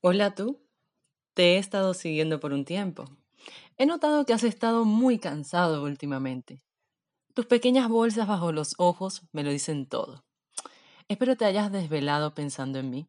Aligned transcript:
Hola 0.00 0.32
tú. 0.32 0.64
Te 1.34 1.54
he 1.54 1.58
estado 1.58 1.92
siguiendo 1.92 2.38
por 2.38 2.52
un 2.52 2.64
tiempo. 2.64 3.06
He 3.78 3.84
notado 3.84 4.24
que 4.24 4.32
has 4.32 4.44
estado 4.44 4.84
muy 4.84 5.18
cansado 5.18 5.82
últimamente. 5.82 6.60
Tus 7.34 7.46
pequeñas 7.46 7.88
bolsas 7.88 8.28
bajo 8.28 8.52
los 8.52 8.76
ojos 8.78 9.22
me 9.32 9.42
lo 9.42 9.50
dicen 9.50 9.88
todo. 9.88 10.24
Espero 11.08 11.36
te 11.36 11.46
hayas 11.46 11.72
desvelado 11.72 12.32
pensando 12.32 12.78
en 12.78 12.90
mí. 12.90 13.08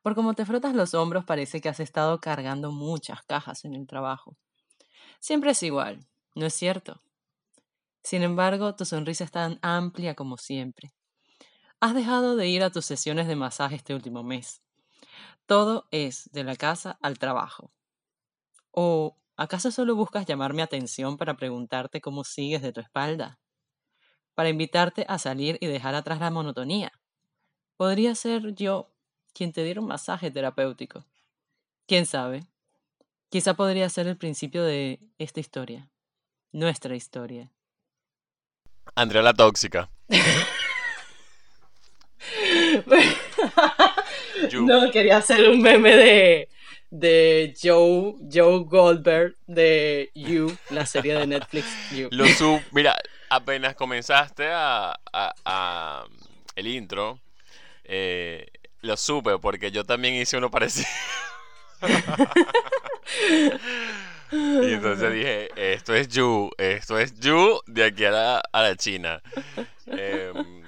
Por 0.00 0.14
como 0.14 0.32
te 0.32 0.46
frotas 0.46 0.74
los 0.74 0.94
hombros 0.94 1.26
parece 1.26 1.60
que 1.60 1.68
has 1.68 1.80
estado 1.80 2.18
cargando 2.18 2.72
muchas 2.72 3.22
cajas 3.24 3.66
en 3.66 3.74
el 3.74 3.86
trabajo. 3.86 4.38
Siempre 5.18 5.50
es 5.50 5.62
igual, 5.62 6.06
¿no 6.34 6.46
es 6.46 6.54
cierto? 6.54 7.02
Sin 8.02 8.22
embargo, 8.22 8.74
tu 8.74 8.86
sonrisa 8.86 9.24
es 9.24 9.32
tan 9.32 9.58
amplia 9.60 10.14
como 10.14 10.38
siempre. 10.38 10.94
Has 11.78 11.94
dejado 11.94 12.36
de 12.36 12.48
ir 12.48 12.62
a 12.62 12.70
tus 12.70 12.86
sesiones 12.86 13.28
de 13.28 13.36
masaje 13.36 13.76
este 13.76 13.94
último 13.94 14.22
mes. 14.22 14.62
Todo 15.50 15.88
es 15.90 16.30
de 16.30 16.44
la 16.44 16.54
casa 16.54 16.96
al 17.02 17.18
trabajo. 17.18 17.72
¿O 18.70 19.16
acaso 19.36 19.72
solo 19.72 19.96
buscas 19.96 20.24
llamar 20.24 20.54
mi 20.54 20.62
atención 20.62 21.16
para 21.16 21.36
preguntarte 21.36 22.00
cómo 22.00 22.22
sigues 22.22 22.62
de 22.62 22.72
tu 22.72 22.78
espalda? 22.80 23.40
Para 24.36 24.50
invitarte 24.50 25.04
a 25.08 25.18
salir 25.18 25.58
y 25.60 25.66
dejar 25.66 25.96
atrás 25.96 26.20
la 26.20 26.30
monotonía. 26.30 26.92
Podría 27.76 28.14
ser 28.14 28.54
yo 28.54 28.94
quien 29.34 29.52
te 29.52 29.64
diera 29.64 29.80
un 29.80 29.88
masaje 29.88 30.30
terapéutico. 30.30 31.04
¿Quién 31.88 32.06
sabe? 32.06 32.46
Quizá 33.28 33.54
podría 33.54 33.88
ser 33.88 34.06
el 34.06 34.16
principio 34.16 34.62
de 34.62 35.00
esta 35.18 35.40
historia. 35.40 35.90
Nuestra 36.52 36.94
historia. 36.94 37.50
Andrea 38.94 39.22
la 39.22 39.34
tóxica. 39.34 39.90
no, 44.62 44.90
quería 44.90 45.18
hacer 45.18 45.48
un 45.48 45.60
meme 45.60 45.96
de, 45.96 46.48
de 46.90 47.54
Joe, 47.60 48.14
Joe 48.32 48.64
Goldberg 48.64 49.36
de 49.46 50.10
You, 50.14 50.56
la 50.70 50.86
serie 50.86 51.14
de 51.14 51.26
Netflix 51.26 51.66
You. 51.92 52.08
Lo 52.10 52.26
sub, 52.26 52.60
mira, 52.72 52.96
apenas 53.28 53.74
comenzaste 53.74 54.48
a, 54.50 54.98
a, 55.12 56.04
el 56.56 56.66
intro, 56.66 57.20
eh, 57.84 58.46
lo 58.82 58.96
supe 58.96 59.38
porque 59.38 59.70
yo 59.70 59.84
también 59.84 60.14
hice 60.14 60.36
uno 60.36 60.50
parecido. 60.50 60.88
y 64.32 64.72
entonces 64.72 65.12
dije, 65.12 65.48
esto 65.56 65.94
es 65.94 66.08
You, 66.08 66.50
esto 66.58 66.98
es 66.98 67.18
You 67.20 67.60
de 67.66 67.84
aquí 67.84 68.04
a 68.04 68.10
la, 68.10 68.42
a 68.52 68.62
la 68.62 68.76
China. 68.76 69.22
Em, 69.86 70.62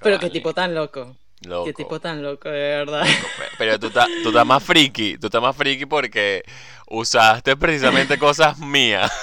Pero 0.00 0.18
qué 0.18 0.30
tipo 0.30 0.52
tan 0.54 0.74
loco. 0.74 1.16
Qué 1.64 1.72
tipo 1.72 2.00
tan 2.00 2.22
loco, 2.22 2.48
de 2.48 2.58
verdad. 2.58 3.06
pero 3.58 3.78
tú 3.78 3.88
estás, 3.88 4.08
tú 4.22 4.28
estás 4.28 4.46
más 4.46 4.62
friki, 4.62 5.18
tú 5.18 5.26
estás 5.26 5.42
más 5.42 5.56
friki 5.56 5.86
porque 5.86 6.42
usaste 6.88 7.56
precisamente 7.56 8.18
cosas 8.18 8.58
mías. 8.58 9.10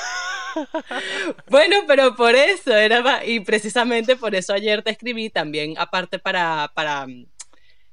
Bueno, 1.48 1.78
pero 1.88 2.14
por 2.14 2.36
eso 2.36 2.76
era 2.76 3.26
y 3.26 3.40
precisamente 3.40 4.18
por 4.18 4.36
eso 4.36 4.54
ayer 4.54 4.82
te 4.84 4.92
escribí 4.92 5.30
también, 5.30 5.76
aparte 5.78 6.20
para, 6.20 6.70
para 6.74 7.08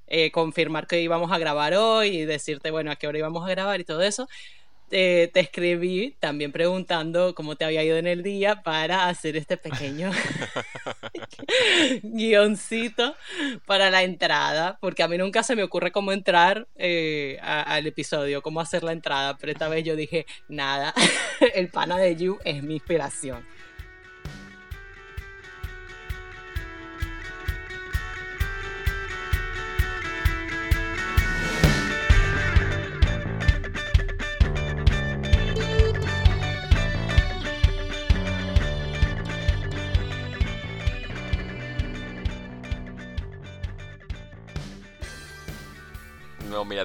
eh, 0.08 0.30
confirmar 0.32 0.86
que 0.86 1.00
íbamos 1.00 1.30
a 1.30 1.38
grabar 1.38 1.74
hoy 1.74 2.08
y 2.08 2.24
decirte, 2.24 2.72
bueno, 2.72 2.90
a 2.90 2.96
qué 2.96 3.06
hora 3.06 3.18
íbamos 3.18 3.46
a 3.46 3.50
grabar 3.50 3.78
y 3.78 3.84
todo 3.84 4.02
eso 4.02 4.26
te 4.89 5.41
escribí 5.41 6.17
también 6.19 6.53
preguntando 6.53 7.34
cómo 7.34 7.56
te 7.56 7.64
había 7.64 7.84
ido 7.84 7.97
en 7.97 8.06
el 8.06 8.22
día 8.22 8.62
para 8.62 9.08
hacer 9.08 9.36
este 9.36 9.56
pequeño 9.56 10.11
guioncito 12.03 13.14
para 13.66 13.91
la 13.91 14.03
entrada, 14.03 14.78
porque 14.81 15.03
a 15.03 15.09
mí 15.09 15.19
nunca 15.19 15.42
se 15.42 15.56
me 15.56 15.62
ocurre 15.62 15.92
cómo 15.92 16.12
entrar 16.12 16.66
eh, 16.77 17.39
al 17.42 17.86
episodio, 17.86 18.42
cómo 18.42 18.61
hacer 18.61 18.83
la 18.83 18.92
entrada, 18.92 19.36
pero 19.39 19.53
esta 19.53 19.69
vez 19.69 19.84
yo 19.84 19.97
dije, 19.97 20.27
nada, 20.48 20.94
el 21.55 21.69
pana 21.69 21.97
de 21.97 22.16
You 22.16 22.39
es 22.44 22.62
mi 22.62 22.75
inspiración. 22.75 23.47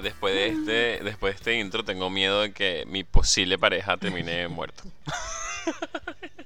Después 0.04 0.34
de 0.34 0.46
este, 0.48 1.04
después 1.04 1.34
de 1.34 1.38
este 1.38 1.58
intro 1.58 1.84
tengo 1.84 2.10
miedo 2.10 2.42
de 2.42 2.52
que 2.52 2.84
mi 2.86 3.02
posible 3.02 3.58
pareja 3.58 3.96
termine 3.96 4.46
muerto. 4.46 4.84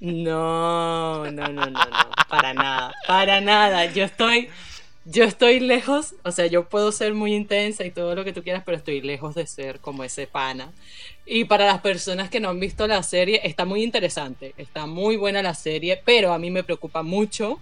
No, 0.00 1.24
no, 1.24 1.48
no, 1.48 1.66
no, 1.66 1.66
no, 1.66 2.10
para 2.28 2.54
nada, 2.54 2.94
para 3.06 3.40
nada. 3.40 3.86
Yo 3.86 4.04
estoy, 4.04 4.48
yo 5.04 5.24
estoy 5.24 5.58
lejos, 5.58 6.14
o 6.22 6.30
sea, 6.30 6.46
yo 6.46 6.68
puedo 6.68 6.92
ser 6.92 7.14
muy 7.14 7.34
intensa 7.34 7.84
y 7.84 7.90
todo 7.90 8.14
lo 8.14 8.24
que 8.24 8.32
tú 8.32 8.44
quieras, 8.44 8.62
pero 8.64 8.76
estoy 8.76 9.00
lejos 9.00 9.34
de 9.34 9.46
ser 9.48 9.80
como 9.80 10.04
ese 10.04 10.28
pana. 10.28 10.70
Y 11.26 11.46
para 11.46 11.66
las 11.66 11.80
personas 11.80 12.30
que 12.30 12.38
no 12.38 12.48
han 12.48 12.60
visto 12.60 12.86
la 12.86 13.02
serie, 13.02 13.40
está 13.42 13.64
muy 13.64 13.82
interesante, 13.82 14.54
está 14.56 14.86
muy 14.86 15.16
buena 15.16 15.42
la 15.42 15.54
serie, 15.54 16.00
pero 16.04 16.32
a 16.32 16.38
mí 16.38 16.50
me 16.52 16.62
preocupa 16.62 17.02
mucho 17.02 17.58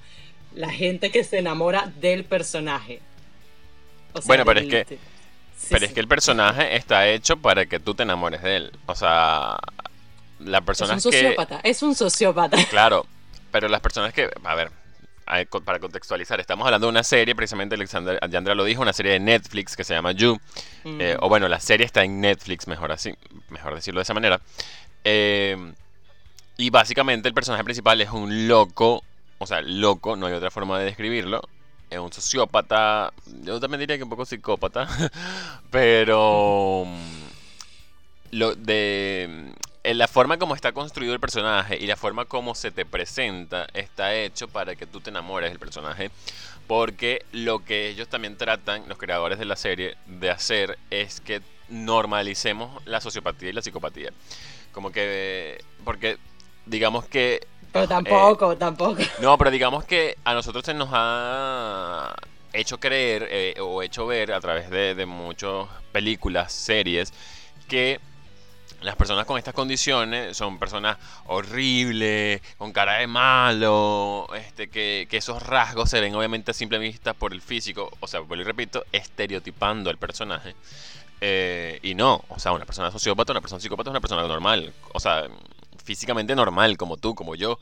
la 0.55 0.71
gente 0.71 1.11
que 1.11 1.25
se 1.25 1.39
enamora 1.39 1.91
del 2.01 2.25
personaje. 2.25 3.01
bueno, 4.27 4.45
pero 4.45 4.61
es 4.61 4.67
que 4.67 4.99
pero 5.71 5.87
es 5.87 5.93
que 5.93 6.01
el 6.01 6.09
personaje 6.09 6.77
está 6.77 7.09
hecho 7.09 7.37
para 7.37 7.67
que 7.67 7.81
tú 7.81 7.95
te 7.95 8.03
enamores 8.03 8.43
de 8.43 8.57
él. 8.57 8.73
O 8.87 8.95
sea, 8.95 9.57
la 10.41 10.61
persona 10.61 10.95
es 10.95 11.05
un 11.05 11.13
sociópata, 11.13 11.61
es 11.63 11.83
un 11.83 11.95
sociópata. 11.95 12.57
Claro, 12.71 13.07
pero 13.51 13.69
las 13.69 13.81
personas 13.81 14.13
que, 14.13 14.31
a 14.45 14.55
ver, 14.55 14.71
para 15.65 15.79
contextualizar, 15.79 16.39
estamos 16.41 16.67
hablando 16.67 16.87
de 16.87 16.91
una 16.91 17.03
serie, 17.03 17.35
precisamente 17.35 17.75
Alexander 17.75 18.19
Yandra 18.31 18.55
lo 18.55 18.65
dijo, 18.65 18.83
una 18.83 18.93
serie 18.93 19.13
de 19.13 19.21
Netflix 19.21 19.77
que 19.77 19.85
se 19.85 19.95
llama 19.95 20.13
You. 20.13 20.39
Mm. 20.85 21.01
Eh, 21.01 21.17
o 21.21 21.29
bueno, 21.29 21.49
la 21.49 21.61
serie 21.61 21.87
está 21.87 22.05
en 22.05 22.21
Netflix, 22.21 22.67
mejor 22.69 22.93
así, 22.93 23.15
mejor 23.49 23.75
decirlo 23.75 23.99
de 23.99 24.03
esa 24.03 24.15
manera. 24.15 24.41
Eh, 25.05 25.73
y 26.59 26.71
básicamente 26.71 27.29
el 27.29 27.35
personaje 27.35 27.65
principal 27.65 28.01
es 28.01 28.11
un 28.11 28.49
loco, 28.49 29.03
o 29.39 29.47
sea, 29.47 29.61
loco, 29.61 30.17
no 30.17 30.27
hay 30.27 30.33
otra 30.33 30.51
forma 30.51 30.79
de 30.79 30.87
describirlo, 30.87 31.43
es 31.91 31.99
un 31.99 32.13
sociópata, 32.13 33.13
yo 33.43 33.61
también 33.61 33.81
diría 33.81 33.97
que 33.97 34.05
un 34.05 34.11
poco 34.11 34.25
psicópata, 34.25 34.89
pero 35.71 36.85
mm, 36.87 37.27
lo 38.33 38.55
de 38.55 39.55
en 39.87 39.99
la 39.99 40.09
forma 40.09 40.37
como 40.37 40.57
está 40.57 40.73
construido 40.73 41.15
el 41.15 41.21
personaje 41.21 41.77
y 41.77 41.87
la 41.87 41.95
forma 41.95 42.25
como 42.25 42.57
se 42.57 42.73
te 42.73 42.85
presenta 42.85 43.69
está 43.73 44.15
hecho 44.17 44.49
para 44.49 44.75
que 44.75 44.85
tú 44.85 45.01
te 45.01 45.11
enamores 45.11 45.51
del 45.51 45.61
personaje. 45.61 46.11
Porque 46.67 47.25
lo 47.31 47.65
que 47.65 47.89
ellos 47.89 48.09
también 48.09 48.37
tratan, 48.37 48.89
los 48.89 48.99
creadores 48.99 49.39
de 49.39 49.45
la 49.45 49.55
serie, 49.55 49.97
de 50.07 50.31
hacer 50.31 50.77
es 50.91 51.21
que 51.21 51.41
normalicemos 51.69 52.85
la 52.85 53.01
sociopatía 53.01 53.51
y 53.51 53.53
la 53.53 53.63
psicopatía. 53.63 54.11
Como 54.73 54.91
que, 54.91 55.63
porque 55.85 56.19
digamos 56.67 57.05
que 57.05 57.47
pero 57.77 57.85
eh, 57.85 57.89
tampoco, 57.89 58.57
tampoco. 58.57 59.03
No, 59.21 59.37
pero 59.39 59.51
digamos 59.51 59.85
que 59.85 60.17
a 60.25 60.35
nosotros 60.35 60.65
se 60.65 60.75
nos 60.75 60.89
ha 60.93 62.15
hecho 62.53 62.79
creer 62.79 63.29
eh, 63.31 63.55
o 63.61 63.83
hecho 63.83 64.07
ver 64.07 64.33
a 64.33 64.41
través 64.41 64.71
de, 64.71 64.95
de 64.95 65.07
muchas 65.07 65.67
películas, 65.93 66.53
series, 66.53 67.13
que 67.69 68.01
las 68.83 68.97
personas 68.97 69.27
con 69.27 69.39
estas 69.39 69.55
condiciones 69.55 70.37
son 70.37 70.59
personas 70.59 70.99
horribles, 71.27 72.41
con 72.59 72.73
cara 72.73 72.99
de 72.99 73.07
malo, 73.07 74.29
este, 74.35 74.69
que, 74.69 75.07
que, 75.11 75.17
esos 75.17 75.43
rasgos 75.43 75.91
se 75.91 76.01
ven 76.01 76.15
obviamente 76.15 76.51
a 76.51 76.55
simple 76.55 76.79
vista 76.79 77.15
por 77.15 77.33
el 77.33 77.41
físico, 77.41 77.91
o 78.01 78.07
sea, 78.07 78.21
vuelvo 78.21 78.43
y 78.43 78.47
repito, 78.47 78.85
estereotipando 78.93 79.91
al 79.91 79.97
personaje. 79.97 80.55
Eh, 81.21 81.79
y 81.83 81.95
no, 81.95 82.25
o 82.29 82.39
sea, 82.39 82.53
una 82.53 82.67
persona 82.67 82.91
sociópata, 82.91 83.33
una 83.33 83.41
persona 83.41 83.61
psicópata 83.61 83.91
es 83.91 83.93
una 83.93 84.01
persona 84.01 84.23
normal. 84.27 84.73
O 84.93 85.01
sea, 85.01 85.27
físicamente 85.87 86.35
normal, 86.35 86.77
como 86.77 86.99
tú, 86.99 87.15
como 87.15 87.35
yo. 87.35 87.59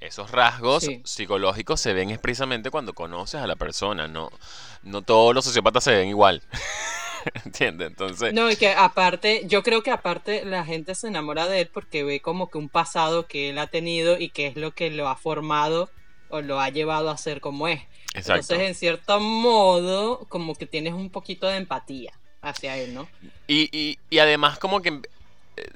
Esos 0.00 0.30
rasgos 0.30 0.88
psicológicos 1.04 1.80
se 1.80 1.92
ven 1.92 2.10
expresamente 2.10 2.70
cuando 2.70 2.92
conoces 2.92 3.40
a 3.40 3.46
la 3.46 3.54
persona, 3.54 4.08
no, 4.08 4.30
no 4.82 5.02
todos 5.02 5.32
los 5.32 5.44
sociópatas 5.44 5.84
se 5.84 5.92
ven 5.92 6.08
igual. 6.08 6.42
¿Entiendes? 7.44 7.88
Entonces. 7.88 8.34
No, 8.34 8.50
y 8.50 8.56
que 8.56 8.70
aparte, 8.72 9.42
yo 9.46 9.62
creo 9.62 9.82
que 9.84 9.92
aparte 9.92 10.44
la 10.44 10.64
gente 10.64 10.96
se 10.96 11.06
enamora 11.06 11.46
de 11.46 11.60
él 11.60 11.70
porque 11.72 12.02
ve 12.02 12.20
como 12.20 12.50
que 12.50 12.58
un 12.58 12.68
pasado 12.68 13.26
que 13.26 13.50
él 13.50 13.58
ha 13.58 13.68
tenido 13.68 14.18
y 14.18 14.30
que 14.30 14.48
es 14.48 14.56
lo 14.56 14.72
que 14.72 14.90
lo 14.90 15.08
ha 15.08 15.14
formado 15.14 15.88
o 16.28 16.40
lo 16.40 16.60
ha 16.60 16.68
llevado 16.70 17.08
a 17.10 17.16
ser 17.16 17.40
como 17.40 17.68
es. 17.68 17.80
Entonces, 18.14 18.58
en 18.58 18.74
cierto 18.74 19.20
modo, 19.20 20.26
como 20.28 20.56
que 20.56 20.66
tienes 20.66 20.94
un 20.94 21.10
poquito 21.10 21.46
de 21.46 21.58
empatía 21.58 22.12
hacia 22.40 22.76
él, 22.76 22.92
¿no? 22.92 23.08
Y, 23.46 23.68
y, 23.70 23.98
y 24.10 24.18
además, 24.18 24.58
como 24.58 24.82
que 24.82 25.00
eh, 25.56 25.68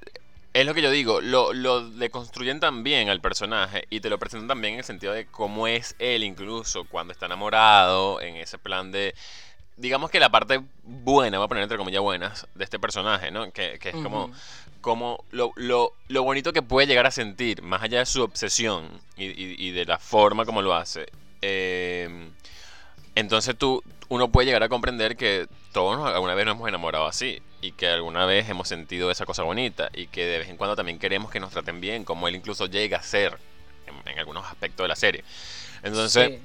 es 0.61 0.67
lo 0.67 0.75
que 0.75 0.83
yo 0.83 0.91
digo, 0.91 1.21
lo, 1.21 1.53
lo 1.53 1.89
deconstruyen 1.91 2.61
también 2.61 3.09
al 3.11 3.21
personaje 3.21 3.87
y 3.91 4.01
te 4.01 4.09
lo 4.11 4.19
presentan 4.19 4.49
también 4.49 4.75
en 4.75 4.79
el 4.81 4.85
sentido 4.85 5.13
de 5.13 5.27
cómo 5.27 5.67
es 5.67 5.95
él 5.99 6.23
incluso 6.25 6.85
cuando 6.85 7.13
está 7.13 7.27
enamorado, 7.27 8.21
en 8.21 8.37
ese 8.37 8.59
plan 8.59 8.91
de 8.93 9.15
digamos 9.77 10.11
que 10.11 10.19
la 10.19 10.31
parte 10.31 10.63
buena, 10.83 11.37
voy 11.39 11.45
a 11.45 11.49
poner 11.49 11.63
entre 11.65 11.77
comillas 11.79 12.01
buenas, 12.01 12.47
de 12.55 12.65
este 12.65 12.79
personaje, 12.79 13.31
¿no? 13.31 13.51
Que, 13.53 13.79
que 13.79 13.91
es 13.91 13.95
como, 14.03 14.31
como 14.81 15.23
lo, 15.33 15.53
lo, 15.57 15.93
lo 16.09 16.23
bonito 16.23 16.53
que 16.55 16.63
puede 16.63 16.87
llegar 16.87 17.05
a 17.07 17.11
sentir, 17.11 17.61
más 17.61 17.83
allá 17.83 17.99
de 17.99 18.07
su 18.07 18.23
obsesión 18.23 18.89
y, 19.19 19.25
y- 19.27 19.57
y 19.59 19.71
de 19.73 19.85
la 19.85 19.99
forma 19.99 20.47
como 20.47 20.63
lo 20.63 20.75
hace. 20.75 21.07
Eh, 21.43 22.09
entonces 23.15 23.57
tú, 23.57 23.83
uno 24.09 24.29
puede 24.29 24.47
llegar 24.47 24.63
a 24.63 24.69
comprender 24.69 25.17
que 25.17 25.47
todos 25.73 25.99
nos- 25.99 26.09
alguna 26.15 26.35
vez 26.35 26.47
nos 26.47 26.55
hemos 26.57 26.69
enamorado 26.69 27.07
así 27.07 27.43
y 27.67 27.73
que 27.73 27.89
alguna 27.89 28.27
vez 28.27 28.49
hemos 28.49 28.69
sentido 28.69 29.11
esa 29.11 29.27
cosa 29.27 29.43
bonita 29.43 29.91
y 29.93 30.07
que 30.07 30.25
de 30.27 30.39
vez 30.39 30.49
en 30.49 30.57
cuando 30.57 30.77
también 30.77 30.99
queremos 30.99 31.31
que 31.31 31.41
nos 31.41 31.51
traten 31.51 31.81
bien, 31.81 32.05
como 32.05 32.29
él 32.29 32.37
incluso 32.37 32.67
llega 32.67 32.99
a 32.99 33.03
ser 33.03 33.39
en, 33.87 34.13
en 34.13 34.19
algunos 34.19 34.47
aspectos 34.47 34.85
de 34.85 34.89
la 34.89 34.97
serie. 34.97 35.25
Entonces, 35.83 36.29
Sí. 36.29 36.41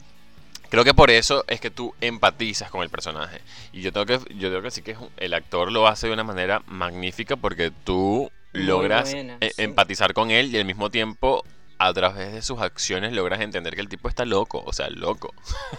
Creo 0.70 0.86
que 0.86 0.94
por 0.94 1.12
eso 1.12 1.44
es 1.50 1.60
que 1.60 1.70
tú 1.70 1.94
empatizas 2.00 2.72
con 2.72 2.82
el 2.82 2.90
personaje. 2.90 3.42
Y 3.74 3.82
yo 3.82 3.92
tengo 3.92 4.06
que, 4.06 4.20
yo 4.36 4.48
tengo 4.48 4.62
que 4.62 4.68
decir 4.68 4.86
que 4.86 4.96
el 5.18 5.34
actor 5.34 5.70
lo 5.70 5.86
hace 5.86 6.08
de 6.08 6.14
una 6.14 6.24
manera 6.24 6.64
magnífica 6.66 7.36
porque 7.36 7.72
tú 7.84 8.32
Muy 8.54 8.64
logras 8.64 9.12
buena, 9.12 9.38
eh, 9.42 9.52
sí. 9.54 9.64
empatizar 9.64 10.14
con 10.14 10.32
él 10.32 10.56
y 10.56 10.58
al 10.58 10.64
mismo 10.64 10.90
tiempo 10.90 11.44
a 11.78 11.92
través 11.94 12.32
de 12.32 12.42
sus 12.42 12.62
acciones 12.62 13.12
logras 13.12 13.42
entender 13.42 13.76
que 13.76 13.82
el 13.82 13.90
tipo 13.90 14.08
está 14.08 14.24
loco, 14.24 14.64
o 14.66 14.72
sea, 14.72 14.90
loco. 14.90 15.34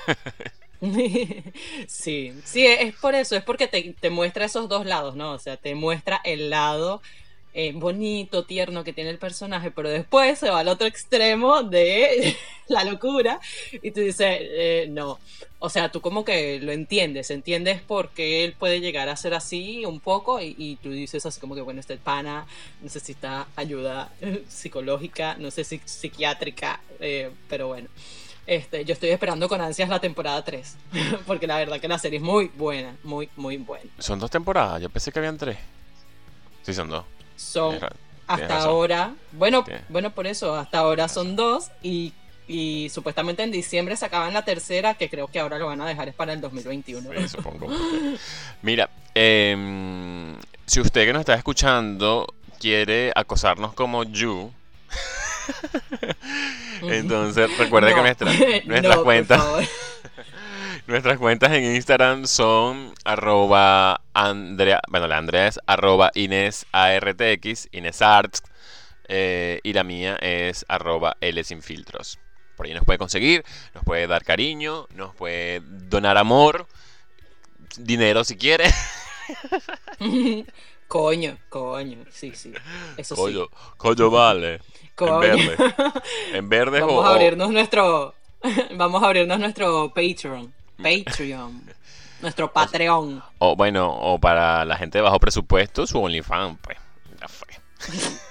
Sí, 1.87 2.33
sí, 2.45 2.67
es 2.67 2.95
por 2.97 3.15
eso, 3.15 3.37
es 3.37 3.45
porque 3.45 3.69
te, 3.69 4.11
muestra 4.11 4.47
esos 4.47 4.69
dos 4.69 4.87
lados, 4.87 5.15
¿no? 5.17 5.33
O 5.33 5.39
sea, 5.39 5.57
te 5.57 5.75
muestra 5.75 6.21
el 6.25 6.51
lado 6.51 7.01
eh, 7.55 7.73
bonito, 7.75 8.45
tierno 8.45 8.83
que 8.83 8.93
tiene 8.93 9.11
el 9.11 9.19
personaje, 9.19 9.71
pero 9.71 9.89
después 9.91 10.39
se 10.39 10.51
va 10.51 10.61
al 10.61 10.69
otro 10.69 10.87
extremo 10.87 11.63
de 11.63 12.37
la 12.69 12.85
locura 12.85 13.41
y 13.73 13.91
tú 13.93 14.01
dices, 14.01 14.39
eh, 14.41 14.87
no. 14.91 15.19
O 15.61 15.69
sea, 15.71 15.91
tú 15.93 16.01
como 16.01 16.25
que 16.25 16.59
lo 16.61 16.73
entiendes, 16.73 17.31
entiendes 17.31 17.81
por 17.83 18.11
qué 18.11 18.45
él 18.45 18.55
puede 18.59 18.81
llegar 18.81 19.09
a 19.09 19.17
ser 19.17 19.35
así 19.35 19.85
un 19.85 20.01
poco 20.01 20.41
y, 20.41 20.57
y 20.59 20.77
tú 20.77 20.91
dices 20.91 21.25
así 21.27 21.41
como 21.41 21.55
que, 21.55 21.61
bueno, 21.61 21.81
este 21.81 21.97
pana 21.99 22.47
necesita 22.81 23.47
ayuda 23.55 24.13
psicológica, 24.49 25.37
no 25.39 25.51
sé 25.53 25.63
si 25.65 25.81
psiquiátrica, 25.85 26.81
eh, 27.01 27.31
pero 27.49 27.69
bueno. 27.69 27.89
Este, 28.47 28.85
yo 28.85 28.93
estoy 28.95 29.11
esperando 29.11 29.49
con 29.49 29.61
ansias 29.61 29.89
la 29.89 30.01
temporada 30.01 30.45
3, 30.45 30.77
porque 31.27 31.47
la 31.47 31.57
verdad 31.59 31.81
que 31.81 31.87
la 31.89 31.99
serie 31.99 32.17
es 32.19 32.23
muy 32.25 32.51
buena, 32.57 32.97
muy, 33.05 33.29
muy 33.37 33.57
buena. 33.57 33.89
Son 33.99 34.19
dos 34.19 34.31
temporadas, 34.31 34.83
yo 34.83 34.91
pensé 34.91 35.13
que 35.13 35.19
habían 35.21 35.39
tres. 35.39 35.59
Sí, 36.63 36.75
son 36.75 36.89
dos. 36.89 37.05
Son 37.37 37.79
Tienes 37.79 37.93
hasta 38.27 38.59
ahora, 38.63 39.15
bueno, 39.33 39.65
Tienes- 39.65 39.85
bueno 39.89 40.11
por 40.11 40.27
eso, 40.27 40.55
hasta 40.57 40.79
ahora 40.79 41.07
son 41.09 41.37
dos 41.37 41.71
y, 41.83 42.13
y 42.49 42.89
supuestamente 42.91 43.43
en 43.45 43.51
diciembre 43.53 43.97
sacaban 43.97 44.33
la 44.33 44.45
tercera, 44.45 44.95
que 44.95 45.09
creo 45.09 45.29
que 45.29 45.39
ahora 45.39 45.59
lo 45.59 45.67
van 45.67 45.81
a 45.81 45.87
dejar 45.87 46.09
es 46.09 46.15
para 46.15 46.33
el 46.33 46.41
2021. 46.41 47.11
Sí, 47.21 47.29
supongo. 47.29 47.67
porque- 47.67 48.17
Mira, 48.63 48.91
em, 49.15 50.35
si 50.67 50.81
usted 50.81 51.05
que 51.07 51.13
nos 51.13 51.21
está 51.21 51.35
escuchando 51.35 52.27
quiere 52.59 53.13
acosarnos 53.15 53.73
como 53.75 54.03
Yu, 54.05 54.51
entonces 56.83 57.57
recuerde 57.59 57.91
que 57.91 57.97
No, 57.97 58.03
nuestra- 58.03 58.33
no, 58.65 58.67
nuestras 58.67 58.97
cuentas 58.99 59.43
nuestras 60.87 61.19
cuentas 61.19 61.53
en 61.53 61.75
Instagram 61.75 62.27
son 62.27 62.93
arroba 63.05 64.01
Andrea, 64.15 64.81
bueno 64.89 65.07
la 65.07 65.19
Andrea 65.19 65.47
es 65.47 65.61
arroba 65.67 66.11
Inés 66.15 66.67
ARTX, 66.73 67.69
Inés 67.73 68.03
Arts, 68.03 68.43
eh, 69.09 69.61
y 69.63 69.73
la 69.73 69.85
mía 69.85 70.17
es 70.21 70.65
arroba 70.69 71.17
L 71.21 71.43
sin 71.45 71.63
filtros. 71.63 72.19
Por 72.57 72.67
ahí 72.67 72.75
nos 72.75 72.85
puede 72.85 72.99
conseguir, 72.99 73.45
nos 73.75 73.85
puede 73.85 74.07
dar 74.07 74.25
cariño, 74.25 74.87
nos 74.95 75.15
puede 75.15 75.61
donar 75.65 76.19
amor, 76.19 76.67
dinero 77.77 78.25
si 78.25 78.37
quiere. 78.37 78.65
coño, 80.89 81.39
coño, 81.49 82.05
sí, 82.11 82.33
sí, 82.35 82.53
eso 82.97 83.15
Coño, 83.17 83.49
coño 83.77 84.11
vale. 84.11 84.61
En 84.99 85.21
verde. 85.21 85.57
En 86.35 86.49
verde 86.49 86.83
o- 86.83 86.87
Vamos 86.87 87.07
a 87.07 87.11
abrirnos 87.11 87.51
nuestro, 87.51 88.15
vamos 88.77 89.03
a 89.03 89.07
abrirnos 89.07 89.39
nuestro 89.39 89.89
Patreon, 89.95 90.53
Patreon, 90.77 91.63
nuestro 92.21 92.53
Patreon. 92.53 93.23
O 93.39 93.57
bueno, 93.57 93.91
o 93.91 94.19
para 94.19 94.65
la 94.65 94.77
gente 94.77 94.99
de 94.99 95.03
bajo 95.03 95.19
presupuesto, 95.19 95.87
su 95.87 96.01
OnlyFans, 96.01 96.59
pues. 96.63 96.79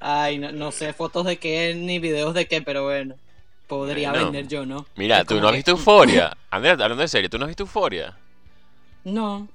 Ay, 0.00 0.38
no, 0.38 0.52
no 0.52 0.72
sé 0.72 0.92
fotos 0.92 1.24
de 1.26 1.38
qué 1.38 1.74
ni 1.74 1.98
videos 1.98 2.34
de 2.34 2.46
qué, 2.48 2.62
pero 2.62 2.84
bueno, 2.84 3.14
podría 3.66 4.12
vender 4.12 4.48
yo, 4.48 4.66
¿no? 4.66 4.86
Mira, 4.96 5.24
tú 5.24 5.40
no 5.40 5.48
has 5.48 5.54
visto 5.54 5.70
Euforia. 5.72 6.36
Andrea, 6.50 6.72
hablando 6.72 6.96
de 6.96 7.08
serio, 7.08 7.30
¿tú 7.30 7.38
no 7.38 7.44
has 7.44 7.48
visto 7.48 7.62
Euforia? 7.62 8.16
No. 9.04 9.48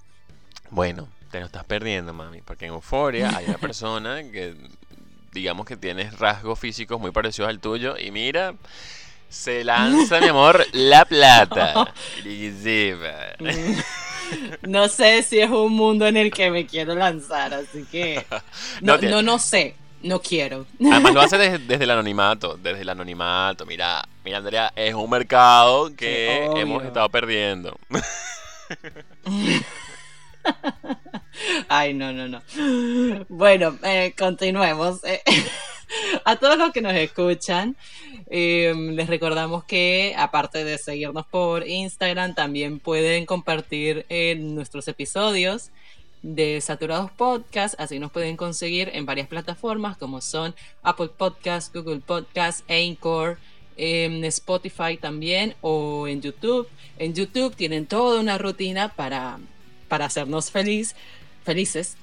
Bueno, 0.69 1.09
te 1.31 1.39
lo 1.39 1.45
estás 1.45 1.63
perdiendo, 1.63 2.13
mami. 2.13 2.41
Porque 2.41 2.65
en 2.65 2.73
Euforia 2.73 3.31
hay 3.35 3.45
una 3.45 3.57
persona 3.57 4.21
que, 4.31 4.55
digamos 5.31 5.65
que 5.65 5.77
tiene 5.77 6.09
rasgos 6.11 6.59
físicos 6.59 6.99
muy 6.99 7.11
parecidos 7.11 7.49
al 7.49 7.59
tuyo. 7.59 7.97
Y 7.97 8.11
mira, 8.11 8.53
se 9.29 9.63
lanza, 9.63 10.19
mi 10.19 10.27
amor, 10.27 10.65
la 10.73 11.05
plata. 11.05 11.73
Va. 12.23 13.35
No 14.61 14.87
sé 14.87 15.23
si 15.23 15.39
es 15.39 15.49
un 15.49 15.73
mundo 15.73 16.07
en 16.07 16.15
el 16.17 16.31
que 16.31 16.51
me 16.51 16.65
quiero 16.65 16.95
lanzar, 16.95 17.53
así 17.53 17.85
que 17.91 18.25
No 18.81 18.93
no, 18.93 18.99
tiene- 18.99 19.15
no, 19.15 19.21
no 19.21 19.39
sé, 19.39 19.75
no 20.03 20.21
quiero. 20.21 20.65
Además 20.79 21.13
lo 21.13 21.21
hace 21.21 21.37
desde, 21.39 21.57
desde 21.59 21.83
el 21.83 21.91
anonimato, 21.91 22.57
desde 22.57 22.81
el 22.81 22.89
anonimato. 22.89 23.65
Mira, 23.65 24.01
mira 24.23 24.37
Andrea, 24.37 24.71
es 24.75 24.93
un 24.93 25.09
mercado 25.09 25.93
que 25.95 26.49
Sí, 26.53 26.59
hemos 26.59 26.83
estado 26.85 27.09
perdiendo. 27.09 27.77
Ay, 31.67 31.93
no, 31.93 32.11
no, 32.13 32.27
no. 32.27 32.41
Bueno, 33.29 33.77
eh, 33.83 34.13
continuemos. 34.17 35.03
Eh, 35.03 35.21
A 36.25 36.37
todos 36.37 36.57
los 36.57 36.71
que 36.71 36.81
nos 36.81 36.93
escuchan, 36.93 37.75
eh, 38.29 38.73
les 38.75 39.07
recordamos 39.07 39.65
que 39.65 40.15
aparte 40.17 40.63
de 40.63 40.77
seguirnos 40.77 41.25
por 41.25 41.67
Instagram, 41.67 42.33
también 42.33 42.79
pueden 42.79 43.25
compartir 43.25 44.05
nuestros 44.39 44.87
episodios 44.87 45.69
de 46.21 46.61
Saturados 46.61 47.11
Podcast, 47.11 47.75
así 47.77 47.99
nos 47.99 48.11
pueden 48.11 48.37
conseguir 48.37 48.89
en 48.93 49.05
varias 49.05 49.27
plataformas 49.27 49.97
como 49.97 50.21
son 50.21 50.55
Apple 50.81 51.09
Podcast, 51.17 51.75
Google 51.75 51.99
Podcast, 51.99 52.69
Anchor, 52.69 53.37
en 53.77 54.23
Spotify 54.25 54.97
también 54.99 55.55
o 55.61 56.07
en 56.07 56.21
YouTube. 56.21 56.67
En 56.97 57.13
YouTube 57.13 57.55
tienen 57.55 57.87
toda 57.87 58.19
una 58.19 58.37
rutina 58.37 58.89
para, 58.89 59.39
para 59.91 60.05
hacernos 60.05 60.51
feliz, 60.51 60.95
felices, 61.43 61.97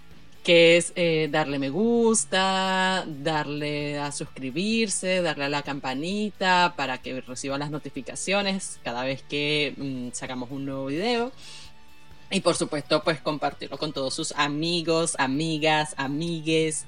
que 0.45 0.77
es 0.77 0.93
eh, 0.95 1.29
darle 1.33 1.59
me 1.59 1.71
gusta, 1.71 3.03
darle 3.07 3.99
a 3.99 4.13
suscribirse, 4.13 5.23
darle 5.23 5.45
a 5.45 5.49
la 5.49 5.63
campanita 5.63 6.75
para 6.77 6.99
que 6.99 7.19
reciba 7.23 7.57
las 7.57 7.71
notificaciones 7.71 8.79
cada 8.85 9.05
vez 9.05 9.23
que 9.23 9.73
mm, 9.79 10.09
sacamos 10.13 10.51
un 10.51 10.67
nuevo 10.67 10.85
video. 10.87 11.33
Y 12.31 12.41
por 12.41 12.57
supuesto, 12.57 13.03
pues 13.03 13.21
compartirlo 13.23 13.79
con 13.79 13.95
todos 13.95 14.13
sus 14.13 14.33
amigos, 14.33 15.15
amigas, 15.19 15.95
amigues, 15.97 16.85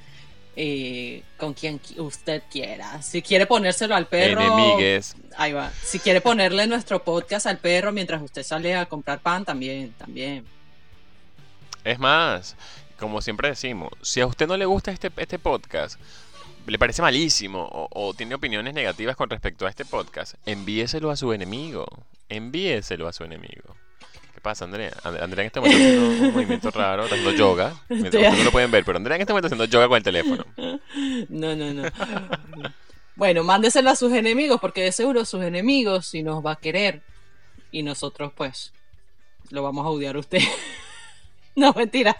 eh, 0.54 1.22
con 1.38 1.54
quien 1.54 1.80
qui- 1.80 1.98
usted 1.98 2.42
quiera. 2.50 3.00
Si 3.00 3.22
quiere 3.22 3.46
ponérselo 3.46 3.94
al 3.94 4.06
perro, 4.06 4.42
Enemigues. 4.42 5.16
ahí 5.38 5.52
va. 5.54 5.72
Si 5.82 5.98
quiere 5.98 6.20
ponerle 6.20 6.66
nuestro 6.66 7.02
podcast 7.02 7.46
al 7.46 7.56
perro 7.56 7.90
mientras 7.90 8.20
usted 8.20 8.42
sale 8.42 8.74
a 8.74 8.84
comprar 8.84 9.20
pan, 9.20 9.46
también, 9.46 9.94
también. 9.96 10.44
Es 11.84 11.98
más, 11.98 12.56
como 12.98 13.20
siempre 13.22 13.48
decimos, 13.48 13.90
si 14.02 14.20
a 14.20 14.26
usted 14.26 14.46
no 14.46 14.56
le 14.56 14.66
gusta 14.66 14.90
este, 14.90 15.10
este 15.16 15.38
podcast, 15.38 15.98
le 16.66 16.78
parece 16.78 17.02
malísimo 17.02 17.62
o, 17.64 17.88
o 17.90 18.14
tiene 18.14 18.34
opiniones 18.34 18.74
negativas 18.74 19.16
con 19.16 19.30
respecto 19.30 19.66
a 19.66 19.70
este 19.70 19.84
podcast, 19.84 20.34
envíeselo 20.46 21.10
a 21.10 21.16
su 21.16 21.32
enemigo. 21.32 21.86
Envíeselo 22.28 23.08
a 23.08 23.12
su 23.12 23.24
enemigo. 23.24 23.74
¿Qué 24.34 24.40
pasa, 24.40 24.64
Andrea? 24.64 24.92
And- 25.02 25.20
Andrea 25.22 25.42
en 25.42 25.46
este 25.48 25.60
momento 25.60 25.82
haciendo 25.82 26.26
un 26.28 26.32
movimiento 26.34 26.70
raro, 26.70 27.04
haciendo 27.04 27.32
yoga. 27.32 27.74
Ustedes 27.88 28.38
no 28.38 28.44
lo 28.44 28.52
pueden 28.52 28.70
ver, 28.70 28.84
pero 28.84 28.98
Andrea 28.98 29.16
en 29.16 29.22
este 29.22 29.32
momento 29.32 29.46
haciendo 29.48 29.64
yoga 29.64 29.88
con 29.88 29.96
el 29.96 30.02
teléfono. 30.02 30.44
No, 31.28 31.56
no, 31.56 31.72
no. 31.74 31.82
Bueno, 33.16 33.42
mándeselo 33.42 33.90
a 33.90 33.96
sus 33.96 34.12
enemigos, 34.12 34.60
porque 34.60 34.82
de 34.82 34.92
seguro 34.92 35.24
sus 35.24 35.42
enemigos 35.42 36.06
si 36.06 36.22
nos 36.22 36.44
va 36.44 36.52
a 36.52 36.56
querer. 36.56 37.02
Y 37.72 37.82
nosotros, 37.82 38.32
pues, 38.36 38.72
lo 39.50 39.62
vamos 39.62 39.84
a 39.84 39.88
odiar 39.90 40.16
a 40.16 40.20
usted. 40.20 40.40
No, 41.56 41.72
mentira. 41.74 42.16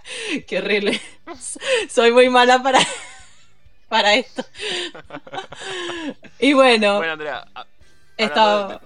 Qué 0.47 0.59
horrible. 0.59 1.01
Soy 1.91 2.13
muy 2.13 2.29
mala 2.29 2.63
para, 2.63 2.81
para 3.89 4.15
esto. 4.15 4.45
Y 6.39 6.53
bueno, 6.53 7.01
Andrea, 7.01 7.47
estaba- 8.17 8.81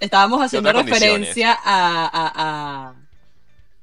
estábamos 0.00 0.40
haciendo 0.42 0.72
referencia 0.72 1.52
a, 1.52 2.06
a, 2.06 2.94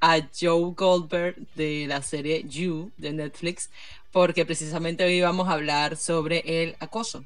a, 0.01 0.11
a 0.15 0.21
Joe 0.39 0.73
Goldberg 0.75 1.35
de 1.55 1.85
la 1.87 2.01
serie 2.01 2.43
You 2.47 2.91
de 2.97 3.13
Netflix, 3.13 3.69
porque 4.11 4.45
precisamente 4.45 5.03
hoy 5.05 5.13
íbamos 5.17 5.47
a 5.47 5.53
hablar 5.53 5.97
sobre 5.97 6.43
el 6.45 6.75
acoso. 6.79 7.23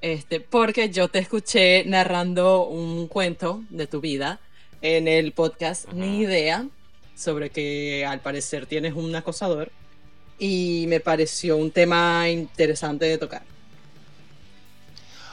Este, 0.00 0.40
porque 0.40 0.90
yo 0.90 1.08
te 1.08 1.18
escuché 1.20 1.84
narrando 1.84 2.64
un 2.66 3.06
cuento 3.08 3.62
de 3.70 3.86
tu 3.86 4.00
vida 4.00 4.40
en 4.80 5.06
el 5.06 5.32
podcast 5.32 5.88
Ni 5.92 6.20
Idea 6.20 6.66
sobre 7.14 7.50
que 7.50 8.06
al 8.06 8.20
parecer 8.20 8.66
tienes 8.66 8.94
un 8.94 9.14
acosador 9.14 9.70
y 10.38 10.86
me 10.88 11.00
pareció 11.00 11.56
un 11.56 11.70
tema 11.70 12.28
interesante 12.28 13.04
de 13.04 13.18
tocar. 13.18 13.42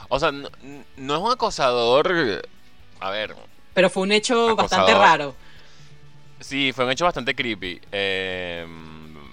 O 0.08 0.18
sea, 0.18 0.32
no, 0.32 0.48
es 0.48 1.20
un 1.20 1.30
acosador, 1.30 2.42
a 2.98 3.10
ver. 3.10 3.34
Pero 3.74 3.90
fue 3.90 4.02
un 4.02 4.12
hecho 4.12 4.56
bastante 4.56 4.92
raro. 4.92 5.34
Sí, 6.40 6.72
fue 6.72 6.84
un 6.84 6.90
hecho 6.90 7.04
bastante 7.04 7.34
creepy. 7.34 7.80
Eh, 7.92 8.66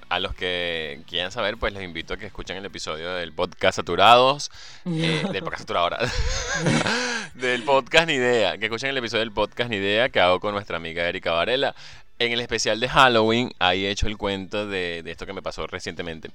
a 0.09 0.19
los 0.19 0.33
que 0.33 1.01
quieran 1.07 1.31
saber, 1.31 1.57
pues 1.57 1.73
les 1.73 1.83
invito 1.83 2.13
a 2.13 2.17
que 2.17 2.25
escuchen 2.25 2.57
el 2.57 2.65
episodio 2.65 3.13
del 3.13 3.33
podcast 3.33 3.77
Saturados. 3.77 4.51
Eh, 4.85 5.23
del 5.31 5.43
podcast 5.43 5.61
Saturado 5.61 5.83
ahora. 5.83 5.99
del 7.33 7.63
podcast 7.63 8.07
Ni 8.07 8.13
Idea. 8.13 8.57
Que 8.57 8.65
escuchen 8.65 8.89
el 8.89 8.97
episodio 8.97 9.21
del 9.21 9.33
podcast 9.33 9.69
Ni 9.69 9.77
Idea 9.77 10.09
que 10.09 10.19
hago 10.19 10.39
con 10.39 10.53
nuestra 10.53 10.77
amiga 10.77 11.07
Erika 11.07 11.33
Varela. 11.33 11.75
En 12.19 12.31
el 12.31 12.39
especial 12.39 12.79
de 12.79 12.89
Halloween, 12.89 13.53
ahí 13.59 13.85
he 13.85 13.91
hecho 13.91 14.07
el 14.07 14.17
cuento 14.17 14.65
de, 14.67 15.03
esto 15.05 15.25
que 15.25 15.33
me 15.33 15.41
pasó 15.41 15.67
recientemente. 15.67 16.31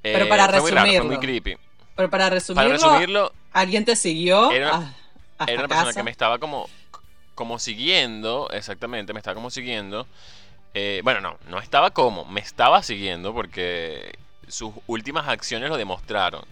Pero 0.00 0.28
para 0.28 0.44
eh, 0.44 0.52
resumirlo. 0.52 0.80
Muy, 0.80 0.96
raro, 0.96 1.04
muy 1.04 1.18
creepy. 1.18 1.56
Pero 1.96 2.10
para 2.10 2.30
resumirlo, 2.30 3.32
alguien 3.52 3.84
te 3.84 3.96
siguió. 3.96 4.50
Era, 4.50 4.94
era 5.46 5.58
una 5.58 5.68
persona 5.68 5.92
que 5.92 6.02
me 6.02 6.10
estaba 6.10 6.38
como, 6.38 6.68
como 7.34 7.58
siguiendo, 7.58 8.48
exactamente, 8.52 9.12
me 9.12 9.18
estaba 9.18 9.34
como 9.34 9.50
siguiendo. 9.50 10.06
Eh, 10.74 11.00
bueno, 11.02 11.20
no, 11.20 11.36
no 11.48 11.58
estaba 11.58 11.90
como, 11.90 12.24
me 12.24 12.40
estaba 12.40 12.82
siguiendo 12.82 13.34
porque 13.34 14.12
sus 14.46 14.72
últimas 14.86 15.28
acciones 15.28 15.68
lo 15.68 15.76
demostraron. 15.76 16.44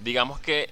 Digamos 0.00 0.40
que 0.40 0.70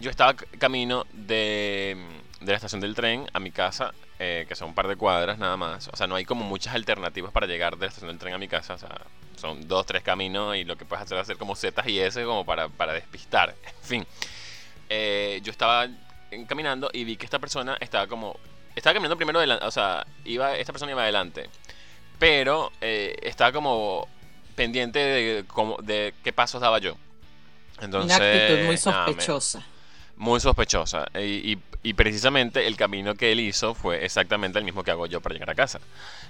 yo 0.00 0.10
estaba 0.10 0.34
camino 0.34 1.06
de, 1.12 1.96
de 2.40 2.52
la 2.52 2.56
estación 2.56 2.80
del 2.80 2.94
tren 2.94 3.26
a 3.32 3.40
mi 3.40 3.50
casa, 3.50 3.92
eh, 4.20 4.44
que 4.46 4.54
son 4.54 4.68
un 4.68 4.74
par 4.74 4.86
de 4.86 4.94
cuadras 4.94 5.38
nada 5.38 5.56
más. 5.56 5.88
O 5.88 5.96
sea, 5.96 6.06
no 6.06 6.14
hay 6.14 6.24
como 6.24 6.44
muchas 6.44 6.74
alternativas 6.74 7.32
para 7.32 7.48
llegar 7.48 7.76
de 7.76 7.80
la 7.80 7.88
estación 7.88 8.10
del 8.10 8.18
tren 8.18 8.34
a 8.34 8.38
mi 8.38 8.46
casa. 8.46 8.74
O 8.74 8.78
sea, 8.78 9.00
son 9.36 9.66
dos, 9.66 9.86
tres 9.86 10.02
caminos 10.02 10.56
y 10.56 10.64
lo 10.64 10.76
que 10.76 10.84
puedes 10.84 11.02
hacer 11.04 11.16
es 11.18 11.22
hacer 11.22 11.36
como 11.36 11.56
zetas 11.56 11.88
y 11.88 11.98
S 11.98 12.22
como 12.24 12.44
para, 12.44 12.68
para 12.68 12.92
despistar. 12.92 13.54
En 13.64 13.88
fin, 13.90 14.06
eh, 14.88 15.40
yo 15.42 15.50
estaba 15.50 15.88
caminando 16.46 16.90
y 16.92 17.02
vi 17.02 17.16
que 17.16 17.24
esta 17.24 17.40
persona 17.40 17.76
estaba 17.80 18.06
como... 18.06 18.38
Estaba 18.76 18.94
caminando 18.94 19.16
primero, 19.16 19.40
o 19.66 19.70
sea, 19.72 20.06
iba, 20.24 20.54
esta 20.56 20.72
persona 20.72 20.92
iba 20.92 21.02
adelante 21.02 21.50
pero 22.20 22.70
eh, 22.82 23.16
estaba 23.22 23.50
como 23.50 24.06
pendiente 24.54 24.98
de, 24.98 25.44
de 25.82 26.14
qué 26.22 26.32
pasos 26.32 26.60
daba 26.60 26.78
yo. 26.78 26.94
Entonces, 27.80 28.14
Una 28.14 28.26
actitud 28.26 28.66
muy 28.66 28.76
sospechosa. 28.76 29.64
Muy 30.20 30.38
sospechosa. 30.38 31.06
Y, 31.14 31.56
precisamente 31.94 32.66
el 32.66 32.76
camino 32.76 33.14
que 33.14 33.32
él 33.32 33.40
hizo 33.40 33.74
fue 33.74 34.04
exactamente 34.04 34.58
el 34.58 34.64
mismo 34.66 34.84
que 34.84 34.90
hago 34.90 35.06
yo 35.06 35.20
para 35.20 35.32
llegar 35.32 35.50
a 35.50 35.54
casa. 35.54 35.80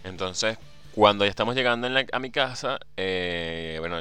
Entonces, 0.04 0.58
cuando 0.92 1.24
ya 1.24 1.30
estamos 1.30 1.56
llegando 1.56 1.88
a 2.12 2.18
mi 2.20 2.30
casa, 2.30 2.78
eh, 2.96 3.76
bueno, 3.80 4.00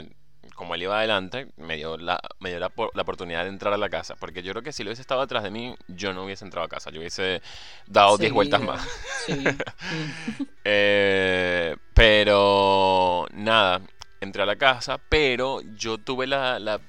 como 0.53 0.75
él 0.75 0.83
iba 0.83 0.97
adelante, 0.97 1.47
me 1.57 1.75
dio, 1.75 1.97
la, 1.97 2.19
me 2.39 2.49
dio 2.49 2.59
la, 2.59 2.67
oportunidad 2.67 3.43
de 3.43 3.49
entrar 3.49 3.73
a 3.73 3.77
la 3.77 3.89
casa. 3.89 4.15
Porque 4.15 4.43
yo 4.43 4.51
creo 4.51 4.61
que 4.61 4.71
si 4.71 4.83
lo 4.83 4.89
hubiese 4.89 5.01
estado 5.01 5.21
atrás 5.21 5.41
de 5.41 5.49
mí, 5.49 5.75
yo 5.87 6.13
no 6.13 6.23
hubiese 6.23 6.45
entrado 6.45 6.65
a 6.65 6.69
casa. 6.69 6.91
Yo 6.91 6.99
hubiese 6.99 7.41
dado 7.87 8.17
10 8.17 8.31
vueltas 8.31 8.61
más. 8.61 8.87
Eh, 10.71 11.75
pero 11.95 13.25
nada, 13.31 13.81
entré 14.21 14.43
a 14.43 14.45
la 14.45 14.55
casa, 14.55 14.99
pero 15.09 15.61
yo 15.61 15.97
tuve 15.97 16.27
la, 16.27 16.59
la 16.59 16.79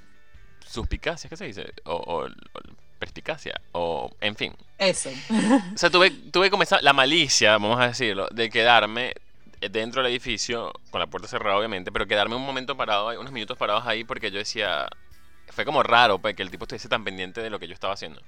suspicacia, 0.71 1.29
¿qué 1.29 1.37
se 1.37 1.47
dice? 1.47 1.73
O, 1.85 2.27
perspicacia, 3.01 3.61
o 3.73 4.15
en 4.21 4.37
fin. 4.37 4.55
Eso. 4.79 5.11
o 5.75 5.79
sea, 5.79 5.91
tuve, 5.91 6.11
tuve 6.11 6.51
como 6.51 6.63
esa, 6.63 6.81
la 6.81 6.93
malicia, 6.93 7.53
vamos 7.53 7.81
a 7.81 7.89
decirlo, 7.89 8.29
de 8.31 8.49
quedarme 8.49 9.15
dentro 9.61 10.03
del 10.03 10.13
edificio, 10.13 10.73
con 10.91 11.01
la 11.01 11.09
puerta 11.09 11.27
cerrada 11.27 11.59
obviamente, 11.59 11.91
pero 11.91 12.07
quedarme 12.07 12.37
un 12.37 12.47
momento 12.47 12.77
parado, 12.77 13.09
unos 13.21 13.33
minutos 13.33 13.59
parados 13.59 13.85
ahí 13.87 14.05
porque 14.05 14.31
yo 14.31 14.39
decía, 14.39 14.89
fue 15.49 15.65
como 15.65 15.83
raro 15.83 16.19
pues, 16.19 16.35
que 16.37 16.43
el 16.43 16.51
tipo 16.51 16.65
estuviese 16.65 16.89
tan 16.89 17.03
pendiente 17.05 17.43
de 17.43 17.51
lo 17.51 17.59
que 17.59 17.67
yo 17.67 17.75
estaba 17.75 17.95
haciendo. 17.95 18.21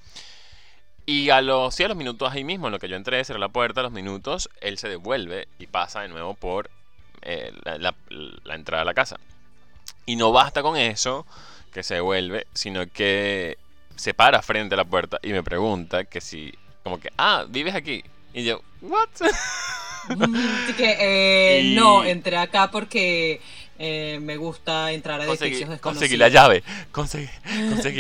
Y 1.05 1.31
a 1.31 1.41
los, 1.41 1.75
sí, 1.75 1.83
a 1.83 1.89
los 1.89 1.97
minutos 1.97 2.31
ahí 2.33 2.45
mismo, 2.45 2.69
en 2.69 2.73
lo 2.73 2.79
que 2.79 2.89
yo 2.89 2.97
entré, 2.97 3.25
cerré 3.25 3.41
la 3.41 3.49
puerta, 3.49 3.81
a 3.81 3.83
los 3.83 3.93
minutos, 3.93 4.49
él 4.61 4.79
se 4.79 4.89
devuelve 4.89 5.49
y 5.59 5.67
pasa 5.67 6.03
de 6.03 6.09
nuevo 6.09 6.35
por 6.35 6.71
eh, 7.23 7.53
la, 7.65 7.95
entrada 8.55 8.83
a 8.83 8.85
la 8.87 8.95
casa. 8.95 9.19
Y 10.07 10.17
no 10.17 10.33
basta 10.33 10.63
con 10.63 10.77
eso, 10.77 11.27
que 11.73 11.83
se 11.83 11.95
devuelve, 11.95 12.47
sino 12.55 12.87
que 12.87 13.59
se 13.97 14.15
para 14.15 14.43
frente 14.43 14.75
a 14.75 14.79
la 14.79 14.85
puerta 14.85 15.19
y 15.23 15.33
me 15.33 15.43
pregunta 15.43 16.05
que 16.05 16.21
si, 16.21 16.53
como 16.83 16.99
que, 16.99 17.11
ah, 17.17 17.45
vives 17.49 17.75
aquí. 17.75 18.05
Y 18.35 18.45
yo, 18.45 18.63
¿what? 18.81 19.09
que, 20.77 20.97
eh, 20.99 21.75
No, 21.75 22.05
entré 22.05 22.37
acá 22.37 22.71
porque 22.71 23.41
eh, 23.79 24.21
me 24.23 24.37
gusta 24.37 24.93
entrar 24.93 25.21
a 25.21 25.25
edificios 25.25 25.69
desconocidos. 25.69 25.81
Conseguí 25.81 26.17
la 26.17 26.29
llave. 26.29 26.63
Conseguí, 26.93 27.27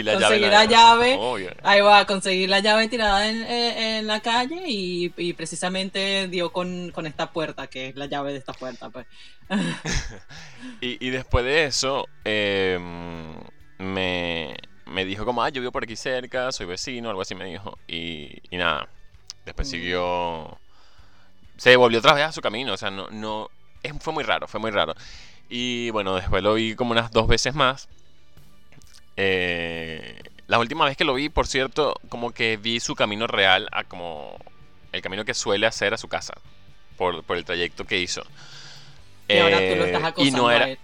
la 0.02 0.12
llave. 0.12 0.20
Conseguí 0.20 0.46
la 0.46 0.64
llave. 0.64 1.18
Ahí 1.62 1.80
va, 1.80 2.06
conseguir 2.06 2.48
la 2.48 2.60
llave 2.60 2.88
tirada 2.88 3.28
en, 3.28 4.06
la 4.06 4.20
calle 4.20 4.62
y, 4.66 5.32
precisamente 5.32 6.28
dio 6.28 6.52
con, 6.52 6.92
esta 7.04 7.32
puerta, 7.32 7.66
que 7.66 7.88
es 7.88 7.96
la 7.96 8.06
llave 8.06 8.32
de 8.32 8.38
esta 8.38 8.52
puerta. 8.52 8.90
Pues. 8.90 9.06
y, 10.80 11.10
después 11.10 11.44
de 11.44 11.64
eso, 11.64 12.06
em, 12.24 13.34
me, 14.92 15.04
dijo 15.04 15.24
como, 15.24 15.42
ah, 15.42 15.48
yo 15.48 15.60
vivo 15.60 15.72
por 15.72 15.84
aquí 15.84 15.96
cerca, 15.96 16.52
soy 16.52 16.66
vecino, 16.66 17.10
algo 17.10 17.22
así 17.22 17.34
me 17.34 17.44
dijo. 17.44 17.78
Y, 17.88 18.40
nada, 18.50 18.88
después 19.44 19.68
mm. 19.68 19.70
siguió 19.70 20.58
se 21.62 21.76
volvió 21.76 22.00
otra 22.00 22.14
vez 22.14 22.24
a 22.24 22.32
su 22.32 22.40
camino. 22.40 22.72
O 22.72 22.76
sea, 22.76 22.90
no, 22.90 23.08
no. 23.10 23.48
fue 24.00 24.12
muy 24.12 24.24
raro, 24.24 24.48
fue 24.48 24.58
muy 24.58 24.72
raro. 24.72 24.94
Y 25.48 25.90
bueno, 25.90 26.16
después 26.16 26.42
lo 26.42 26.54
vi 26.54 26.74
como 26.74 26.90
unas 26.90 27.12
dos 27.12 27.28
veces 27.28 27.54
más. 27.54 27.88
Eh, 29.16 30.20
la 30.48 30.58
última 30.58 30.84
vez 30.84 30.96
que 30.96 31.04
lo 31.04 31.14
vi, 31.14 31.28
por 31.28 31.46
cierto, 31.46 31.94
como 32.08 32.32
que 32.32 32.56
vi 32.56 32.80
su 32.80 32.96
camino 32.96 33.28
real 33.28 33.68
a 33.70 33.84
como 33.84 34.36
el 34.90 35.02
camino 35.02 35.24
que 35.24 35.34
suele 35.34 35.66
hacer 35.66 35.94
a 35.94 35.98
su 35.98 36.08
casa. 36.08 36.34
Por, 36.96 37.24
el 37.28 37.44
trayecto 37.44 37.84
que 37.84 37.98
hizo. 37.98 38.22
Y 39.28 39.38
ahora 39.38 39.58
tú 39.58 39.76
lo 39.76 39.84
estás 39.84 40.04
acosando 40.04 40.22
y 40.24 40.30
no 40.30 40.50
era, 40.50 40.76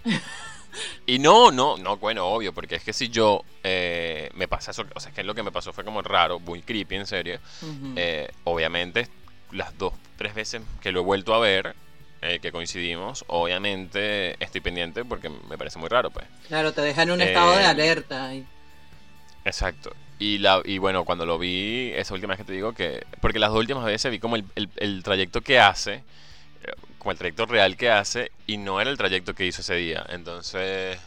Y 1.05 1.19
no, 1.19 1.51
no, 1.51 1.77
no, 1.77 1.97
bueno, 1.97 2.27
obvio, 2.27 2.53
porque 2.53 2.75
es 2.75 2.83
que 2.83 2.93
si 2.93 3.09
yo 3.09 3.43
eh, 3.63 4.29
me 4.35 4.47
pasa 4.47 4.71
eso, 4.71 4.85
o 4.95 4.99
sea, 4.99 5.09
es 5.09 5.15
que 5.15 5.23
lo 5.23 5.35
que 5.35 5.43
me 5.43 5.51
pasó 5.51 5.73
fue 5.73 5.83
como 5.83 6.01
raro, 6.01 6.39
muy 6.39 6.61
creepy, 6.61 6.95
en 6.95 7.07
serio. 7.07 7.39
Eh, 7.95 8.29
obviamente 8.43 9.07
las 9.51 9.77
dos, 9.77 9.93
tres 10.17 10.35
veces 10.35 10.61
que 10.81 10.91
lo 10.91 11.01
he 11.01 11.03
vuelto 11.03 11.33
a 11.33 11.39
ver, 11.39 11.75
eh, 12.21 12.39
que 12.41 12.51
coincidimos, 12.51 13.23
obviamente 13.27 14.41
estoy 14.43 14.61
pendiente 14.61 15.05
porque 15.05 15.29
me 15.29 15.57
parece 15.57 15.79
muy 15.79 15.89
raro, 15.89 16.11
pues. 16.11 16.25
Claro, 16.47 16.73
te 16.73 16.81
deja 16.81 17.03
en 17.03 17.11
un 17.11 17.21
estado 17.21 17.55
de 17.55 17.65
alerta. 17.65 18.31
Exacto. 19.45 19.95
Y, 20.19 20.39
la, 20.39 20.61
y 20.65 20.79
bueno, 20.79 21.05
cuando 21.05 21.25
lo 21.25 21.39
vi, 21.39 21.91
esa 21.95 22.13
última 22.13 22.31
vez 22.31 22.39
que 22.39 22.43
te 22.43 22.51
digo 22.51 22.73
que... 22.73 23.05
Porque 23.21 23.39
las 23.39 23.51
dos 23.51 23.59
últimas 23.59 23.85
veces 23.85 24.11
vi 24.11 24.19
como 24.19 24.35
el, 24.35 24.45
el, 24.75 25.01
trayecto 25.01 25.39
que 25.39 25.59
hace, 25.59 26.03
como 26.97 27.11
el 27.11 27.17
trayecto 27.17 27.45
real 27.45 27.77
que 27.77 27.89
hace, 27.89 28.31
y 28.47 28.57
no 28.57 28.81
era 28.81 28.89
el 28.89 28.97
trayecto 28.97 29.33
que 29.33 29.45
hizo 29.45 29.61
ese 29.61 29.75
día. 29.75 30.05
Entonces, 30.09 30.99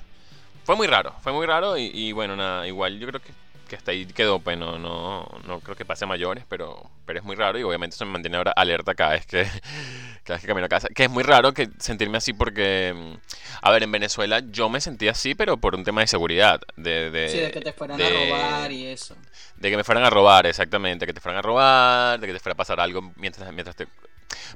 fue 0.65 0.77
muy 0.77 0.87
raro, 0.87 1.15
fue 1.23 1.33
muy 1.33 1.47
raro 1.47 1.77
y, 1.77 1.91
y 1.93 2.13
bueno, 2.13 2.37
nada, 2.37 2.67
igual 2.67 2.99
yo 2.99 3.07
creo 3.07 3.21
que 3.21 3.33
que 3.73 3.77
hasta 3.77 3.91
ahí 3.93 4.05
quedó, 4.05 4.39
pues 4.39 4.59
no, 4.59 4.79
no, 4.79 5.61
creo 5.61 5.75
que 5.75 5.87
pase 5.87 6.05
a 6.05 6.07
mayores, 6.07 6.45
pero, 6.47 6.91
pero 7.07 7.21
es 7.21 7.25
muy 7.25 7.35
raro 7.37 7.59
y 7.59 7.63
obviamente 7.63 7.95
eso 7.95 8.05
me 8.05 8.13
mantiene 8.13 8.37
ahora 8.37 8.53
alerta 8.55 8.95
cada 8.95 9.13
vez 9.13 9.25
que, 9.25 9.45
cada 10.25 10.37
vez 10.37 10.43
que 10.43 10.47
camino 10.47 10.67
a 10.67 10.69
casa. 10.69 10.89
Que 10.95 11.05
es 11.05 11.11
muy 11.11 11.23
raro 11.23 11.55
que 11.55 11.71
sentirme 11.79 12.19
así 12.19 12.35
porque, 12.35 12.93
mm, 12.95 13.15
a 13.63 13.71
ver, 13.71 13.83
en 13.83 13.91
Venezuela 13.91 14.43
yo 14.51 14.69
me 14.69 14.83
sentía 14.83 15.13
así, 15.13 15.35
pero 15.35 15.57
por 15.57 15.75
un 15.75 15.85
tema 15.85 16.03
de 16.03 16.07
seguridad. 16.07 16.61
De, 16.77 17.11
de 17.11 17.29
sí, 17.31 17.39
de 17.39 17.51
que 17.51 17.63
te 17.63 17.73
fueran 17.73 17.99
a 17.99 18.11
robar 18.11 18.71
y 18.71 18.89
eso. 18.89 19.17
De 19.57 19.71
que 19.71 19.77
me 19.79 19.85
fueran 19.85 20.05
a 20.05 20.11
robar, 20.11 20.45
exactamente, 20.45 21.07
que 21.07 21.15
te 21.15 21.23
fueran 21.23 21.39
a 21.39 21.43
robar, 21.43 22.21
de 22.21 22.27
que 22.27 22.35
te 22.35 22.41
fuera 22.41 22.53
a 22.53 22.57
pasar 22.59 22.79
algo 22.79 23.11
mientras, 23.17 23.51
mientras 23.55 23.75
te... 23.75 23.87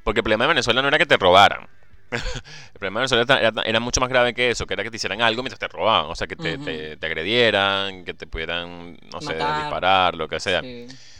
Porque 0.03 0.19
el 0.19 0.23
problema 0.23 0.45
de 0.45 0.49
Venezuela 0.49 0.81
no 0.81 0.87
era 0.87 0.97
que 0.97 1.05
te 1.05 1.17
robaran 1.17 1.67
el 2.11 2.79
problema 2.79 3.01
de 3.01 3.15
Venezuela 3.15 3.63
era, 3.65 3.79
mucho 3.79 3.99
más 3.99 4.09
grave 4.09 4.33
que 4.33 4.49
eso, 4.49 4.65
que 4.65 4.73
era 4.73 4.83
que 4.83 4.89
te 4.89 4.95
hicieran 4.95 5.21
algo 5.21 5.43
mientras 5.43 5.59
te 5.59 5.67
robaban, 5.67 6.09
o 6.09 6.15
sea, 6.15 6.27
que 6.27 6.35
te, 6.35 7.05
agredieran, 7.05 8.05
que 8.05 8.13
te 8.13 8.27
pudieran, 8.27 8.97
no 9.11 9.21
sé, 9.21 9.33
disparar, 9.33 10.15
lo 10.15 10.27
que 10.27 10.39
sea. 10.39 10.61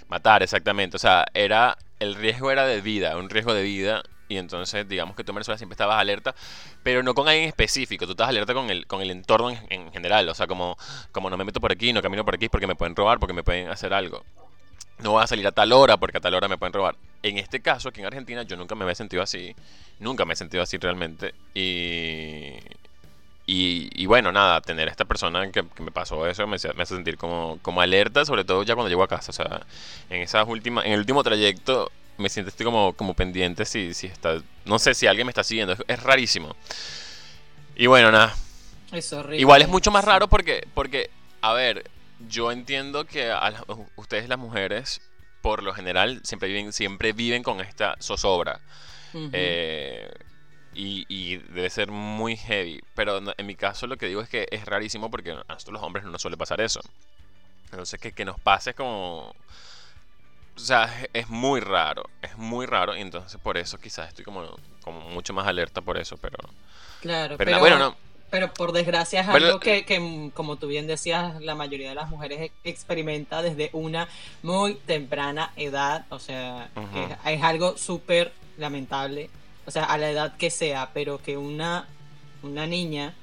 Matar, 0.07 0.43
exactamente. 0.43 0.95
O 0.95 0.99
sea, 0.99 1.25
era 1.33 1.77
el 1.99 2.15
riesgo 2.15 2.51
era 2.51 2.65
de 2.65 2.79
vida, 2.79 3.17
un 3.17 3.29
riesgo 3.29 3.53
de 3.53 3.63
vida. 3.63 4.03
Y 4.29 4.37
entonces, 4.37 4.87
digamos 4.87 5.15
que 5.15 5.23
tú 5.23 5.31
en 5.31 5.35
Venezuela 5.35 5.57
siempre 5.57 5.73
estabas 5.73 5.99
alerta, 5.99 6.35
pero 6.83 7.01
no 7.01 7.13
con 7.13 7.29
alguien 7.29 7.47
específico, 7.47 8.05
tú 8.05 8.11
estabas 8.11 8.29
alerta 8.29 8.53
con 8.53 8.69
el, 8.69 8.85
con 8.85 9.01
el 9.01 9.09
entorno 9.09 9.49
en, 9.69 9.91
general. 9.91 10.27
O 10.29 10.33
sea, 10.33 10.47
como, 10.47 10.77
como 11.11 11.29
no 11.29 11.37
me 11.37 11.45
meto 11.45 11.61
por 11.61 11.71
aquí, 11.71 11.93
no 11.93 12.01
camino 12.01 12.25
por 12.25 12.35
aquí 12.35 12.49
porque 12.49 12.67
me 12.67 12.75
pueden 12.75 12.95
robar, 12.95 13.19
porque 13.19 13.33
me 13.33 13.43
pueden 13.43 13.69
hacer 13.69 13.93
algo 13.93 14.25
no 14.99 15.11
voy 15.11 15.23
a 15.23 15.27
salir 15.27 15.45
a 15.47 15.51
tal 15.51 15.71
hora 15.73 15.97
porque 15.97 16.17
a 16.17 16.21
tal 16.21 16.33
hora 16.33 16.47
me 16.47 16.57
pueden 16.57 16.73
robar. 16.73 16.95
En 17.23 17.37
este 17.37 17.61
caso, 17.61 17.89
aquí 17.89 17.99
en 17.99 18.07
Argentina, 18.07 18.43
yo 18.43 18.55
nunca 18.55 18.75
me 18.75 18.83
había 18.83 18.95
sentido 18.95 19.21
así. 19.21 19.55
Nunca 19.99 20.25
me 20.25 20.33
he 20.33 20.35
sentido 20.35 20.63
así 20.63 20.77
realmente. 20.77 21.33
Y, 21.53 22.55
y, 23.45 24.05
bueno, 24.05 24.31
nada, 24.31 24.59
tener 24.61 24.87
a 24.87 24.91
esta 24.91 25.05
persona 25.05 25.51
que, 25.51 25.63
me 25.79 25.91
pasó 25.91 26.27
eso 26.27 26.45
me, 26.47 26.55
hace 26.55 26.85
sentir 26.85 27.17
como, 27.17 27.59
como 27.61 27.81
alerta, 27.81 28.25
sobre 28.25 28.43
todo 28.43 28.63
ya 28.63 28.75
cuando 28.75 28.89
llego 28.89 29.03
a 29.03 29.07
casa. 29.07 29.31
O 29.31 29.33
sea, 29.33 29.65
en 30.09 30.21
esas 30.21 30.47
últimas, 30.47 30.85
en 30.85 30.93
el 30.93 30.99
último 30.99 31.23
trayecto, 31.23 31.91
me 32.17 32.29
siento 32.29 32.49
estoy 32.49 32.65
como, 32.65 32.93
como 32.93 33.13
pendiente 33.13 33.65
si, 33.65 33.93
si 33.93 34.07
está, 34.07 34.41
no 34.65 34.79
sé 34.79 34.93
si 34.93 35.07
alguien 35.07 35.27
me 35.27 35.31
está 35.31 35.43
siguiendo, 35.43 35.73
es, 35.73 35.83
es 35.87 36.03
rarísimo. 36.03 36.55
Y 37.75 37.85
bueno, 37.85 38.11
nada, 38.11 38.35
Es 38.91 39.13
horrible. 39.13 39.39
Igual 39.39 39.61
es 39.61 39.67
mucho 39.67 39.91
más 39.91 40.03
raro 40.03 40.27
porque, 40.27 40.67
porque 40.73 41.09
a 41.41 41.53
ver, 41.53 41.89
yo 42.19 42.51
entiendo 42.51 43.05
que 43.05 43.31
a 43.31 43.53
ustedes 43.95 44.29
las 44.29 44.39
mujeres, 44.39 45.01
por 45.41 45.63
lo 45.63 45.73
general, 45.73 46.21
siempre 46.23 46.49
viven, 46.49 46.73
siempre 46.73 47.13
viven 47.13 47.43
con 47.43 47.61
esta 47.61 47.95
zozobra. 48.01 48.59
Eh, 49.13 50.09
y, 50.73 51.05
y 51.07 51.37
debe 51.37 51.69
ser 51.69 51.89
muy 51.89 52.37
heavy. 52.37 52.81
Pero 52.95 53.21
en 53.35 53.45
mi 53.45 53.55
caso 53.55 53.87
lo 53.87 53.97
que 53.97 54.07
digo 54.07 54.21
es 54.21 54.29
que 54.29 54.47
es 54.51 54.65
rarísimo 54.65 55.09
porque 55.09 55.31
a 55.31 55.35
nosotros 55.35 55.73
los 55.73 55.83
hombres 55.83 56.05
no 56.05 56.11
nos 56.11 56.21
suele 56.21 56.37
pasar 56.37 56.61
eso. 56.61 56.81
Entonces 57.65 57.99
que, 57.99 58.11
que 58.11 58.25
nos 58.25 58.39
pase 58.39 58.71
es 58.71 58.75
como... 58.75 59.33
O 60.55 60.59
sea, 60.59 60.85
es, 60.85 61.09
es 61.13 61.29
muy 61.29 61.59
raro. 61.59 62.09
Es 62.21 62.37
muy 62.37 62.65
raro. 62.65 62.95
Y 62.95 63.01
entonces 63.01 63.39
por 63.41 63.57
eso 63.57 63.77
quizás 63.79 64.09
estoy 64.09 64.25
como, 64.25 64.55
como 64.81 65.01
mucho 65.09 65.33
más 65.33 65.47
alerta 65.47 65.81
por 65.81 65.97
eso. 65.97 66.17
Pero, 66.17 66.37
Claro, 67.01 67.37
pero, 67.37 67.51
pero, 67.51 67.59
bueno, 67.59 67.77
no. 67.77 67.95
Pero 68.29 68.53
por 68.53 68.73
desgracia 68.73 69.21
es 69.21 69.27
algo 69.27 69.59
que, 69.59 69.85
que, 69.85 70.31
como 70.33 70.57
tú 70.57 70.67
bien 70.67 70.85
decías, 70.87 71.39
la 71.41 71.55
mayoría 71.55 71.89
de 71.89 71.95
las 71.95 72.09
mujeres 72.09 72.39
e- 72.41 72.51
experimenta 72.69 73.41
desde 73.41 73.69
una 73.73 74.07
muy 74.43 74.75
temprana 74.75 75.53
edad. 75.55 76.05
O 76.09 76.19
sea, 76.19 76.69
es, 77.25 77.33
es 77.37 77.43
algo 77.43 77.77
súper 77.77 78.33
lamentable. 78.57 79.29
O 79.65 79.71
sea, 79.71 79.85
a 79.85 79.97
la 79.97 80.09
edad 80.09 80.35
que 80.37 80.49
sea, 80.49 80.91
pero 80.93 81.21
que 81.21 81.37
una, 81.37 81.87
una 82.43 82.67
niña 82.67 83.13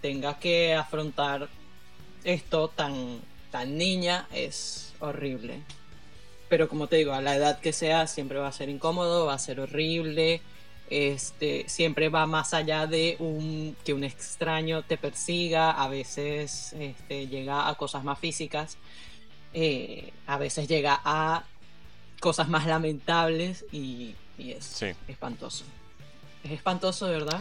tenga 0.00 0.38
que 0.38 0.74
afrontar 0.74 1.48
esto 2.22 2.68
tan, 2.68 3.20
tan 3.50 3.76
niña 3.76 4.26
es 4.32 4.92
horrible. 5.00 5.60
Pero 6.48 6.68
como 6.68 6.86
te 6.86 6.96
digo, 6.96 7.12
a 7.12 7.20
la 7.20 7.34
edad 7.34 7.58
que 7.58 7.72
sea 7.72 8.06
siempre 8.06 8.38
va 8.38 8.48
a 8.48 8.52
ser 8.52 8.68
incómodo, 8.68 9.26
va 9.26 9.34
a 9.34 9.38
ser 9.38 9.58
horrible. 9.58 10.40
Este, 10.88 11.68
siempre 11.68 12.08
va 12.08 12.26
más 12.26 12.54
allá 12.54 12.86
de 12.86 13.16
un, 13.18 13.76
que 13.84 13.92
un 13.92 14.04
extraño 14.04 14.82
te 14.82 14.96
persiga, 14.96 15.72
a 15.72 15.88
veces 15.88 16.72
este, 16.74 17.26
llega 17.26 17.68
a 17.68 17.74
cosas 17.74 18.04
más 18.04 18.18
físicas, 18.20 18.76
eh, 19.52 20.12
a 20.26 20.38
veces 20.38 20.68
llega 20.68 21.00
a 21.04 21.44
cosas 22.20 22.48
más 22.48 22.66
lamentables 22.66 23.64
y, 23.72 24.14
y 24.38 24.52
es 24.52 24.64
Sí. 24.64 24.86
espantoso. 25.08 25.64
Es 26.44 26.52
espantoso, 26.52 27.06
verdad. 27.08 27.40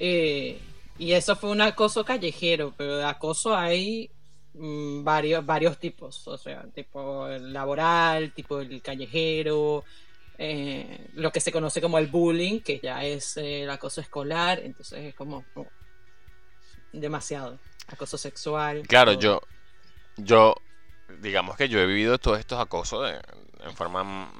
Eh, 0.00 0.58
y 0.98 1.12
eso 1.12 1.36
fue 1.36 1.50
un 1.50 1.60
acoso 1.60 2.04
callejero, 2.04 2.74
pero 2.76 2.96
de 2.96 3.04
acoso 3.04 3.56
hay 3.56 4.10
mm, 4.54 5.04
varios, 5.04 5.46
varios 5.46 5.78
tipos, 5.78 6.26
o 6.26 6.36
sea, 6.36 6.64
tipo 6.74 7.28
el 7.28 7.52
laboral, 7.52 8.32
tipo 8.32 8.58
el 8.60 8.82
callejero, 8.82 9.84
eh, 10.38 11.06
lo 11.14 11.30
que 11.32 11.40
se 11.40 11.52
conoce 11.52 11.80
como 11.80 11.98
el 11.98 12.06
bullying, 12.08 12.60
que 12.60 12.80
ya 12.82 13.04
es 13.04 13.36
eh, 13.36 13.62
el 13.62 13.70
acoso 13.70 14.00
escolar, 14.00 14.60
entonces 14.60 15.00
es 15.04 15.14
como 15.14 15.44
oh, 15.54 15.66
demasiado. 16.92 17.58
Acoso 17.88 18.16
sexual. 18.18 18.82
Claro, 18.88 19.12
todo. 19.12 19.20
yo, 19.20 19.40
yo, 20.16 20.54
digamos 21.20 21.56
que 21.56 21.68
yo 21.68 21.78
he 21.80 21.86
vivido 21.86 22.18
todos 22.18 22.38
estos 22.38 22.58
acosos 22.60 23.06
de- 23.06 23.20
en 23.64 23.76
forma 23.76 24.30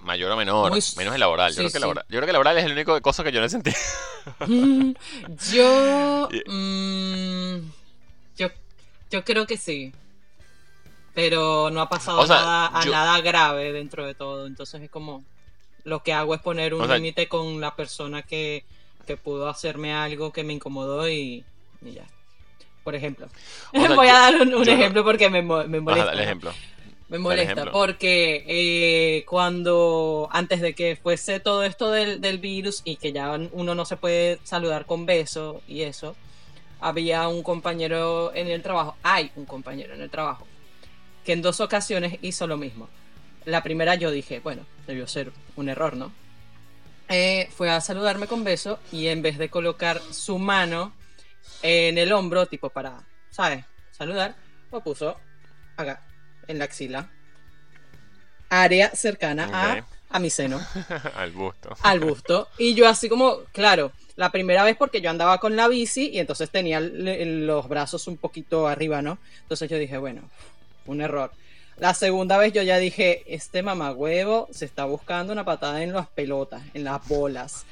mayor 0.00 0.32
o 0.32 0.36
menor, 0.36 0.70
Muy 0.70 0.80
menos 0.96 1.14
el 1.14 1.20
laboral. 1.20 1.50
Yo, 1.52 1.56
creo 1.58 1.66
que 1.68 1.72
sí. 1.74 1.78
laboral. 1.80 2.04
yo 2.08 2.18
creo 2.18 2.26
que 2.26 2.32
laboral 2.32 2.58
es 2.58 2.64
el 2.64 2.72
único 2.72 3.00
cosa 3.00 3.22
que 3.22 3.30
yo 3.32 3.40
no 3.40 3.46
he 3.46 3.48
sentido. 3.48 3.76
Yo, 5.52 6.28
Y- 6.30 6.50
mm, 6.50 7.72
yo, 8.36 8.48
yo 9.10 9.24
creo 9.24 9.46
que 9.46 9.56
sí. 9.56 9.92
Pero 11.14 11.70
no 11.70 11.80
ha 11.82 11.88
pasado 11.88 12.20
O 12.20 12.26
sea, 12.26 12.36
nada, 12.36 12.70
a 12.78 12.84
yo- 12.84 12.90
nada 12.90 13.20
grave 13.20 13.72
dentro 13.72 14.06
de 14.06 14.14
todo. 14.14 14.46
Entonces 14.46 14.80
es 14.82 14.90
como 14.90 15.24
lo 15.84 16.02
que 16.02 16.12
hago 16.12 16.34
es 16.34 16.40
poner 16.40 16.74
un 16.74 16.82
O 16.82 16.86
sea, 16.86 16.96
límite 16.96 17.28
con 17.28 17.60
la 17.60 17.74
persona 17.76 18.22
que, 18.22 18.64
que 19.06 19.16
pudo 19.16 19.48
hacerme 19.48 19.92
algo 19.92 20.32
que 20.32 20.44
me 20.44 20.52
incomodó 20.52 21.08
y, 21.08 21.44
y 21.84 21.92
ya. 21.92 22.04
Por 22.84 22.94
ejemplo. 22.94 23.28
O 23.72 23.80
sea, 23.80 23.92
Voy 23.94 24.08
a 24.08 24.12
dar 24.14 24.34
un, 24.36 24.54
un 24.54 24.64
yo 24.64 24.72
no- 24.72 24.78
ejemplo 24.80 25.04
porque 25.04 25.28
me, 25.30 25.42
me 25.42 25.80
molesta. 25.80 26.14
¿no? 26.14 26.20
ejemplo. 26.20 26.52
Me 27.08 27.18
molesta 27.18 27.70
porque 27.70 28.42
eh, 28.46 29.24
cuando 29.26 30.28
antes 30.32 30.62
de 30.62 30.74
que 30.74 30.96
fuese 30.96 31.40
todo 31.40 31.62
esto 31.62 31.90
del, 31.90 32.22
del 32.22 32.38
virus 32.38 32.80
y 32.86 32.96
que 32.96 33.12
ya 33.12 33.38
uno 33.52 33.74
no 33.74 33.84
se 33.84 33.98
puede 33.98 34.38
saludar 34.44 34.86
con 34.86 35.04
beso 35.04 35.60
y 35.68 35.82
eso, 35.82 36.16
había 36.80 37.28
un 37.28 37.42
compañero 37.42 38.34
en 38.34 38.48
el 38.48 38.62
trabajo, 38.62 38.96
hay 39.02 39.30
un 39.36 39.44
compañero 39.44 39.92
en 39.92 40.00
el 40.00 40.08
trabajo, 40.08 40.46
que 41.22 41.32
en 41.34 41.42
dos 41.42 41.60
ocasiones 41.60 42.18
hizo 42.22 42.46
lo 42.46 42.56
mismo. 42.56 42.88
La 43.44 43.62
primera 43.62 43.94
yo 43.94 44.10
dije, 44.10 44.40
bueno, 44.40 44.64
debió 44.86 45.06
ser 45.06 45.32
un 45.56 45.68
error, 45.68 45.96
¿no? 45.96 46.12
Eh, 47.08 47.48
fue 47.54 47.70
a 47.70 47.80
saludarme 47.80 48.26
con 48.26 48.44
beso 48.44 48.78
y 48.90 49.08
en 49.08 49.22
vez 49.22 49.36
de 49.38 49.50
colocar 49.50 50.00
su 50.12 50.38
mano 50.38 50.94
en 51.62 51.98
el 51.98 52.12
hombro, 52.12 52.46
tipo 52.46 52.70
para, 52.70 53.06
¿sabes? 53.30 53.64
Saludar, 53.90 54.34
lo 54.70 54.82
puso 54.82 55.16
acá, 55.76 56.06
en 56.46 56.58
la 56.58 56.64
axila. 56.64 57.10
Área 58.48 58.90
cercana 58.90 59.48
a, 59.52 59.86
a 60.10 60.18
mi 60.18 60.30
seno, 60.30 60.60
Al 61.16 61.32
gusto. 61.32 61.74
al 61.82 62.00
busto. 62.00 62.48
Y 62.58 62.74
yo 62.74 62.88
así 62.88 63.08
como, 63.08 63.44
claro, 63.52 63.92
la 64.16 64.30
primera 64.30 64.62
vez 64.62 64.76
porque 64.76 65.00
yo 65.00 65.10
andaba 65.10 65.38
con 65.38 65.56
la 65.56 65.68
bici 65.68 66.10
y 66.10 66.18
entonces 66.18 66.50
tenía 66.50 66.80
los 66.80 67.68
brazos 67.68 68.06
un 68.06 68.18
poquito 68.18 68.68
arriba, 68.68 69.00
¿no? 69.02 69.18
Entonces 69.42 69.70
yo 69.70 69.78
dije, 69.78 69.98
bueno, 69.98 70.28
un 70.86 71.00
error. 71.00 71.32
La 71.78 71.94
segunda 71.94 72.38
vez 72.38 72.52
yo 72.52 72.62
ya 72.62 72.78
dije, 72.78 73.22
este 73.26 73.62
mamagüevo 73.62 74.48
se 74.52 74.64
está 74.64 74.84
buscando 74.84 75.32
una 75.32 75.44
patada 75.44 75.82
en 75.82 75.92
las 75.92 76.06
pelotas, 76.08 76.62
en 76.74 76.84
las 76.84 77.06
bolas. 77.08 77.64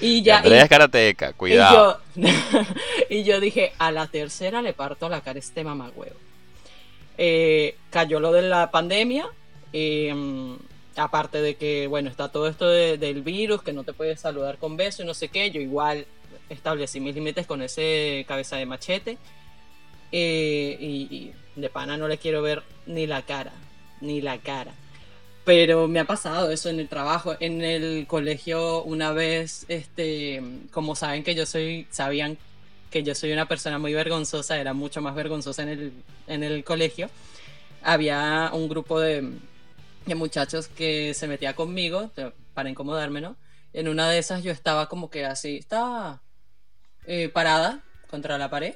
y 0.00 0.22
ya... 0.22 0.38
Andrea 0.38 0.60
y- 0.60 0.62
es 0.64 0.68
karateca, 0.68 1.32
cuidado. 1.32 2.00
y 2.16 2.22
yo, 2.22 2.30
y 3.10 3.22
yo 3.24 3.40
dije, 3.40 3.72
a 3.78 3.90
la 3.92 4.06
tercera 4.08 4.62
le 4.62 4.72
parto 4.72 5.08
la 5.08 5.20
cara 5.20 5.36
a 5.36 5.40
este 5.40 5.64
mamagüevo. 5.64 6.16
Eh, 7.16 7.76
cayó 7.90 8.20
lo 8.20 8.32
de 8.32 8.42
la 8.42 8.70
pandemia. 8.70 9.26
eh, 9.72 10.12
mm, 10.14 10.54
aparte 10.96 11.40
de 11.40 11.54
que, 11.56 11.86
bueno, 11.86 12.10
está 12.10 12.28
todo 12.30 12.48
esto 12.48 12.68
de- 12.68 12.98
del 12.98 13.22
virus, 13.22 13.62
que 13.62 13.72
no 13.72 13.84
te 13.84 13.92
puedes 13.92 14.20
saludar 14.20 14.58
con 14.58 14.76
beso 14.76 15.02
y 15.02 15.06
no 15.06 15.14
sé 15.14 15.28
qué. 15.28 15.50
Yo 15.50 15.60
igual 15.60 16.06
establecí 16.48 16.98
mis 17.00 17.14
límites 17.14 17.46
con 17.46 17.62
ese 17.62 18.24
cabeza 18.28 18.56
de 18.56 18.66
machete. 18.66 19.18
eh, 20.10 20.76
y, 20.80 20.86
y 21.14 21.32
de 21.60 21.70
pana 21.70 21.96
no 21.96 22.08
le 22.08 22.18
quiero 22.18 22.42
ver 22.42 22.62
ni 22.86 23.06
la 23.06 23.22
cara, 23.22 23.52
ni 24.00 24.20
la 24.20 24.38
cara. 24.38 24.72
Pero 25.44 25.88
me 25.88 26.00
ha 26.00 26.04
pasado 26.04 26.50
eso 26.50 26.68
en 26.68 26.78
el 26.78 26.88
trabajo, 26.88 27.34
en 27.40 27.62
el 27.62 28.06
colegio 28.06 28.82
una 28.82 29.12
vez, 29.12 29.64
este, 29.68 30.42
como 30.70 30.94
saben 30.94 31.24
que 31.24 31.34
yo 31.34 31.46
soy, 31.46 31.86
sabían 31.90 32.36
que 32.90 33.02
yo 33.02 33.14
soy 33.14 33.32
una 33.32 33.48
persona 33.48 33.78
muy 33.78 33.94
vergonzosa, 33.94 34.58
era 34.58 34.74
mucho 34.74 35.00
más 35.00 35.14
vergonzosa 35.14 35.62
en 35.62 35.68
el, 35.68 35.92
en 36.26 36.42
el 36.42 36.64
colegio. 36.64 37.08
Había 37.82 38.50
un 38.52 38.68
grupo 38.68 39.00
de, 39.00 39.38
de 40.06 40.14
muchachos 40.14 40.68
que 40.68 41.14
se 41.14 41.28
metía 41.28 41.54
conmigo 41.54 42.10
para 42.54 42.70
incomodarme, 42.70 43.20
¿no? 43.20 43.36
En 43.72 43.88
una 43.88 44.10
de 44.10 44.18
esas 44.18 44.42
yo 44.42 44.52
estaba 44.52 44.88
como 44.88 45.10
que 45.10 45.24
así, 45.24 45.56
estaba 45.56 46.20
eh, 47.06 47.28
parada 47.28 47.82
contra 48.10 48.36
la 48.38 48.50
pared 48.50 48.74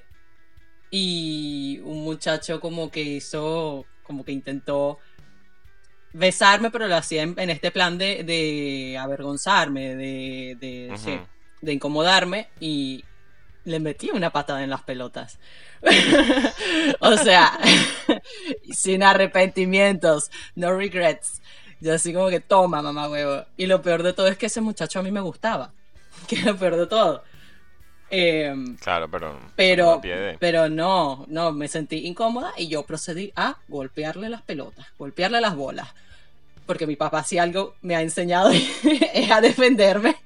y 0.95 1.81
un 1.85 2.05
muchacho 2.05 2.61
como 2.61 2.91
que 2.91 3.01
hizo, 3.01 3.87
como 4.05 4.25
que 4.25 4.33
intentó 4.33 4.99
besarme, 6.13 6.71
pero 6.71 6.87
lo 6.87 6.95
hacía 6.95 7.23
en, 7.23 7.35
en 7.39 7.49
este 7.49 7.71
plan 7.71 7.97
de, 7.97 8.23
de 8.25 8.99
avergonzarme, 8.99 9.97
de, 9.97 10.57
de, 10.61 10.89
Ujú. 10.93 10.99
sí, 10.99 11.19
de 11.63 11.73
incomodarme 11.73 12.51
y 12.61 13.05
le 13.65 13.81
metí 13.81 14.11
una 14.11 14.31
patada 14.31 14.63
en 14.63 14.69
las 14.69 14.83
pelotas. 14.83 15.39
o 17.01 17.17
sea, 17.17 17.59
sin 18.71 19.03
arrepentimientos, 19.03 20.31
no 20.55 20.77
regrets. 20.77 21.41
Yo 21.81 21.95
así 21.95 22.13
como 22.13 22.29
que 22.29 22.41
toma, 22.41 22.83
mamá 22.83 23.09
huevo. 23.09 23.47
Y 23.57 23.65
lo 23.65 23.81
peor 23.81 24.03
de 24.03 24.13
todo 24.13 24.27
es 24.29 24.37
que 24.37 24.47
ese 24.47 24.61
muchacho 24.61 25.01
a 25.01 25.03
mí 25.03 25.11
me 25.11 25.21
gustaba. 25.21 25.73
Que 26.29 26.37
es 26.37 26.45
lo 26.45 26.57
peor 26.57 26.77
de 26.77 26.87
todo. 26.87 27.25
Em, 28.15 28.77
Claro, 28.77 29.11
pero. 29.11 29.39
pero, 29.57 29.99
de- 30.03 30.37
pero 30.39 30.69
no, 30.69 31.25
no, 31.29 31.51
me 31.53 31.67
sentí 31.67 32.07
incómoda 32.07 32.53
y 32.59 32.69
yo 32.69 32.83
procedí 32.85 33.33
a 33.37 33.57
golpearle 33.69 34.29
las 34.29 34.43
pelotas, 34.43 34.87
golpearle 34.99 35.41
las 35.41 35.57
bolas. 35.57 35.89
Porque 36.67 36.87
mi 36.87 36.95
papá 36.95 37.25
si 37.25 37.39
algo 37.39 37.75
me 37.83 37.97
ha 37.97 38.03
enseñado 38.03 38.51
es 39.15 39.31
a 39.31 39.41
defenderme 39.41 40.17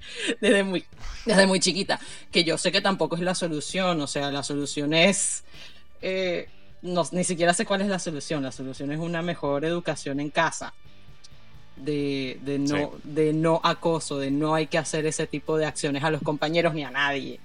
desde 0.41 0.65
muy, 0.65 0.85
desde 1.25 1.47
muy 1.47 1.61
chiquita. 1.61 2.01
Que 2.33 2.43
yo 2.45 2.59
sé 2.59 2.73
que 2.73 2.81
tampoco 2.81 3.15
es 3.15 3.23
la 3.23 3.35
solución, 3.37 4.01
o 4.01 4.07
sea, 4.09 4.31
la 4.33 4.43
solución 4.43 4.93
es... 4.93 5.45
eh, 6.03 6.49
no, 6.83 7.05
ni 7.13 7.23
siquiera 7.25 7.55
sé 7.55 7.65
cuál 7.65 7.81
es 7.83 7.89
la 7.89 7.99
solución, 8.01 8.43
la 8.43 8.53
solución 8.53 8.91
es 8.93 8.99
una 8.99 9.23
mejor 9.23 9.65
educación 9.65 10.19
en 10.21 10.31
casa. 10.31 10.75
De, 11.77 12.39
de 12.43 12.59
no, 12.59 12.77
Sí. 12.77 12.87
de 13.05 13.33
no 13.35 13.61
acoso, 13.63 14.19
de 14.19 14.31
no 14.31 14.55
hay 14.55 14.67
que 14.67 14.79
hacer 14.79 15.05
ese 15.07 15.27
tipo 15.27 15.59
de 15.59 15.67
acciones 15.67 16.03
a 16.05 16.11
los 16.11 16.23
compañeros 16.23 16.73
ni 16.75 16.85
a 16.85 16.91
nadie. 16.91 17.39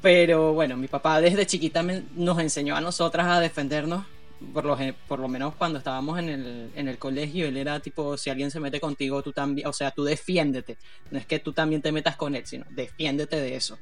Pero 0.00 0.52
bueno, 0.52 0.76
mi 0.76 0.86
papá 0.88 1.20
desde 1.20 1.46
chiquita 1.46 1.82
nos 1.82 2.38
enseñó 2.38 2.76
a 2.76 2.80
nosotras 2.80 3.26
a 3.26 3.40
defendernos 3.40 4.04
por 4.52 4.64
lo, 4.64 4.78
por 5.08 5.18
lo 5.18 5.28
menos 5.28 5.54
cuando 5.56 5.78
estábamos 5.78 6.18
en 6.18 6.28
el, 6.28 6.70
en 6.74 6.88
el 6.88 6.98
colegio, 6.98 7.46
él 7.46 7.56
era 7.56 7.80
tipo, 7.80 8.16
si 8.16 8.30
alguien 8.30 8.50
se 8.50 8.60
mete 8.60 8.80
contigo, 8.80 9.22
tú 9.22 9.32
también, 9.32 9.66
o 9.66 9.72
sea, 9.72 9.90
tú 9.90 10.04
defiéndete. 10.04 10.78
No 11.10 11.18
es 11.18 11.26
que 11.26 11.38
tú 11.40 11.52
también 11.52 11.82
te 11.82 11.92
metas 11.92 12.16
con 12.16 12.34
él, 12.34 12.46
sino 12.46 12.64
defiéndete 12.70 13.40
de 13.40 13.56
eso. 13.56 13.78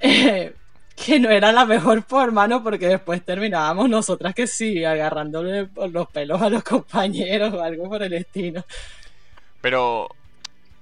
que 0.00 1.20
no 1.20 1.30
era 1.30 1.52
la 1.52 1.64
mejor 1.64 2.02
forma, 2.02 2.46
¿no? 2.46 2.62
Porque 2.62 2.86
después 2.86 3.24
terminábamos 3.24 3.88
nosotras 3.88 4.34
que 4.34 4.46
sí, 4.46 4.84
agarrándole 4.84 5.66
por 5.66 5.90
los 5.90 6.08
pelos 6.08 6.42
a 6.42 6.50
los 6.50 6.62
compañeros 6.64 7.54
o 7.54 7.62
algo 7.62 7.88
por 7.88 8.02
el 8.02 8.12
estilo. 8.12 8.64
Pero, 9.60 10.08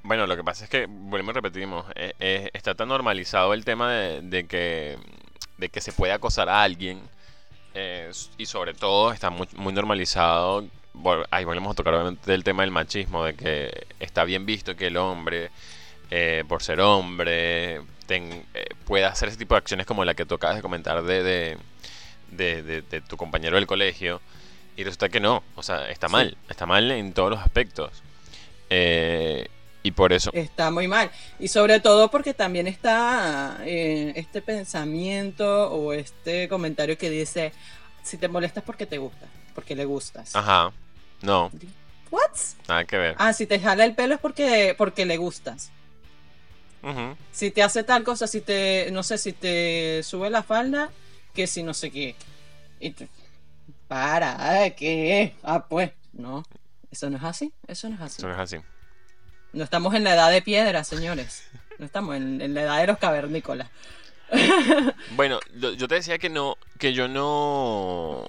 bueno, 0.02 0.26
lo 0.26 0.36
que 0.36 0.44
pasa 0.44 0.64
es 0.64 0.70
que, 0.70 0.86
volvemos 0.86 1.32
y 1.32 1.34
repetimos, 1.34 1.86
eh, 1.94 2.12
eh, 2.20 2.50
está 2.52 2.74
tan 2.74 2.88
normalizado 2.88 3.54
el 3.54 3.64
tema 3.64 3.92
de, 3.92 4.46
que, 4.46 4.98
de 5.58 5.68
que 5.68 5.80
se 5.80 5.92
puede 5.92 6.12
acosar 6.12 6.48
a 6.48 6.62
alguien 6.62 7.00
eh, 7.74 8.10
y 8.38 8.46
sobre 8.46 8.74
todo 8.74 9.12
está 9.12 9.30
muy, 9.30 9.46
muy 9.56 9.72
normalizado, 9.72 10.64
ahí 11.30 11.44
volvemos 11.44 11.72
a 11.72 11.74
tocar 11.74 11.94
obviamente 11.94 12.34
el 12.34 12.44
tema 12.44 12.62
del 12.62 12.70
machismo, 12.70 13.24
de 13.24 13.34
que 13.34 13.86
está 14.00 14.24
bien 14.24 14.46
visto 14.46 14.76
que 14.76 14.88
el 14.88 14.96
hombre, 14.96 15.50
por 16.48 16.62
ser 16.62 16.80
hombre, 16.80 17.82
pueda 18.84 19.08
hacer 19.08 19.28
ese 19.28 19.38
tipo 19.38 19.54
de 19.54 19.58
acciones 19.58 19.86
como 19.86 20.04
la 20.04 20.14
que 20.14 20.26
tú 20.26 20.34
acabas 20.34 20.56
de 20.56 20.62
comentar 20.62 21.02
de, 21.02 21.56
de, 22.30 23.02
tu 23.08 23.16
compañero 23.16 23.56
del 23.56 23.66
colegio. 23.66 24.20
Y 24.76 24.84
resulta 24.84 25.08
que 25.08 25.20
no, 25.20 25.42
o 25.56 25.62
sea, 25.62 25.90
está 25.90 26.08
mal, 26.08 26.36
está 26.48 26.66
mal 26.66 26.90
en 26.90 27.12
todos 27.12 27.30
los 27.30 27.40
aspectos. 27.40 28.02
Eh, 28.70 29.48
y 29.82 29.92
por 29.92 30.12
eso. 30.12 30.30
Está 30.32 30.70
muy 30.70 30.88
mal. 30.88 31.10
Y 31.38 31.48
sobre 31.48 31.80
todo 31.80 32.10
porque 32.10 32.34
también 32.34 32.66
está 32.66 33.58
eh, 33.64 34.12
este 34.16 34.42
pensamiento 34.42 35.70
o 35.70 35.92
este 35.92 36.48
comentario 36.48 36.98
que 36.98 37.10
dice, 37.10 37.52
si 38.02 38.16
te 38.18 38.28
molestas 38.28 38.64
porque 38.64 38.86
te 38.86 38.98
gusta, 38.98 39.26
porque 39.54 39.74
le 39.74 39.84
gustas. 39.84 40.36
Ajá. 40.36 40.72
No. 41.22 41.50
¿What? 42.10 42.30
Nada 42.68 42.84
que 42.84 42.98
ver. 42.98 43.14
Ah, 43.18 43.32
si 43.32 43.46
te 43.46 43.60
jala 43.60 43.84
el 43.84 43.94
pelo 43.94 44.14
es 44.14 44.20
porque, 44.20 44.74
porque 44.76 45.06
le 45.06 45.16
gustas. 45.16 45.70
Si 47.30 47.50
te 47.50 47.62
hace 47.62 47.84
tal 47.84 48.04
cosa, 48.04 48.26
si 48.26 48.40
te, 48.40 48.88
no 48.90 49.02
sé, 49.02 49.18
si 49.18 49.32
te 49.32 50.02
sube 50.02 50.30
la 50.30 50.42
falda, 50.42 50.90
que 51.34 51.46
si 51.46 51.62
no 51.62 51.74
sé 51.74 51.90
qué. 51.90 52.16
Y 52.80 52.94
para, 53.86 54.70
¿qué? 54.70 55.34
Ah, 55.42 55.66
pues, 55.68 55.92
no. 56.12 56.42
Eso 56.90 57.10
no 57.10 57.18
es 57.18 57.22
así, 57.22 57.52
eso 57.68 57.88
no 57.88 57.96
es 57.96 58.00
así. 58.00 58.16
Eso 58.18 58.28
no 58.28 58.34
es 58.34 58.40
así. 58.40 58.56
No 59.52 59.64
estamos 59.64 59.94
en 59.94 60.04
la 60.04 60.14
edad 60.14 60.30
de 60.30 60.42
piedra, 60.42 60.84
señores. 60.84 61.48
No 61.78 61.86
estamos 61.86 62.16
en, 62.16 62.54
la 62.54 62.62
edad 62.62 62.80
de 62.80 62.86
los 62.86 62.98
cavernícolas. 62.98 63.68
bueno, 65.16 65.40
yo 65.54 65.88
te 65.88 65.96
decía 65.96 66.18
que 66.18 66.28
no, 66.28 66.56
que 66.78 66.92
yo 66.92 67.08
no, 67.08 68.26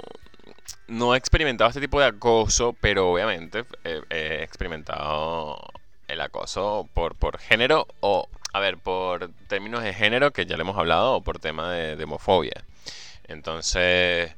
no 0.88 1.14
he 1.14 1.18
experimentado 1.18 1.70
este 1.70 1.82
tipo 1.82 2.00
de 2.00 2.08
acoso, 2.08 2.76
pero 2.82 3.12
obviamente 3.12 3.66
he 4.10 4.42
experimentado 4.44 5.60
el 6.12 6.22
acoso 6.22 6.88
por, 6.94 7.16
por 7.16 7.40
género 7.40 7.88
o, 8.02 8.28
a 8.54 8.60
ver, 8.60 8.78
por 8.78 9.30
términos 9.48 9.84
de 9.84 9.94
género 9.94 10.32
que 10.32 10.46
ya 10.46 10.58
le 10.58 10.62
hemos 10.62 10.78
hablado 10.78 11.16
o 11.16 11.22
por 11.22 11.40
tema 11.40 11.72
de, 11.72 12.04
homofobia. 12.04 12.64
Entonces, 13.28 14.34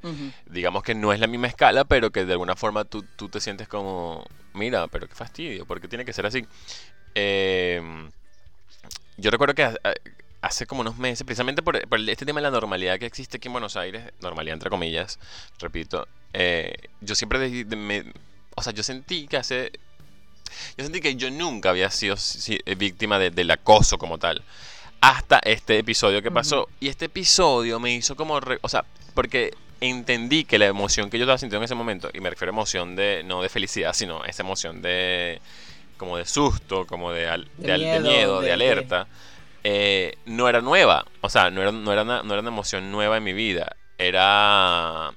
digamos 0.46 0.84
que 0.84 0.93
no 0.96 1.13
es 1.13 1.19
la 1.19 1.28
misma 1.28 1.48
escala, 1.48 1.84
pero 1.86 2.12
que 2.12 2.26
de 2.26 2.34
alguna 2.34 2.56
forma 2.56 2.86
tú, 2.86 3.04
tú 3.15 3.30
te 3.30 3.39
sientes 3.39 3.67
como, 3.67 4.26
mira, 4.54 4.88
pero 4.88 5.08
qué 5.08 5.15
fastidio, 5.15 5.65
¿por 5.65 5.82
qué 5.82 5.88
tiene 5.88 6.06
que 6.06 6.13
ser 6.13 6.26
así? 6.26 6.46
Em, 7.15 8.10
yo 9.17 9.32
recuerdo 9.32 9.56
que 9.56 9.78
hace 10.41 10.65
como 10.65 10.82
unos 10.82 10.98
meses, 10.98 11.24
precisamente 11.26 11.62
por, 11.62 11.78
este 12.10 12.26
tema 12.26 12.39
de 12.39 12.43
la 12.43 12.52
normalidad 12.52 13.00
que 13.00 13.06
existe 13.06 13.38
aquí 13.38 13.48
en 13.48 13.54
Buenos 13.54 13.78
Aires, 13.78 14.12
normalidad 14.22 14.56
entre 14.56 14.69
comillas, 14.69 15.19
repito, 15.60 16.08
eh, 16.34 16.76
yo 17.02 17.15
siempre 17.15 17.65
me, 17.65 18.06
o 18.56 18.62
sea, 18.62 18.74
yo 18.74 18.84
sentí 18.84 19.28
que 19.28 19.38
hace, 19.38 19.72
yo 20.78 20.84
sentí 20.84 21.00
que 21.00 21.15
yo 21.15 21.32
nunca 21.32 21.69
había 21.69 21.89
sido 21.89 22.15
víctima 22.78 23.19
del 23.19 23.52
acoso 23.52 23.98
como 23.98 24.17
tal, 24.17 24.43
hasta 25.04 25.39
este 25.39 25.78
episodio 25.80 26.22
que 26.22 26.32
pasó, 26.32 26.70
y 26.80 26.88
este 26.88 27.06
episodio 27.06 27.78
me 27.78 27.94
hizo 27.94 28.16
como, 28.16 28.39
o 28.62 28.70
sea, 28.70 28.86
porque 29.13 29.54
entendí 29.82 30.46
que 30.46 30.58
la 30.58 30.68
emoción 30.68 31.10
que 31.10 31.18
yo 31.18 31.26
estaba 31.26 31.38
sintiendo 31.38 31.62
en 31.62 31.66
ese 31.66 31.76
momento, 31.76 32.10
y 32.13 32.22
me 32.22 32.30
refiero 32.30 32.52
a 32.52 32.56
emoción 32.56 32.96
de, 32.96 33.22
no 33.26 33.42
de 33.42 33.50
felicidad, 33.50 33.92
sino 33.92 34.24
esa 34.24 34.44
emoción 34.44 34.82
de, 34.82 35.42
como 35.98 36.16
de 36.16 36.26
susto, 36.26 36.88
como 36.88 37.12
de, 37.12 37.30
miedo, 37.58 38.39
de, 38.39 38.54
alerta, 38.54 39.08
eh, 39.66 40.16
no 40.26 40.48
era 40.48 40.62
nueva. 40.62 41.06
O 41.20 41.28
sea, 41.28 41.50
no 41.50 41.62
era, 41.62 41.74
no, 41.74 41.92
era 41.92 42.04
una, 42.04 42.24
no 42.24 42.32
era 42.32 42.39
una 42.39 42.52
emoción 42.52 42.89
nueva 42.89 43.18
en 43.18 43.26
mi 43.26 43.34
vida. 43.34 43.76
Era... 43.98 45.12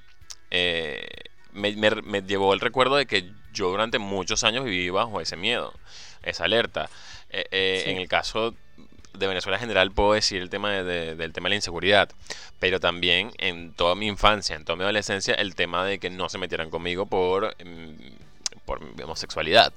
Eh, 0.51 1.07
me, 1.53 1.77
me, 1.77 2.23
llevó 2.23 2.55
el 2.55 2.61
recuerdo 2.61 2.97
de 2.97 3.07
que 3.07 3.31
yo 3.53 3.71
durante 3.71 4.01
muchos 4.01 4.43
años 4.43 4.65
viví 4.65 4.91
bajo 4.91 5.21
ese 5.21 5.37
miedo, 5.37 5.73
esa 6.25 6.45
alerta. 6.45 6.91
Eh, 7.31 7.85
en 7.87 7.99
el 7.99 8.09
caso 8.09 8.55
de 9.19 9.27
Venezuela 9.27 9.57
en 9.57 9.61
general 9.61 9.91
puedo 9.93 10.13
decir 10.13 10.43
el 10.43 10.51
tema 10.51 10.71
del 10.71 11.33
tema 11.33 11.47
de 11.47 11.51
la 11.51 11.57
inseguridad, 11.57 12.11
pero 12.59 12.81
también 12.81 13.33
en 13.39 13.73
toda 13.73 13.95
mi 13.95 14.07
infancia, 14.07 14.57
en 14.57 14.65
toda 14.65 14.77
mi 14.77 14.83
adolescencia, 14.83 15.35
el 15.35 15.55
tema 15.55 15.85
de 15.85 15.99
que 15.99 16.11
no 16.11 16.29
se 16.29 16.39
metieran 16.39 16.71
conmigo 16.71 17.07
por, 17.07 17.57
mm, 17.65 18.65
por 18.65 18.81
homosexualidad. 19.03 19.73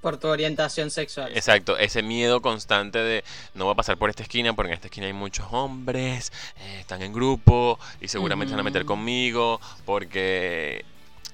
Por 0.00 0.18
tu 0.18 0.28
orientación 0.28 0.90
sexual. 0.90 1.32
Exacto, 1.34 1.78
ese 1.78 2.02
miedo 2.02 2.42
constante 2.42 2.98
de 2.98 3.24
no 3.54 3.64
voy 3.64 3.72
a 3.72 3.74
pasar 3.74 3.96
por 3.96 4.10
esta 4.10 4.22
esquina 4.22 4.52
porque 4.52 4.68
en 4.68 4.74
esta 4.74 4.88
esquina 4.88 5.06
hay 5.06 5.14
muchos 5.14 5.46
hombres, 5.50 6.30
eh, 6.58 6.80
están 6.80 7.00
en 7.00 7.12
grupo 7.14 7.78
y 8.02 8.08
seguramente 8.08 8.50
se 8.50 8.56
van 8.56 8.60
a 8.60 8.70
meter 8.70 8.84
conmigo 8.84 9.62
porque 9.86 10.84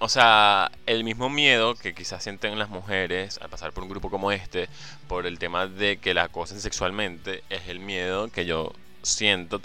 o 0.01 0.09
sea, 0.09 0.73
el 0.87 1.05
mismo 1.05 1.29
miedo 1.29 1.75
que 1.75 1.95
quizás 1.95 2.25
sienten 2.25 2.59
las 2.59 2.71
mujeres 2.71 3.39
al 3.43 3.51
pasar 3.51 3.73
por 3.73 3.85
un 3.85 3.91
grupo 3.91 4.11
como 4.11 4.33
este, 4.33 4.69
por 5.07 5.27
el 5.27 5.39
tema 5.39 5.67
de 5.67 5.99
que 5.99 6.15
la 6.15 6.25
acosen 6.25 6.59
sexualmente, 6.61 7.45
es 7.51 7.69
el 7.69 7.81
miedo 7.81 8.29
que 8.31 8.47
yo 8.47 8.73
siento 9.03 9.61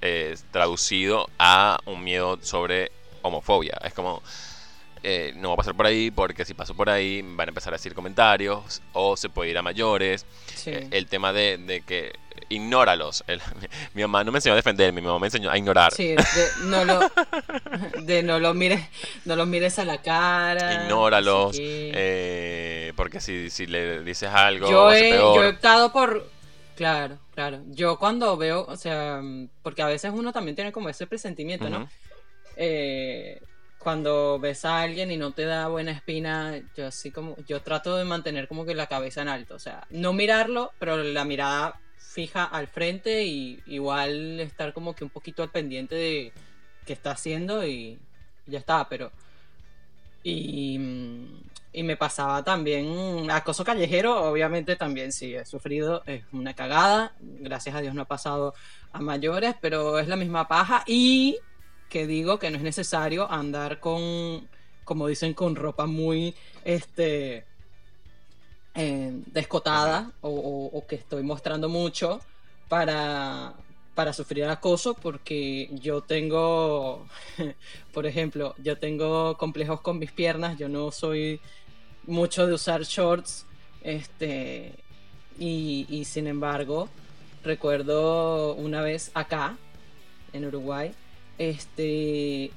eh, 0.00 0.36
traducido 0.52 1.28
a 1.40 1.80
un 1.86 2.04
miedo 2.04 2.38
sobre 2.40 2.92
homofobia. 3.22 3.78
Es 3.82 3.92
como, 3.92 4.22
eh, 5.02 5.32
no 5.36 5.48
va 5.48 5.54
a 5.54 5.56
pasar 5.56 5.74
por 5.74 5.86
ahí 5.86 6.10
porque 6.10 6.44
si 6.44 6.54
paso 6.54 6.74
por 6.74 6.90
ahí 6.90 7.22
van 7.22 7.48
a 7.48 7.50
empezar 7.50 7.72
a 7.72 7.76
decir 7.76 7.94
comentarios 7.94 8.82
o 8.92 9.16
se 9.16 9.28
puede 9.28 9.50
ir 9.50 9.58
a 9.58 9.62
mayores. 9.62 10.26
Eh, 10.66 10.88
el 10.90 11.06
tema 11.06 11.32
de, 11.32 11.56
de 11.58 11.80
que 11.80 12.12
ignóralos. 12.50 13.24
mi, 13.94 14.02
mamá 14.02 14.24
no 14.24 14.32
me 14.32 14.38
enseñó 14.38 14.52
a 14.52 14.56
defenderme, 14.56 15.00
mi 15.00 15.06
mamá 15.06 15.18
me 15.18 15.28
enseñó 15.28 15.50
a 15.50 15.56
ignorar. 15.56 15.92
Sí, 15.92 16.08
de, 16.08 16.18
no 16.64 16.84
lo, 16.84 17.00
de 18.02 18.22
no 18.22 18.38
lo 18.38 18.52
mires, 18.52 18.86
no 19.24 19.36
los 19.36 19.46
mires 19.46 19.78
a 19.78 19.84
la 19.84 20.02
cara. 20.02 20.84
Ignóralos, 20.84 21.56
eh, 21.58 22.92
porque 22.96 23.20
si, 23.20 23.48
si 23.48 23.66
le 23.66 24.02
dices 24.02 24.28
algo, 24.28 24.70
yo 24.70 24.92
he, 24.92 25.10
yo 25.10 25.44
he 25.44 25.48
optado 25.48 25.92
por, 25.92 26.28
claro, 26.76 27.18
claro. 27.34 27.60
Yo 27.68 27.98
cuando 27.98 28.36
veo, 28.36 28.66
o 28.66 28.76
sea, 28.76 29.22
porque 29.62 29.82
a 29.82 29.86
veces 29.86 30.12
uno 30.14 30.32
también 30.32 30.56
tiene 30.56 30.72
como 30.72 30.88
ese 30.88 31.06
presentimiento, 31.06 31.70
¿no? 31.70 31.88
Eh, 32.56 33.40
cuando 33.80 34.38
ves 34.38 34.66
a 34.66 34.82
alguien 34.82 35.10
y 35.10 35.16
no 35.16 35.32
te 35.32 35.46
da 35.46 35.68
buena 35.68 35.90
espina, 35.90 36.60
yo 36.76 36.86
así 36.86 37.10
como, 37.10 37.34
yo 37.48 37.62
trato 37.62 37.96
de 37.96 38.04
mantener 38.04 38.46
como 38.46 38.66
que 38.66 38.74
la 38.74 38.86
cabeza 38.86 39.22
en 39.22 39.28
alto, 39.28 39.54
o 39.54 39.58
sea, 39.58 39.86
no 39.88 40.12
mirarlo, 40.12 40.72
pero 40.78 40.98
la 41.02 41.24
mirada 41.24 41.80
fija 41.96 42.44
al 42.44 42.66
frente 42.68 43.24
y 43.24 43.62
igual 43.66 44.38
estar 44.40 44.74
como 44.74 44.94
que 44.94 45.04
un 45.04 45.10
poquito 45.10 45.42
al 45.42 45.50
pendiente 45.50 45.94
de 45.94 46.32
qué 46.84 46.92
está 46.92 47.12
haciendo 47.12 47.66
y 47.66 47.98
ya 48.46 48.58
está, 48.58 48.86
pero... 48.88 49.10
Y, 50.22 50.78
y 51.72 51.82
me 51.82 51.96
pasaba 51.96 52.44
también 52.44 53.30
acoso 53.30 53.64
callejero, 53.64 54.24
obviamente 54.30 54.76
también 54.76 55.10
sí, 55.10 55.34
he 55.34 55.46
sufrido, 55.46 56.02
es 56.04 56.22
una 56.32 56.52
cagada, 56.52 57.14
gracias 57.18 57.74
a 57.74 57.80
Dios 57.80 57.94
no 57.94 58.02
ha 58.02 58.08
pasado 58.08 58.52
a 58.92 59.00
mayores, 59.00 59.54
pero 59.62 59.98
es 59.98 60.06
la 60.06 60.16
misma 60.16 60.46
paja 60.46 60.84
y 60.86 61.38
que 61.90 62.06
digo 62.06 62.38
que 62.38 62.50
no 62.50 62.56
es 62.56 62.62
necesario 62.62 63.30
andar 63.30 63.80
con, 63.80 64.48
como 64.84 65.08
dicen, 65.08 65.34
con 65.34 65.56
ropa 65.56 65.86
muy 65.86 66.34
este, 66.64 67.44
eh, 68.74 69.12
descotada 69.26 70.12
o, 70.22 70.84
que 70.88 70.94
estoy 70.94 71.22
mostrando 71.24 71.68
mucho 71.68 72.20
para, 72.68 73.54
para 73.94 74.12
sufrir 74.12 74.44
acoso 74.44 74.94
porque 74.94 75.68
yo 75.72 76.00
tengo, 76.00 77.06
por 77.92 78.06
ejemplo, 78.06 78.54
yo 78.62 78.78
tengo 78.78 79.36
complejos 79.36 79.80
con 79.80 79.98
mis 79.98 80.12
piernas, 80.12 80.56
yo 80.56 80.68
no 80.68 80.92
soy 80.92 81.40
mucho 82.06 82.46
de 82.46 82.54
usar 82.54 82.82
shorts, 82.84 83.46
este, 83.82 84.74
y, 85.38 85.86
y 85.88 86.04
sin 86.04 86.28
embargo, 86.28 86.88
recuerdo 87.42 88.54
una 88.54 88.80
vez 88.80 89.10
acá, 89.14 89.56
en 90.32 90.44
Uruguay, 90.44 90.94
este, 91.40 92.50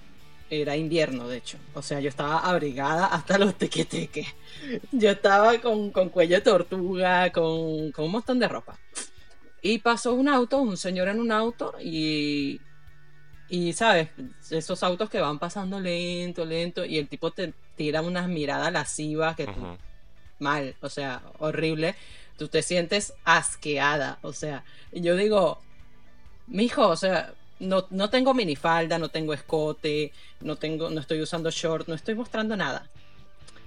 era 0.50 0.76
invierno, 0.76 1.30
de 1.30 1.38
hecho. 1.38 1.58
O 1.74 1.82
sea, 1.82 2.02
yo 2.02 2.10
estaba 2.10 2.40
abrigada 2.40 3.06
hasta 3.06 3.38
los 3.38 3.56
tequeteques. 3.56 4.28
Yo 4.92 5.10
estaba 5.12 5.58
con, 5.60 5.92
cuello 5.92 6.36
de 6.36 6.42
tortuga, 6.42 7.32
con, 7.32 7.94
con, 7.94 8.06
un 8.06 8.12
montón 8.12 8.40
de 8.40 8.48
ropa. 8.50 8.78
Y 9.62 9.78
pasó 9.78 10.14
un 10.14 10.28
auto, 10.28 10.60
un 10.60 10.76
señor 10.76 11.08
en 11.08 11.22
un 11.22 11.32
auto, 11.32 11.74
y, 11.82 12.60
Y, 13.48 13.72
¿sabes? 13.72 14.10
Esos 14.52 14.84
autos 14.84 15.10
que 15.10 15.22
van 15.22 15.40
pasando 15.40 15.80
lento, 15.80 16.44
lento, 16.44 16.84
y 16.84 16.98
el 16.98 17.08
tipo 17.08 17.32
te 17.32 17.54
tira 17.78 18.02
unas 18.02 18.28
miradas 18.28 18.72
lascivas 18.74 19.38
que 19.38 19.46
Ujú. 19.46 19.78
mal, 20.40 20.76
o 20.82 20.90
sea, 20.90 21.24
horrible. 21.40 21.96
Tú 22.38 22.50
te 22.50 22.62
sientes 22.62 23.14
asqueada, 23.24 24.20
o 24.24 24.34
sea, 24.34 24.66
y 24.92 25.02
yo 25.02 25.16
digo, 25.16 25.62
mijo, 26.48 26.88
o 26.90 26.96
sea, 26.98 27.34
no, 27.64 27.88
no 27.90 28.10
tengo 28.10 28.34
minifalda, 28.34 29.00
no 29.00 29.10
tengo 29.10 29.34
escote, 29.34 30.12
no 30.42 30.56
tengo, 30.56 30.90
no 30.90 31.00
estoy 31.00 31.22
usando 31.22 31.50
short, 31.50 31.88
no 31.88 31.96
estoy 31.96 32.16
mostrando 32.16 32.56
nada. 32.56 32.90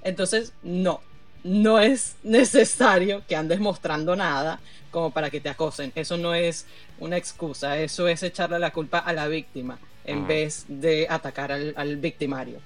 Entonces, 0.02 0.52
no, 0.62 1.00
no 1.42 1.80
es 1.80 2.16
necesario 2.22 3.22
que 3.26 3.36
andes 3.36 3.60
mostrando 3.60 4.14
nada 4.16 4.60
como 4.90 5.10
para 5.10 5.30
que 5.30 5.40
te 5.40 5.48
acosen. 5.48 5.92
Eso 5.94 6.16
no 6.16 6.34
es 6.34 6.66
una 6.98 7.16
excusa, 7.16 7.78
eso 7.78 8.08
es 8.08 8.22
echarle 8.22 8.58
la 8.58 8.72
culpa 8.72 8.98
a 8.98 9.12
la 9.12 9.28
víctima 9.28 9.78
en 10.04 10.26
vez 10.26 10.64
de 10.68 11.06
atacar 11.10 11.50
al, 11.50 11.74
al 11.76 11.96
victimario. 11.96 12.60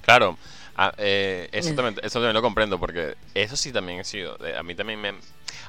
Claro, 0.00 0.38
ah, 0.76 0.92
eh, 0.98 1.48
eso, 1.52 1.74
también, 1.74 1.94
eso 2.02 2.18
también 2.18 2.34
lo 2.34 2.42
comprendo, 2.42 2.78
porque 2.78 3.14
eso 3.34 3.56
sí 3.56 3.72
también 3.72 4.00
he 4.00 4.04
sido. 4.04 4.36
eh, 4.46 4.56
A 4.56 4.62
mí 4.62 4.74
también 4.74 5.00
me. 5.00 5.14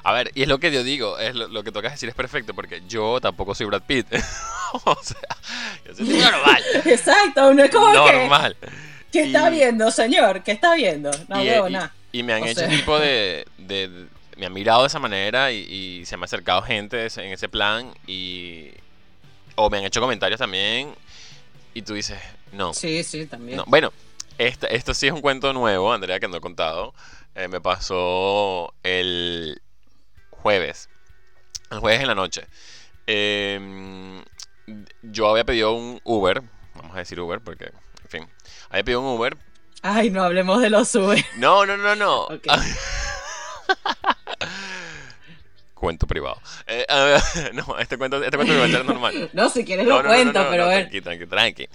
A 0.02 0.12
ver, 0.12 0.30
y 0.34 0.42
es 0.42 0.48
lo 0.48 0.58
que 0.58 0.70
yo 0.72 0.82
digo, 0.84 1.18
es 1.18 1.34
lo, 1.34 1.48
lo 1.48 1.62
que 1.64 1.72
tocas 1.72 1.92
decir 1.92 2.08
es 2.08 2.14
perfecto, 2.14 2.54
porque 2.54 2.82
yo 2.88 3.20
tampoco 3.20 3.54
soy 3.54 3.66
Brad 3.66 3.82
Pitt. 3.82 4.06
o 4.84 4.96
sea, 5.02 5.18
yo 5.86 5.94
soy 5.94 6.06
normal. 6.08 6.62
Exacto, 6.84 7.52
no 7.54 7.64
es 7.64 7.70
como 7.70 7.86
que... 7.92 8.12
normal. 8.12 8.56
¿Qué 9.12 9.22
está 9.22 9.48
Y- 9.50 9.54
viendo, 9.54 9.90
señor? 9.90 10.42
¿Qué 10.42 10.52
está 10.52 10.74
viendo? 10.74 11.10
No, 11.28 11.42
y, 11.42 11.48
y- 11.48 11.72
nada. 11.72 11.92
y 12.12 12.22
me 12.22 12.32
han 12.34 12.42
O 12.42 12.46
hecho 12.46 12.60
sea. 12.60 12.68
tipo 12.68 12.98
de, 12.98 13.46
de- 13.58 13.88
de- 13.88 14.06
Me 14.36 14.46
han 14.46 14.52
mirado 14.52 14.82
de 14.82 14.88
esa 14.88 14.98
manera 14.98 15.50
y, 15.52 16.04
se 16.06 16.16
me 16.16 16.24
ha 16.24 16.26
acercado 16.26 16.62
gente 16.62 17.06
en 17.16 17.32
ese 17.32 17.48
plan 17.48 17.92
y. 18.06 18.70
O 19.54 19.70
me 19.70 19.78
han 19.78 19.84
hecho 19.84 20.00
comentarios 20.00 20.38
también 20.38 20.94
y 21.72 21.82
tú 21.82 21.94
dices, 21.94 22.18
no. 22.52 22.74
Sí, 22.74 23.02
sí, 23.02 23.24
también. 23.26 23.56
No, 23.56 23.64
bueno, 23.66 23.92
esta- 24.38 24.66
esto 24.68 24.94
sí 24.94 25.06
es 25.06 25.12
un 25.12 25.20
cuento 25.20 25.52
nuevo, 25.52 25.92
Andrea, 25.92 26.20
que 26.20 26.28
no 26.28 26.36
he 26.36 26.40
contado. 26.40 26.94
Eh, 27.34 27.48
me 27.48 27.60
pasó 27.60 28.72
el 28.82 29.60
jueves. 30.30 30.88
El 31.70 31.80
jueves 31.80 32.00
en 32.00 32.06
la 32.06 32.14
noche. 32.14 32.46
Em, 33.06 34.22
yo 35.02 35.28
había 35.30 35.44
pedido 35.44 35.72
un 35.72 36.00
Uber. 36.04 36.42
Vamos 36.74 36.94
a 36.94 36.98
decir 36.98 37.20
Uber 37.20 37.40
porque, 37.40 37.66
en 37.66 38.08
fin. 38.08 38.28
Había 38.70 38.84
pedido 38.84 39.00
un 39.00 39.16
Uber. 39.18 39.36
Ay, 39.82 40.10
no 40.10 40.22
hablemos 40.22 40.60
de 40.60 40.70
los 40.70 40.88
sube. 40.88 41.24
No, 41.36 41.64
no, 41.66 41.76
no, 41.76 41.94
no. 41.94 42.26
Cuento 45.74 46.06
privado. 46.06 46.40
Eh, 46.66 46.86
no, 47.52 47.78
este 47.78 47.98
cuento, 47.98 48.22
este 48.22 48.36
cuento 48.36 48.54
a 48.54 48.66
echar 48.66 48.84
normal. 48.84 49.30
No, 49.34 49.50
si 49.50 49.64
quieres 49.64 49.86
No, 49.86 49.96
lo 49.98 50.02
no, 50.04 50.08
cuento, 50.08 50.42
no, 50.42 50.50
pero 50.50 50.64
a 50.64 50.68
ver, 50.68 50.88
tranqui, 50.88 51.00
tranqui, 51.02 51.26
tranqui. 51.26 51.68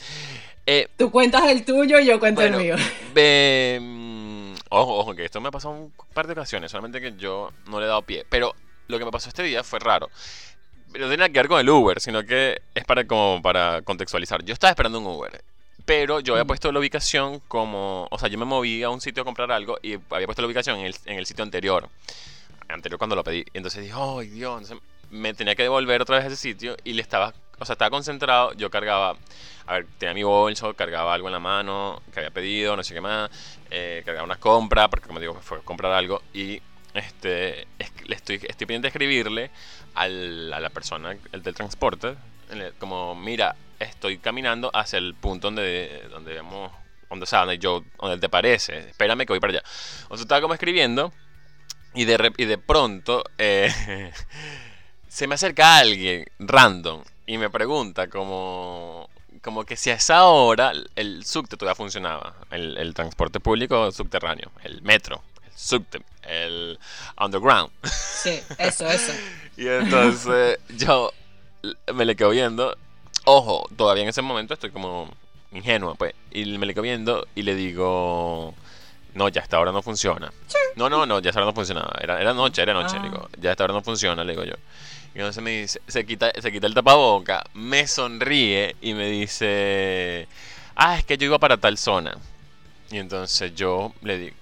Eh, 0.74 0.88
tú 0.96 1.12
cuentas 1.12 1.44
el 1.50 1.66
tuyo 1.66 2.00
y 2.00 2.06
yo 2.06 2.18
cuento 2.18 2.40
Bueno, 2.40 2.58
el 2.58 2.64
mío. 2.64 2.76
Mm, 3.82 4.54
ojo, 4.70 5.00
ojo, 5.00 5.14
que 5.14 5.26
esto 5.26 5.42
me 5.42 5.50
ha 5.50 5.52
pasado 5.52 5.74
un 5.74 5.94
par 6.14 6.28
de 6.28 6.32
ocasiones, 6.32 6.72
solamente 6.72 7.02
que 7.02 7.14
yo 7.18 7.52
no 7.68 7.80
le 7.80 7.86
he 7.86 7.90
dado 7.90 8.04
pie. 8.04 8.26
Pero 8.30 8.56
lo 8.88 8.98
que 8.98 9.04
me 9.04 9.12
pasó 9.12 9.28
este 9.28 9.44
día 9.44 9.66
fue 9.66 9.80
raro. 9.80 10.10
No 10.88 10.94
tiene 10.94 11.18
nada 11.18 11.30
que 11.30 11.40
ver 11.40 11.50
con 11.50 11.60
el 11.60 11.70
Uber, 11.70 12.00
sino 12.00 12.24
que 12.24 12.62
es 12.74 12.86
para 12.86 13.06
como 13.06 13.42
para 13.42 13.82
contextualizar. 13.82 14.46
Yo 14.46 14.54
estaba 14.54 14.72
esperando 14.72 15.00
un 15.00 15.08
Uber, 15.08 15.44
pero 15.84 16.22
yo 16.22 16.36
había 16.36 16.46
puesto 16.46 16.72
la 16.72 16.80
ubicación 16.80 17.42
como, 17.50 18.08
o 18.10 18.18
sea, 18.18 18.30
yo 18.30 18.38
me 18.38 18.46
moví 18.46 18.82
a 18.82 18.90
un 18.90 19.02
sitio 19.02 19.24
a 19.24 19.26
comprar 19.26 19.52
algo 19.52 19.78
y 19.82 19.96
había 20.10 20.26
puesto 20.26 20.42
la 20.42 20.46
ubicación 20.48 20.80
en 20.80 20.86
el, 20.86 20.96
en 21.06 21.20
el 21.20 21.26
sitio 21.26 21.44
anterior, 21.44 21.90
anterior 22.70 22.98
cuando 22.98 23.18
lo 23.18 23.26
pedí. 23.26 23.44
Entonces 23.54 23.84
dije, 23.84 23.96
¡ay 23.98 24.30
Dios! 24.30 24.62
Entonces 24.62 24.78
me 25.10 25.34
tenía 25.34 25.54
que 25.56 25.64
devolver 25.64 26.02
otra 26.02 26.16
vez 26.16 26.26
a 26.26 26.28
ese 26.28 26.38
sitio 26.38 26.78
y 26.86 26.94
le 26.94 27.02
estaba, 27.02 27.34
o 27.62 27.66
sea, 27.66 27.74
estaba 27.74 27.90
concentrado. 27.92 28.54
Yo 28.54 28.70
cargaba, 28.70 29.16
a 29.68 29.74
ver, 29.74 29.88
tenía 29.98 30.14
mi 30.14 30.24
bolso, 30.24 30.74
cargaba 30.74 31.14
algo 31.14 31.28
en 31.28 31.34
la 31.34 31.40
mano 31.40 32.02
que 32.14 32.20
había 32.20 32.32
pedido, 32.32 32.76
no 32.76 32.84
sé 32.84 32.94
qué 32.94 33.02
más, 33.02 33.30
eh, 33.70 34.02
cargaba 34.06 34.26
unas 34.26 34.40
compras, 34.40 34.90
porque 34.90 35.08
como 35.08 35.20
digo, 35.20 35.36
fue 35.42 35.60
a 35.60 35.62
comprar 35.62 35.92
algo 35.94 36.22
y 36.34 36.62
este, 36.94 37.62
es- 37.80 37.92
le 38.08 38.16
estoy, 38.16 38.36
estoy 38.36 38.68
pendiente 38.68 38.86
de 38.86 38.90
escribirle 38.90 39.52
a 39.94 40.08
la 40.08 40.70
persona, 40.70 41.16
el 41.32 41.44
del 41.44 41.54
transporte, 41.54 42.16
como, 42.80 43.16
mira, 43.16 43.56
estoy 43.80 44.18
caminando 44.18 44.72
hacia 44.74 44.98
el 45.00 45.14
punto 45.16 45.48
donde, 45.48 46.08
donde 46.10 46.36
donde, 46.36 47.24
o 47.24 47.26
sea, 47.26 47.40
donde 47.40 47.58
yo, 47.60 47.84
donde 48.00 48.18
te 48.18 48.30
parece, 48.30 48.90
espérame 48.90 49.20
que 49.26 49.34
voy 49.34 49.40
para 49.40 49.52
allá. 49.54 49.64
O 50.10 50.18
sea, 50.18 50.24
estaba 50.24 50.42
como 50.42 50.54
escribiendo 50.54 51.14
y 51.94 52.06
de, 52.06 52.34
y 52.38 52.46
de 52.46 52.58
pronto 52.58 53.24
eh, 53.38 54.12
se 55.08 55.28
me 55.28 55.36
acerca 55.36 55.78
alguien 55.78 56.26
random 56.40 57.04
y 57.32 57.38
me 57.38 57.50
pregunta 57.50 58.10
como, 58.10 59.10
como 59.42 59.64
que 59.64 59.78
si 59.78 59.90
a 59.90 59.94
esa 59.94 60.26
hora 60.26 60.74
el 60.98 61.24
subte 61.24 61.56
todavía 61.56 61.76
funcionaba, 61.76 62.36
el, 62.52 62.78
el 62.78 62.94
transporte 62.94 63.40
público 63.40 63.90
subterráneo, 63.94 64.52
el 64.64 64.82
metro, 64.82 65.24
el 65.46 65.58
subte, 65.58 66.02
el 66.24 66.78
underground. 67.18 67.72
Sí, 67.86 68.42
eso, 68.58 68.86
eso. 68.86 69.14
Y 69.56 69.66
entonces 69.66 70.60
yo 70.76 71.14
me 71.94 72.04
le 72.04 72.18
quedo 72.18 72.32
viendo. 72.32 72.76
Ojo, 73.24 73.66
todavía 73.78 74.04
en 74.04 74.10
ese 74.10 74.22
momento 74.22 74.54
estoy 74.54 74.72
como 74.72 75.10
ingenuo, 75.54 75.96
pues. 75.96 76.14
Y 76.32 76.58
me 76.58 76.66
le 76.66 76.74
quedo 76.74 76.84
viendo 76.84 77.28
y 77.34 77.44
le 77.44 77.56
digo, 77.56 78.54
no, 79.14 79.30
ya 79.30 79.42
hasta 79.42 79.56
ahora 79.56 79.72
no 79.72 79.82
funciona. 79.82 80.34
No, 80.76 80.90
no, 80.90 81.06
no, 81.06 81.20
ya 81.20 81.30
hasta 81.30 81.40
ahora 81.40 81.52
no 81.52 81.56
funcionaba. 81.56 81.94
Era, 82.02 82.20
era 82.20 82.34
noche, 82.34 82.62
era 82.62 82.74
noche. 82.74 82.98
Ah. 83.00 83.04
Digo, 83.04 83.30
ya 83.40 83.52
hasta 83.52 83.64
ahora 83.64 83.74
no 83.74 83.82
funciona, 83.82 84.22
le 84.26 84.34
digo 84.34 84.44
yo. 84.44 84.56
Y 85.14 85.20
entonces 85.20 85.44
me 85.44 85.62
dice, 85.62 85.82
se 85.88 86.06
quita, 86.06 86.32
se 86.40 86.52
quita 86.52 86.68
el 86.68 86.74
tapaboca, 86.74 87.44
me 87.54 87.86
sonríe 87.88 88.76
y 88.82 88.94
me 88.94 89.10
dice, 89.10 90.28
ah, 90.76 90.98
es 90.98 91.06
que 91.06 91.18
yo 91.18 91.26
iba 91.26 91.40
para 91.40 91.58
tal 91.58 91.78
zona. 91.78 92.18
Y 92.92 92.98
entonces 92.98 93.56
yo 93.56 93.94
le 94.02 94.18
digo, 94.18 94.36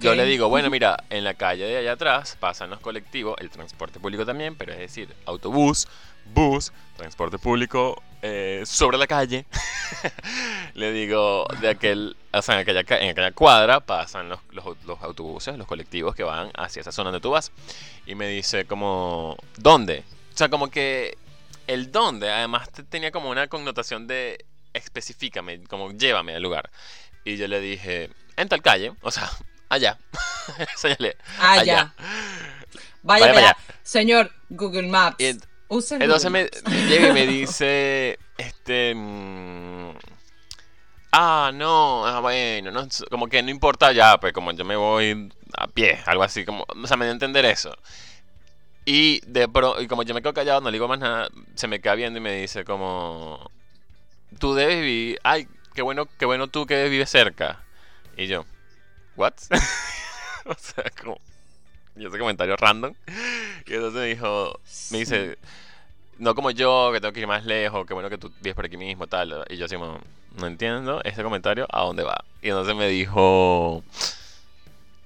yo 0.00 0.14
le 0.14 0.24
digo, 0.24 0.48
bueno, 0.48 0.70
mira, 0.70 1.04
en 1.10 1.24
la 1.24 1.34
calle 1.34 1.64
de 1.64 1.76
allá 1.76 1.92
atrás 1.92 2.36
pasan 2.40 2.70
los 2.70 2.80
colectivos, 2.80 3.36
el 3.38 3.50
transporte 3.50 4.00
público 4.00 4.24
también, 4.24 4.54
pero 4.54 4.72
es 4.72 4.78
decir, 4.78 5.14
autobús, 5.26 5.86
bus, 6.34 6.72
transporte 6.96 7.38
público 7.38 8.02
eh, 8.22 8.62
sobre 8.66 8.98
la 8.98 9.06
calle. 9.06 9.46
le 10.74 10.92
digo, 10.92 11.46
de 11.60 11.70
aquel, 11.70 12.16
o 12.32 12.42
sea, 12.42 12.54
en 12.54 12.60
aquella, 12.60 12.80
en 13.00 13.10
aquella 13.10 13.32
cuadra 13.32 13.80
pasan 13.80 14.28
los, 14.28 14.40
los, 14.50 14.64
los 14.84 15.02
autobuses, 15.02 15.56
los 15.56 15.66
colectivos 15.66 16.14
que 16.14 16.22
van 16.22 16.50
hacia 16.56 16.80
esa 16.80 16.92
zona 16.92 17.10
donde 17.10 17.22
tú 17.22 17.30
vas. 17.30 17.52
Y 18.06 18.14
me 18.14 18.28
dice 18.28 18.64
como, 18.66 19.36
¿dónde? 19.56 20.04
O 20.34 20.36
sea, 20.36 20.48
como 20.48 20.68
que 20.70 21.16
el 21.66 21.90
dónde 21.90 22.30
además 22.30 22.70
te- 22.70 22.82
tenía 22.84 23.10
como 23.10 23.30
una 23.30 23.48
connotación 23.48 24.06
de 24.06 24.44
especifícame, 24.72 25.64
como 25.64 25.92
llévame 25.92 26.34
al 26.34 26.42
lugar. 26.42 26.70
Y 27.24 27.36
yo 27.36 27.48
le 27.48 27.60
dije, 27.60 28.10
en 28.36 28.48
tal 28.48 28.62
calle, 28.62 28.92
o 29.02 29.10
sea, 29.10 29.30
allá. 29.68 29.98
Allá. 31.40 31.64
ya. 31.64 31.94
Vaya, 33.02 33.26
Vaya 33.26 33.38
allá. 33.38 33.56
Señor 33.82 34.30
Google 34.48 34.88
Maps. 34.88 35.16
Y 35.18 35.36
Entonces 36.04 36.30
me, 36.30 36.48
llega 36.88 37.08
y 37.08 37.12
me 37.12 37.26
dice, 37.32 38.18
este, 38.38 38.94
mm, 38.94 39.90
ah, 41.12 41.50
no, 41.54 42.06
ah, 42.06 42.20
bueno, 42.20 42.70
no, 42.70 42.86
como 43.10 43.28
que 43.28 43.42
no 43.42 43.50
importa 43.50 43.92
ya, 43.92 44.18
pues 44.18 44.32
como 44.32 44.52
yo 44.52 44.64
me 44.64 44.76
voy 44.76 45.30
a 45.56 45.66
pie, 45.68 45.98
algo 46.06 46.22
así, 46.22 46.44
como, 46.44 46.64
o 46.68 46.86
sea, 46.86 46.96
me 46.96 47.04
dio 47.06 47.12
a 47.12 47.14
entender 47.14 47.44
eso. 47.44 47.76
Y 48.84 49.20
de 49.26 49.48
pro- 49.48 49.80
y 49.80 49.88
como 49.88 50.04
yo 50.04 50.14
me 50.14 50.22
quedo 50.22 50.32
callado, 50.34 50.60
no 50.60 50.70
le 50.70 50.74
digo 50.76 50.86
más 50.86 51.00
nada, 51.00 51.28
se 51.56 51.66
me 51.66 51.80
queda 51.80 51.96
viendo 51.96 52.18
y 52.18 52.22
me 52.22 52.36
dice 52.36 52.64
como, 52.64 53.50
tú 54.38 54.54
debes 54.54 54.80
vivir, 54.80 55.18
ay, 55.24 55.48
qué 55.74 55.82
bueno, 55.82 56.06
qué 56.18 56.24
bueno 56.24 56.46
tú 56.46 56.66
que 56.66 56.88
vives 56.88 57.10
cerca. 57.10 57.64
Y 58.16 58.28
yo, 58.28 58.44
what? 59.16 59.34
o 60.46 60.54
sea, 60.54 60.84
como, 61.02 61.18
y 61.98 62.06
ese 62.06 62.18
comentario 62.18 62.56
random. 62.56 62.94
Y 63.66 63.74
entonces 63.74 64.00
me 64.00 64.06
dijo, 64.06 64.58
me 64.90 64.98
dice, 64.98 65.38
no 66.18 66.34
como 66.34 66.50
yo, 66.50 66.90
que 66.92 67.00
tengo 67.00 67.12
que 67.12 67.20
ir 67.20 67.26
más 67.26 67.44
lejos, 67.44 67.86
qué 67.86 67.94
bueno 67.94 68.10
que 68.10 68.18
tú 68.18 68.30
vives 68.40 68.54
por 68.54 68.66
aquí 68.66 68.76
mismo, 68.76 69.06
tal. 69.06 69.44
Y 69.48 69.56
yo 69.56 69.66
así 69.66 69.76
como, 69.76 69.98
no 70.38 70.46
entiendo 70.46 71.02
ese 71.04 71.22
comentario, 71.22 71.66
¿a 71.70 71.82
dónde 71.82 72.04
va? 72.04 72.24
Y 72.42 72.48
entonces 72.48 72.74
me 72.76 72.88
dijo, 72.88 73.82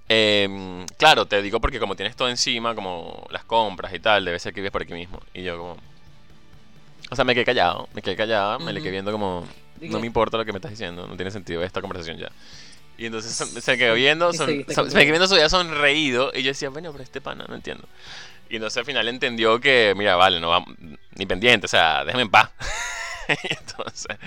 em, 0.08 0.84
claro, 0.98 1.26
te 1.26 1.40
digo 1.42 1.60
porque 1.60 1.80
como 1.80 1.96
tienes 1.96 2.16
todo 2.16 2.28
encima, 2.28 2.74
como 2.74 3.26
las 3.30 3.44
compras 3.44 3.94
y 3.94 4.00
tal, 4.00 4.24
debe 4.24 4.38
ser 4.38 4.52
que 4.52 4.60
vives 4.60 4.72
por 4.72 4.82
aquí 4.82 4.92
mismo. 4.92 5.20
Y 5.32 5.42
yo 5.42 5.56
como, 5.58 5.76
o 7.10 7.16
sea, 7.16 7.24
me 7.24 7.34
quedé 7.34 7.44
callado, 7.44 7.88
me 7.94 8.02
quedé 8.02 8.16
callado, 8.16 8.58
me 8.60 8.72
le 8.72 8.80
quedé 8.80 8.92
viendo 8.92 9.12
como, 9.12 9.46
no 9.80 10.00
me 10.00 10.06
importa 10.06 10.36
lo 10.36 10.44
que 10.44 10.52
me 10.52 10.58
estás 10.58 10.70
diciendo, 10.72 11.06
no 11.06 11.16
tiene 11.16 11.30
sentido 11.30 11.62
esta 11.62 11.80
conversación 11.80 12.18
ya. 12.18 12.30
Y 13.00 13.06
entonces 13.06 13.34
se, 13.64 13.78
quedó 13.78 13.94
viendo, 13.94 14.30
son- 14.34 14.46
se 14.46 14.54
me 14.56 14.64
quedó 14.66 14.94
viendo, 15.12 15.26
se 15.26 15.48
sonreído. 15.48 16.30
Y 16.34 16.42
yo 16.42 16.50
decía, 16.50 16.68
bueno, 16.68 16.92
pero 16.92 17.02
este 17.02 17.22
pana, 17.22 17.46
no 17.48 17.54
entiendo. 17.54 17.88
Y 18.50 18.56
entonces 18.56 18.76
al 18.76 18.84
final 18.84 19.08
entendió 19.08 19.58
que, 19.58 19.94
mira, 19.96 20.16
vale, 20.16 20.38
no 20.38 20.50
va 20.50 20.62
ni 21.14 21.24
pendiente, 21.24 21.64
o 21.64 21.68
sea, 21.68 22.04
déjame 22.04 22.24
en 22.24 22.30
paz. 22.30 22.50
y 23.28 23.54
entonces 23.54 24.18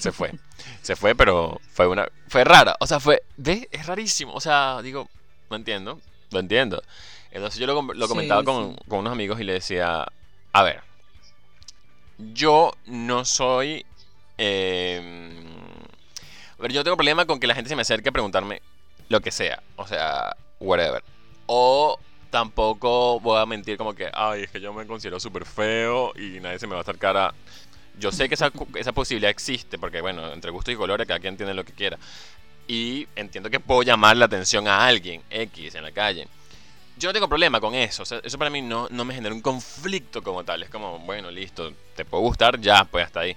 se 0.00 0.10
fue. 0.10 0.32
Se 0.80 0.96
fue, 0.96 1.14
pero 1.14 1.60
fue 1.74 1.86
una. 1.86 2.08
Fue 2.28 2.44
rara. 2.44 2.76
O 2.80 2.86
sea, 2.86 2.98
fue. 2.98 3.22
¿Ves? 3.36 3.68
Es 3.70 3.84
rarísimo. 3.84 4.32
O 4.32 4.40
sea, 4.40 4.80
digo, 4.82 5.10
no 5.50 5.56
entiendo. 5.56 6.00
Lo 6.30 6.40
entiendo. 6.40 6.82
Entonces 7.30 7.60
yo 7.60 7.66
lo, 7.66 7.82
Sí, 7.92 8.08
comentaba 8.08 8.42
con, 8.42 8.70
sí. 8.74 8.80
con 8.88 9.00
unos 9.00 9.12
amigos 9.12 9.38
y 9.38 9.44
le 9.44 9.52
decía, 9.52 10.06
a 10.54 10.62
ver. 10.62 10.80
yo 12.16 12.72
no 12.86 13.26
soy... 13.26 13.84
eh, 14.38 15.44
a 16.58 16.62
ver, 16.62 16.72
yo 16.72 16.80
no 16.80 16.84
tengo 16.84 16.96
problema 16.96 17.24
con 17.24 17.38
que 17.38 17.46
la 17.46 17.54
gente 17.54 17.68
se 17.68 17.76
me 17.76 17.82
acerque 17.82 18.08
a 18.08 18.12
preguntarme 18.12 18.62
lo 19.08 19.20
que 19.20 19.30
sea. 19.30 19.62
O 19.76 19.86
sea, 19.86 20.36
whatever. 20.58 21.02
O 21.46 21.98
tampoco 22.30 23.20
voy 23.20 23.40
a 23.40 23.46
mentir 23.46 23.76
como 23.76 23.94
que, 23.94 24.10
ay, 24.12 24.42
es 24.42 24.50
que 24.50 24.60
yo 24.60 24.72
me 24.72 24.86
considero 24.86 25.20
súper 25.20 25.44
feo 25.44 26.12
y 26.16 26.40
nadie 26.40 26.58
se 26.58 26.66
me 26.66 26.72
va 26.72 26.80
a 26.80 26.82
acercar 26.82 27.16
a... 27.16 27.34
Yo 27.98 28.12
sé 28.12 28.28
que 28.28 28.34
esa, 28.34 28.52
esa 28.74 28.92
posibilidad 28.92 29.30
existe, 29.30 29.78
porque 29.78 30.00
bueno, 30.00 30.32
entre 30.32 30.50
gustos 30.50 30.74
y 30.74 30.76
colores 30.76 31.06
cada 31.06 31.20
quien 31.20 31.36
tiene 31.36 31.54
lo 31.54 31.64
que 31.64 31.72
quiera. 31.72 31.98
Y 32.66 33.08
entiendo 33.16 33.50
que 33.50 33.60
puedo 33.60 33.82
llamar 33.82 34.16
la 34.16 34.26
atención 34.26 34.68
a 34.68 34.86
alguien, 34.86 35.22
X, 35.30 35.74
en 35.74 35.82
la 35.82 35.92
calle. 35.92 36.28
Yo 36.96 37.08
no 37.08 37.12
tengo 37.12 37.28
problema 37.28 37.60
con 37.60 37.74
eso. 37.74 38.02
O 38.02 38.06
sea, 38.06 38.20
eso 38.22 38.38
para 38.38 38.50
mí 38.50 38.62
no, 38.62 38.88
no 38.90 39.04
me 39.04 39.14
genera 39.14 39.34
un 39.34 39.40
conflicto 39.40 40.22
como 40.22 40.44
tal. 40.44 40.62
Es 40.62 40.70
como, 40.70 40.98
bueno, 41.00 41.30
listo, 41.30 41.72
te 41.96 42.04
puede 42.04 42.22
gustar, 42.22 42.60
ya, 42.60 42.84
pues 42.84 43.06
hasta 43.06 43.20
ahí. 43.20 43.36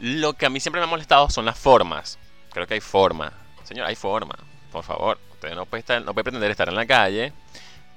Lo 0.00 0.34
que 0.34 0.46
a 0.46 0.50
mí 0.50 0.60
siempre 0.60 0.80
me 0.80 0.86
ha 0.86 0.90
molestado 0.90 1.30
son 1.30 1.44
las 1.44 1.58
formas. 1.58 2.18
Creo 2.52 2.66
que 2.66 2.74
hay 2.74 2.80
forma. 2.80 3.32
Señor, 3.64 3.86
hay 3.86 3.96
forma. 3.96 4.34
Por 4.72 4.84
favor, 4.84 5.18
usted 5.32 5.54
no 5.54 5.66
puede, 5.66 5.80
estar, 5.80 6.02
no 6.02 6.14
puede 6.14 6.24
pretender 6.24 6.50
estar 6.50 6.68
en 6.68 6.74
la 6.74 6.86
calle, 6.86 7.32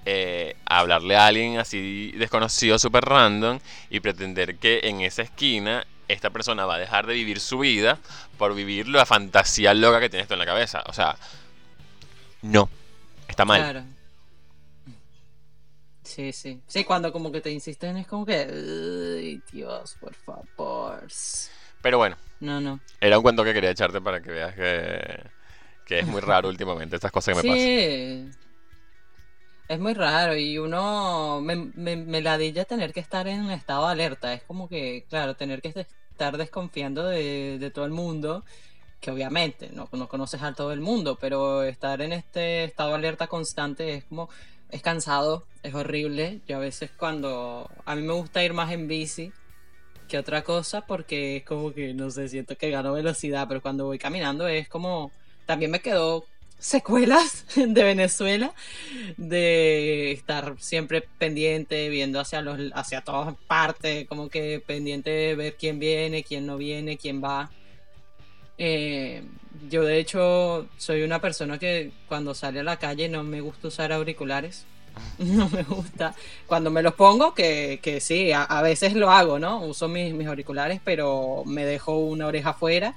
eh, 0.06 0.56
hablarle 0.66 1.16
a 1.16 1.28
alguien 1.28 1.60
así 1.60 2.12
desconocido, 2.14 2.80
súper 2.80 3.06
random, 3.06 3.60
y 3.90 4.00
pretender 4.00 4.58
que 4.58 4.82
en 4.84 5.02
esa 5.02 5.22
esquina 5.22 5.86
esta 6.08 6.30
persona 6.30 6.66
va 6.66 6.76
a 6.76 6.80
dejar 6.80 7.08
de 7.08 7.14
vivir 7.14 7.40
su 7.40 7.60
vida 7.60 7.98
por 8.38 8.54
vivir 8.54 8.88
la 8.88 9.06
fantasía 9.06 9.74
loca 9.74 10.00
que 10.00 10.10
tiene 10.10 10.24
esto 10.24 10.34
en 10.34 10.40
la 10.40 10.46
cabeza. 10.46 10.84
O 10.88 10.94
sea, 10.94 11.16
no. 12.42 12.70
Está 13.28 13.46
mal. 13.46 13.62
Claro. 13.62 13.84
Sí, 16.04 16.34
sí. 16.34 16.62
Sí, 16.68 16.84
cuando 16.84 17.14
como 17.14 17.32
que 17.32 17.40
te 17.40 17.52
insisten 17.52 17.96
es 17.98 18.08
como 18.08 18.26
que... 18.26 19.40
Dios, 19.52 19.96
por 20.00 20.14
favor. 20.16 21.08
Pero 21.82 21.98
bueno, 21.98 22.18
No, 22.42 22.60
no. 22.60 22.80
era 23.00 23.18
un 23.18 23.24
cuento 23.24 23.44
que 23.44 23.54
quería 23.54 23.70
echarte 23.70 24.02
para 24.02 24.20
que 24.22 24.32
veas 24.32 24.56
que, 24.56 25.24
que 25.86 26.00
es 26.00 26.08
muy 26.08 26.22
raro 26.22 26.50
últimamente 26.50 26.96
estas 26.96 27.12
cosas 27.12 27.36
que 27.36 27.44
me 27.44 27.50
pasan. 27.50 27.56
Sí. 27.56 28.32
Es 29.68 29.80
muy 29.80 29.94
raro 29.94 30.36
y 30.36 30.58
uno 30.58 31.40
me, 31.40 31.56
me, 31.56 31.96
me 31.96 32.20
ladilla 32.22 32.66
tener 32.66 32.92
que 32.92 33.00
estar 33.00 33.28
en 33.28 33.50
estado 33.52 33.86
de 33.86 33.92
alerta. 33.94 34.34
Es 34.34 34.44
como 34.44 34.68
que, 34.68 35.06
claro, 35.08 35.36
tener 35.36 35.62
que 35.62 35.86
estar 36.10 36.36
desconfiando 36.38 37.06
de, 37.06 37.58
de 37.60 37.72
todo 37.72 37.86
el 37.86 37.92
mundo, 37.92 38.44
que 39.00 39.12
obviamente 39.12 39.70
no, 39.72 39.88
no 39.94 40.10
conoces 40.10 40.42
a 40.42 40.54
todo 40.54 40.74
el 40.74 40.82
mundo, 40.82 41.18
pero 41.22 41.64
estar 41.64 42.02
en 42.02 42.12
este 42.12 42.66
estado 42.66 42.90
de 42.90 42.96
alerta 42.96 43.28
constante 43.28 43.94
es 43.94 44.04
como, 44.06 44.30
es 44.72 44.82
cansado, 44.82 45.46
es 45.64 45.74
horrible. 45.74 46.42
Yo 46.48 46.58
a 46.58 46.60
veces 46.60 46.92
cuando, 46.98 47.70
a 47.86 47.96
mí 47.96 48.02
me 48.02 48.14
gusta 48.14 48.44
ir 48.44 48.54
más 48.54 48.72
en 48.72 48.88
bici 48.88 49.32
que 50.12 50.18
otra 50.18 50.44
cosa 50.44 50.82
porque 50.82 51.38
es 51.38 51.44
como 51.46 51.74
que, 51.74 51.94
no 51.94 52.12
sé, 52.12 52.28
siento 52.28 52.58
que 52.58 52.70
gano 52.70 52.92
velocidad, 52.92 53.48
pero 53.48 53.62
cuando 53.62 53.86
voy 53.86 53.98
caminando 53.98 54.46
es 54.46 54.68
como, 54.68 55.10
también 55.46 55.72
me 55.72 55.80
quedó 55.80 56.26
secuelas 56.60 57.46
de 57.56 57.84
Venezuela 57.84 58.54
de 59.18 60.12
estar 60.12 60.56
siempre 60.60 61.02
pendiente 61.18 61.90
viendo 61.90 62.20
hacia 62.20 62.42
los 62.42 62.60
hacia 62.76 63.02
todas 63.02 63.34
partes 63.48 64.08
como 64.08 64.30
que 64.30 64.62
pendiente 64.64 65.10
de 65.10 65.34
ver 65.36 65.56
quién 65.58 65.80
viene 65.80 66.24
quién 66.24 66.46
no 66.46 66.58
viene 66.58 66.98
quién 66.98 67.24
va. 67.24 67.50
Eh, 68.58 69.24
yo 69.70 69.84
de 69.84 69.98
hecho 69.98 70.68
soy 70.78 71.04
una 71.04 71.20
persona 71.22 71.58
que 71.58 71.92
cuando 72.08 72.36
sale 72.36 72.60
a 72.60 72.64
la 72.64 72.78
calle 72.78 73.08
no 73.10 73.24
me 73.24 73.42
gusta 73.42 73.70
usar 73.70 73.92
auriculares 73.94 74.66
no 75.20 75.50
me 75.50 75.64
gusta 75.64 76.14
cuando 76.48 76.70
me 76.72 76.82
los 76.82 76.94
pongo 76.96 77.34
que, 77.34 77.80
que 77.82 78.00
sí 78.02 78.32
a, 78.32 78.44
a 78.44 78.62
veces 78.62 78.94
lo 78.94 79.10
hago 79.12 79.40
no 79.40 79.62
uso 79.62 79.88
mis, 79.88 80.14
mis 80.14 80.28
auriculares 80.28 80.82
pero 80.84 81.44
me 81.46 81.66
dejo 81.66 81.98
una 81.98 82.28
oreja 82.28 82.50
afuera 82.52 82.96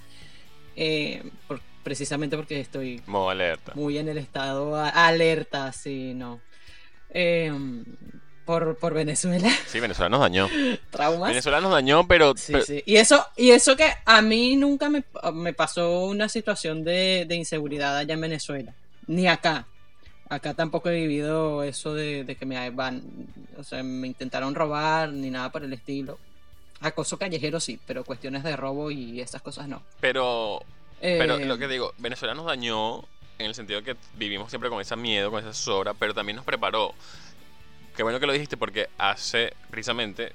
eh, 0.76 1.22
por- 1.46 1.60
precisamente 1.82 2.36
porque 2.36 2.60
estoy 2.60 3.02
Modo 3.06 3.30
alerta. 3.30 3.72
muy 3.74 3.98
en 3.98 4.08
el 4.08 4.16
estado 4.18 4.74
a- 4.74 4.88
alerta, 4.88 5.70
sí, 5.72 6.14
no. 6.14 6.40
Eh, 7.10 7.52
por, 8.46 8.76
por 8.78 8.92
Venezuela, 8.94 9.48
Sí, 9.66 9.80
Venezuela 9.80 10.08
nos 10.08 10.20
dañó. 10.20 10.48
traumas. 10.90 11.28
Venezuela 11.28 11.60
nos 11.60 11.70
dañó, 11.72 12.06
pero, 12.08 12.34
Sí, 12.36 12.52
pero- 12.52 12.64
sí. 12.64 12.82
Y 12.86 12.96
eso, 12.96 13.24
y 13.36 13.50
eso 13.50 13.76
que 13.76 13.86
a 14.04 14.20
mí 14.22 14.56
nunca 14.56 14.88
me, 14.88 15.04
me 15.34 15.52
pasó 15.52 16.04
una 16.06 16.28
situación 16.28 16.84
de, 16.84 17.24
de 17.28 17.34
inseguridad 17.36 17.96
allá 17.98 18.14
en 18.14 18.20
Venezuela, 18.22 18.74
ni 19.06 19.26
acá. 19.28 19.66
Acá 20.30 20.54
tampoco 20.54 20.88
he 20.90 20.94
vivido 20.94 21.62
eso 21.62 21.94
de, 21.94 22.24
de 22.24 22.34
que 22.36 22.46
me 22.46 22.70
van, 22.70 23.02
o 23.58 23.62
sea, 23.64 23.82
me 23.82 24.06
intentaron 24.06 24.54
robar, 24.54 25.10
ni 25.12 25.30
nada 25.30 25.50
por 25.52 25.62
el 25.64 25.72
estilo. 25.72 26.18
Acoso 26.80 27.18
callejero 27.18 27.60
sí, 27.60 27.78
pero 27.86 28.04
cuestiones 28.04 28.42
de 28.42 28.56
robo 28.56 28.90
y 28.90 29.20
esas 29.20 29.42
cosas 29.42 29.68
no. 29.68 29.82
pero 30.00 30.62
Pero 31.00 31.36
Eh, 31.36 31.44
lo 31.46 31.58
que 31.58 31.68
digo, 31.68 31.92
Venezuela 31.98 32.34
nos 32.34 32.46
dañó 32.46 33.00
en 33.38 33.46
el 33.46 33.54
sentido 33.54 33.82
que 33.82 33.96
vivimos 34.16 34.50
siempre 34.50 34.70
con 34.70 34.80
ese 34.80 34.96
miedo, 34.96 35.30
con 35.30 35.40
esa 35.40 35.52
sobra, 35.52 35.92
pero 35.94 36.14
también 36.14 36.36
nos 36.36 36.44
preparó. 36.44 36.94
Qué 37.96 38.02
bueno 38.02 38.18
que 38.18 38.26
lo 38.26 38.32
dijiste 38.32 38.56
porque 38.56 38.88
hace 38.98 39.52
precisamente 39.70 40.32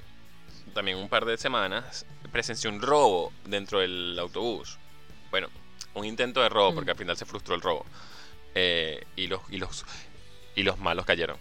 también 0.74 0.98
un 0.98 1.10
par 1.10 1.26
de 1.26 1.38
semanas 1.38 2.06
presencié 2.32 2.70
un 2.70 2.82
robo 2.82 3.34
dentro 3.46 3.80
del 3.80 4.18
autobús. 4.20 4.78
Bueno, 5.32 5.48
un 5.96 6.06
intento 6.06 6.42
de 6.42 6.50
robo 6.50 6.72
Mm. 6.72 6.76
porque 6.76 6.92
al 6.92 6.98
final 6.98 7.18
se 7.18 7.26
frustró 7.26 7.56
el 7.56 7.62
robo. 7.62 7.86
Eh, 8.56 9.04
y, 9.16 9.28
los, 9.28 9.42
y, 9.50 9.58
los, 9.58 9.86
y 10.56 10.64
los 10.64 10.80
malos 10.80 11.06
cayeron. 11.06 11.38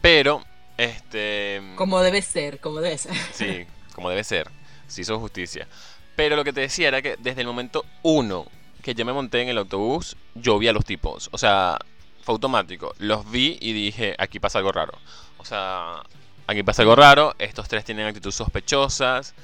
Pero, 0.00 0.42
este... 0.76 1.60
Como 1.76 2.00
debe 2.00 2.22
ser, 2.22 2.58
como 2.60 2.80
debe 2.80 2.98
ser. 2.98 3.12
Sí, 3.32 3.66
como 3.94 4.10
debe 4.10 4.24
ser. 4.24 4.48
Se 4.86 5.02
hizo 5.02 5.18
justicia. 5.18 5.68
Pero 6.16 6.36
lo 6.36 6.44
que 6.44 6.52
te 6.52 6.60
decía 6.60 6.88
era 6.88 7.02
que 7.02 7.16
desde 7.18 7.42
el 7.42 7.46
momento 7.46 7.84
uno 8.02 8.46
que 8.82 8.94
yo 8.94 9.04
me 9.04 9.12
monté 9.12 9.42
en 9.42 9.48
el 9.48 9.58
autobús, 9.58 10.16
yo 10.34 10.58
vi 10.58 10.68
a 10.68 10.72
los 10.72 10.84
tipos. 10.84 11.28
O 11.32 11.38
sea, 11.38 11.78
fue 12.22 12.34
automático. 12.34 12.94
Los 12.98 13.30
vi 13.30 13.58
y 13.60 13.72
dije, 13.72 14.14
aquí 14.18 14.40
pasa 14.40 14.58
algo 14.58 14.72
raro. 14.72 14.94
O 15.38 15.44
sea, 15.44 16.02
aquí 16.46 16.62
pasa 16.62 16.82
algo 16.82 16.96
raro. 16.96 17.34
Estos 17.38 17.68
tres 17.68 17.84
tienen 17.84 18.06
actitudes 18.06 18.34
sospechosas. 18.34 19.34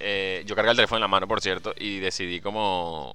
Eh, 0.00 0.42
yo 0.46 0.54
cargué 0.54 0.70
el 0.70 0.76
teléfono 0.76 0.98
en 0.98 1.02
la 1.02 1.08
mano, 1.08 1.26
por 1.26 1.40
cierto, 1.40 1.74
y 1.76 1.98
decidí 1.98 2.40
como 2.40 3.14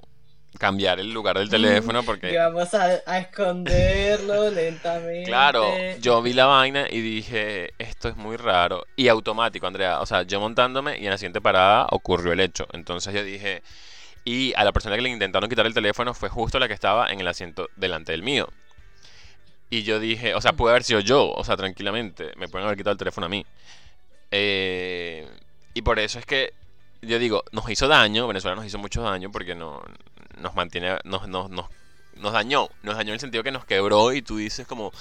cambiar 0.58 1.00
el 1.00 1.12
lugar 1.12 1.38
del 1.38 1.50
teléfono 1.50 2.04
porque... 2.04 2.32
Y 2.32 2.36
vamos 2.36 2.74
a, 2.74 3.02
a 3.06 3.20
esconderlo 3.20 4.50
lentamente. 4.52 5.24
Claro, 5.24 5.74
yo 6.00 6.22
vi 6.22 6.34
la 6.34 6.46
vaina 6.46 6.88
y 6.90 7.02
dije, 7.02 7.74
esto 7.78 8.10
es 8.10 8.16
muy 8.16 8.38
raro. 8.38 8.86
Y 8.96 9.08
automático, 9.08 9.68
Andrea. 9.68 10.00
O 10.02 10.06
sea, 10.06 10.24
yo 10.24 10.40
montándome 10.40 11.00
y 11.00 11.06
en 11.06 11.12
la 11.12 11.18
siguiente 11.18 11.42
parada 11.42 11.88
ocurrió 11.92 12.34
el 12.34 12.40
hecho. 12.40 12.68
Entonces 12.74 13.14
yo 13.14 13.24
dije, 13.24 13.64
y 14.26 14.54
a 14.56 14.64
la 14.64 14.72
persona 14.72 14.96
que 14.96 15.02
le 15.02 15.10
intentaron 15.10 15.50
quitar 15.50 15.66
el 15.66 15.74
teléfono 15.74 16.14
fue 16.14 16.30
justo 16.30 16.60
la 16.60 16.68
que 16.68 16.74
estaba 16.74 17.10
en 17.10 17.20
el 17.20 17.28
asiento 17.28 17.70
delante 17.76 18.12
del 18.12 18.24
mío. 18.24 18.48
Y 19.70 19.84
yo 19.84 20.00
dije, 20.00 20.36
o 20.36 20.42
sea, 20.42 20.54
puede 20.54 20.74
haber 20.74 20.84
sido 20.84 21.00
yo, 21.00 21.32
o 21.32 21.44
sea, 21.44 21.58
tranquilamente. 21.58 22.32
Me 22.38 22.48
pueden 22.48 22.66
haber 22.66 22.78
quitado 22.78 22.92
el 22.92 22.98
teléfono 22.98 23.26
a 23.26 23.30
mí. 23.30 23.46
Eh, 24.32 25.28
y 25.74 25.82
por 25.82 26.00
eso 26.00 26.20
es 26.20 26.26
que 26.26 26.54
yo 27.02 27.20
digo, 27.20 27.44
nos 27.52 27.70
hizo 27.70 27.88
daño, 27.88 28.28
Venezuela 28.28 28.56
nos 28.56 28.66
hizo 28.66 28.78
mucho 28.78 29.02
daño 29.02 29.32
porque 29.32 29.56
no, 29.56 29.82
nos 30.40 30.56
mantiene, 30.56 30.98
nos, 31.04 31.28
nos, 31.28 31.50
nos, 31.50 31.66
nos 32.18 32.34
dañó, 32.34 32.70
nos 32.84 32.96
dañó 32.96 33.10
en 33.10 33.14
el 33.16 33.20
sentido 33.20 33.44
que 33.44 33.52
nos 33.52 33.66
quebró 33.66 34.14
y 34.14 34.22
tú 34.22 34.38
dices 34.38 34.66
como, 34.68 34.92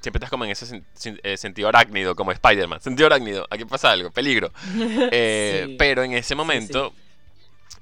siempre 0.00 0.18
estás 0.18 0.30
como 0.30 0.44
en 0.44 0.50
ese 0.50 0.66
sen- 0.66 1.20
eh, 1.22 1.36
sentido 1.36 1.68
arácnido, 1.68 2.14
como 2.14 2.32
Spider-Man, 2.32 2.80
sentido 2.80 3.06
arácnido, 3.06 3.46
aquí 3.50 3.64
pasa 3.64 3.90
algo, 3.92 4.10
peligro. 4.10 4.50
Eh, 5.12 5.64
Sí. 5.68 5.76
Pero 5.78 6.02
en 6.02 6.12
ese 6.12 6.34
momento, 6.34 6.92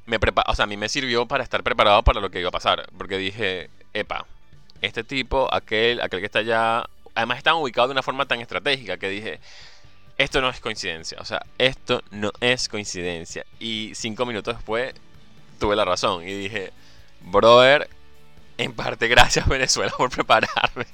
me 0.07 0.19
prepa 0.19 0.45
o 0.49 0.55
sea, 0.55 0.65
a 0.65 0.67
mí 0.67 0.77
me 0.77 0.89
sirvió 0.89 1.27
para 1.27 1.45
estar 1.45 1.63
preparado 1.63 2.03
para 2.03 2.21
lo 2.21 2.31
que 2.31 2.41
iba 2.41 2.49
a 2.49 2.53
pasar, 2.53 2.87
porque 2.99 3.17
dije, 3.19 3.71
epa, 3.95 4.27
este 4.83 5.05
tipo, 5.05 5.53
aquel, 5.53 6.01
aquel 6.01 6.21
que 6.21 6.27
está 6.27 6.39
allá, 6.41 6.85
además 7.15 7.39
estaban 7.39 7.61
ubicados 7.63 7.89
de 7.91 7.93
una 7.93 8.03
forma 8.03 8.27
tan 8.27 8.41
estratégica 8.41 8.97
que 8.97 9.09
dije, 9.09 9.41
esto 10.19 10.41
no 10.41 10.49
es 10.51 10.61
coincidencia, 10.61 11.19
o 11.21 11.25
sea, 11.25 11.43
esto 11.59 12.03
no 12.11 12.31
es 12.41 12.69
coincidencia. 12.69 13.45
Y 13.59 13.93
cinco 13.95 14.27
minutos 14.27 14.55
después 14.57 14.95
tuve 15.59 15.77
la 15.77 15.85
razón 15.85 16.23
y 16.27 16.33
dije, 16.33 16.73
brother, 17.23 17.89
en 18.59 18.73
parte 18.73 19.09
gracias 19.09 19.47
Venezuela 19.49 19.93
por 19.97 20.11
prepararme. 20.11 20.87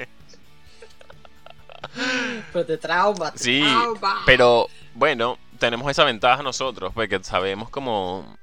Pero 2.53 2.67
te 2.67 2.77
trauma, 2.79 3.33
te 3.33 3.39
Sí, 3.39 3.61
trauma. 3.61 4.23
pero 4.27 4.69
bueno, 4.95 5.39
tenemos 5.59 5.91
esa 5.91 6.05
ventaja 6.05 6.43
nosotros, 6.43 6.93
porque 6.95 7.23
sabemos 7.25 7.71
como 7.71 8.37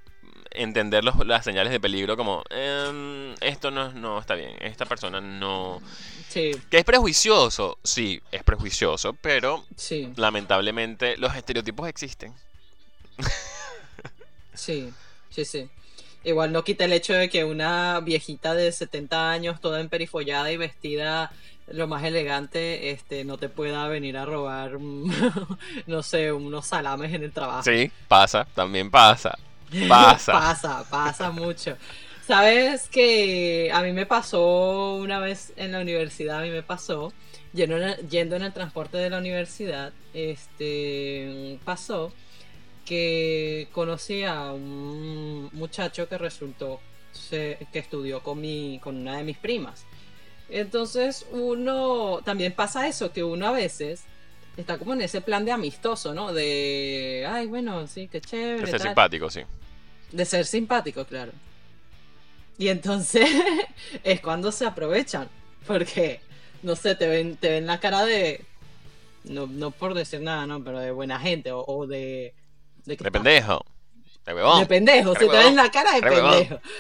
entender 0.51 1.03
los- 1.03 1.25
las 1.25 1.43
señales 1.43 1.71
de 1.71 1.79
peligro 1.79 2.15
como 2.15 2.43
"Em, 2.49 3.33
esto 3.41 3.71
no, 3.71 3.91
no 3.91 4.19
está 4.19 4.35
bien, 4.35 4.55
esta 4.61 4.85
persona 4.85 5.19
no... 5.21 5.81
Sí, 6.29 6.51
Que 6.69 6.77
es 6.79 6.83
prejuicioso, 6.85 7.77
sí, 7.83 8.21
es 8.31 8.43
prejuicioso, 8.43 9.13
pero 9.13 9.63
sí, 9.75 10.11
lamentablemente 10.15 11.17
los 11.17 11.35
estereotipos 11.35 11.87
existen. 11.89 12.33
sí, 14.53 14.91
sí, 15.29 15.45
sí. 15.45 15.69
Igual 16.23 16.51
no 16.51 16.63
quita 16.63 16.85
el 16.85 16.93
hecho 16.93 17.13
de 17.13 17.29
que 17.29 17.43
una 17.43 17.99
viejita 17.99 18.53
de 18.53 18.71
70 18.71 19.31
años, 19.31 19.61
toda 19.61 19.79
emperifollada 19.79 20.51
y 20.51 20.57
vestida 20.57 21.31
lo 21.67 21.87
más 21.87 22.03
elegante, 22.03 22.91
este, 22.91 23.23
no 23.23 23.37
te 23.37 23.49
pueda 23.49 23.87
venir 23.87 24.17
a 24.17 24.25
robar, 24.25 24.79
no 25.87 26.03
sé, 26.03 26.31
unos 26.31 26.67
salames 26.67 27.13
en 27.13 27.23
el 27.23 27.31
trabajo. 27.31 27.63
Sí, 27.63 27.91
pasa, 28.07 28.45
también 28.53 28.91
pasa. 28.91 29.37
Pasa. 29.87 30.31
pasa, 30.33 30.85
pasa 30.89 31.31
mucho. 31.31 31.77
Sabes 32.27 32.87
que 32.87 33.69
a 33.73 33.81
mí 33.81 33.91
me 33.91 34.05
pasó 34.05 34.95
una 34.95 35.19
vez 35.19 35.53
en 35.57 35.71
la 35.73 35.79
universidad, 35.79 36.39
a 36.39 36.43
mí 36.43 36.49
me 36.49 36.63
pasó, 36.63 37.13
yendo 37.53 37.77
en 37.77 37.83
el, 37.83 38.09
yendo 38.09 38.35
en 38.35 38.43
el 38.43 38.53
transporte 38.53 38.97
de 38.97 39.09
la 39.09 39.17
universidad, 39.17 39.93
este, 40.13 41.59
pasó 41.65 42.13
que 42.85 43.67
conocí 43.71 44.23
a 44.23 44.51
un 44.51 45.49
muchacho 45.53 46.07
que 46.07 46.17
resultó 46.17 46.79
que 47.29 47.57
estudió 47.73 48.21
con, 48.21 48.41
mi, 48.41 48.79
con 48.83 48.97
una 48.97 49.17
de 49.17 49.23
mis 49.23 49.37
primas. 49.37 49.85
Entonces 50.49 51.25
uno, 51.31 52.19
también 52.23 52.53
pasa 52.53 52.87
eso, 52.87 53.11
que 53.11 53.23
uno 53.23 53.47
a 53.47 53.51
veces 53.51 54.03
está 54.57 54.77
como 54.77 54.93
en 54.93 55.01
ese 55.01 55.21
plan 55.21 55.45
de 55.45 55.51
amistoso, 55.51 56.13
¿no? 56.13 56.33
De, 56.33 57.25
ay, 57.27 57.47
bueno, 57.47 57.87
sí, 57.87 58.07
qué 58.07 58.21
chévere. 58.21 58.65
De 58.65 58.71
ser 58.71 58.81
simpático, 58.81 59.29
sí. 59.29 59.41
De 60.11 60.25
ser 60.25 60.45
simpático, 60.45 61.05
claro. 61.05 61.31
Y 62.57 62.67
entonces 62.67 63.29
es 64.03 64.21
cuando 64.21 64.51
se 64.51 64.65
aprovechan, 64.65 65.29
porque, 65.65 66.19
no 66.61 66.75
sé, 66.75 66.95
te 66.95 67.07
ven, 67.07 67.35
te 67.37 67.49
ven 67.49 67.65
la 67.65 67.79
cara 67.79 68.05
de, 68.05 68.45
no, 69.23 69.47
no 69.47 69.71
por 69.71 69.93
decir 69.93 70.21
nada, 70.21 70.45
¿no? 70.45 70.63
Pero 70.63 70.79
de 70.79 70.91
buena 70.91 71.19
gente 71.19 71.51
o, 71.51 71.87
de... 71.87 72.33
De, 72.85 72.97
pendejo. 72.97 73.65
De 74.25 74.33
huevón. 74.33 74.59
De 74.59 74.65
pendejo, 74.65 75.13
se 75.13 75.27
te 75.27 75.37
ven 75.37 75.55
la 75.55 75.69
cara 75.71 75.93
de 75.93 76.01
pendejo. 76.01 76.59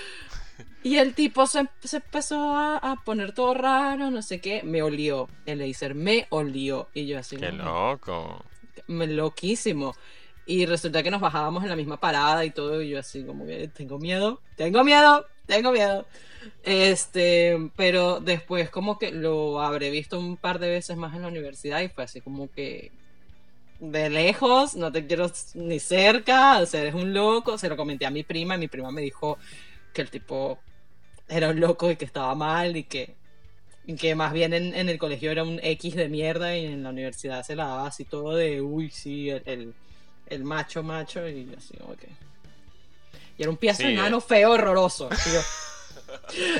Y 0.83 0.97
el 0.97 1.13
tipo 1.13 1.47
se, 1.47 1.59
empezó 1.93 2.55
a, 2.57 3.01
poner 3.05 3.33
todo 3.33 3.53
raro, 3.53 4.11
no 4.11 4.21
sé 4.21 4.41
qué. 4.41 4.63
Me 4.63 4.81
olió. 4.83 5.29
El 5.45 5.59
laser 5.59 5.95
me 5.95 6.27
olió. 6.29 6.89
Y 6.93 7.07
yo 7.07 7.17
así. 7.17 7.37
Qué 7.37 7.53
loco. 7.53 8.43
Loquísimo. 8.87 9.95
Y 10.45 10.65
resulta 10.65 11.01
que 11.01 11.09
nos 11.09 11.21
bajábamos 11.21 11.63
en 11.63 11.69
la 11.69 11.77
misma 11.77 12.01
parada 12.01 12.43
y 12.43 12.51
todo. 12.51 12.81
Y 12.81 12.89
yo 12.89 12.99
así 12.99 13.23
como 13.23 13.45
que 13.45 13.69
tengo 13.69 13.97
miedo, 13.97 14.41
tengo 14.57 14.83
miedo, 14.83 15.25
tengo 15.45 15.71
miedo. 15.71 16.05
Este, 16.63 17.71
pero 17.77 18.19
después 18.19 18.69
como 18.69 18.99
que 18.99 19.11
lo 19.11 19.61
habré 19.61 19.89
visto 19.89 20.19
un 20.19 20.35
par 20.35 20.59
de 20.59 20.69
veces 20.69 20.97
más 20.97 21.15
en 21.15 21.21
la 21.21 21.29
universidad 21.29 21.79
y 21.79 21.87
fue 21.87 22.03
así 22.03 22.19
como 22.19 22.51
que 22.51 22.91
de 23.79 24.09
lejos, 24.09 24.75
no 24.75 24.91
te 24.91 25.05
quiero 25.05 25.31
ni 25.55 25.79
cerca, 25.79 26.59
o 26.59 26.65
sea, 26.65 26.81
eres 26.81 26.95
un 26.95 27.13
loco. 27.13 27.57
Se 27.57 27.69
lo 27.69 27.77
comenté 27.77 28.05
a 28.05 28.11
mi 28.11 28.23
prima 28.23 28.55
y 28.55 28.59
mi 28.59 28.67
prima 28.67 28.91
me 28.91 29.01
dijo 29.01 29.37
que 29.93 30.01
el 30.01 30.09
tipo 30.09 30.59
era 31.27 31.49
un 31.49 31.59
loco 31.59 31.89
y 31.91 31.95
que 31.95 32.05
estaba 32.05 32.33
mal 32.35 32.75
y 32.77 32.83
que, 32.83 33.15
que 33.97 34.15
más 34.15 34.33
bien 34.33 34.53
en, 34.53 34.89
el 34.89 34.97
colegio 34.97 35.31
era 35.31 35.43
un 35.43 35.59
X 35.61 35.95
de 35.95 36.09
mierda 36.09 36.55
y 36.55 36.65
en 36.65 36.83
la 36.83 36.89
universidad 36.89 37.43
se 37.43 37.55
la 37.55 37.65
daba 37.65 37.87
así 37.87 38.05
todo 38.05 38.35
de, 38.35 38.61
uy, 38.61 38.89
sí, 38.89 39.29
el, 39.29 39.73
el, 40.27 40.43
macho, 40.43 40.83
macho 40.83 41.27
y 41.27 41.49
así, 41.57 41.75
ok. 41.81 42.03
Y 43.37 43.41
era 43.41 43.49
un 43.49 43.57
piazo 43.57 43.83
enano 43.83 44.21
feo, 44.21 44.51
horroroso. 44.51 45.09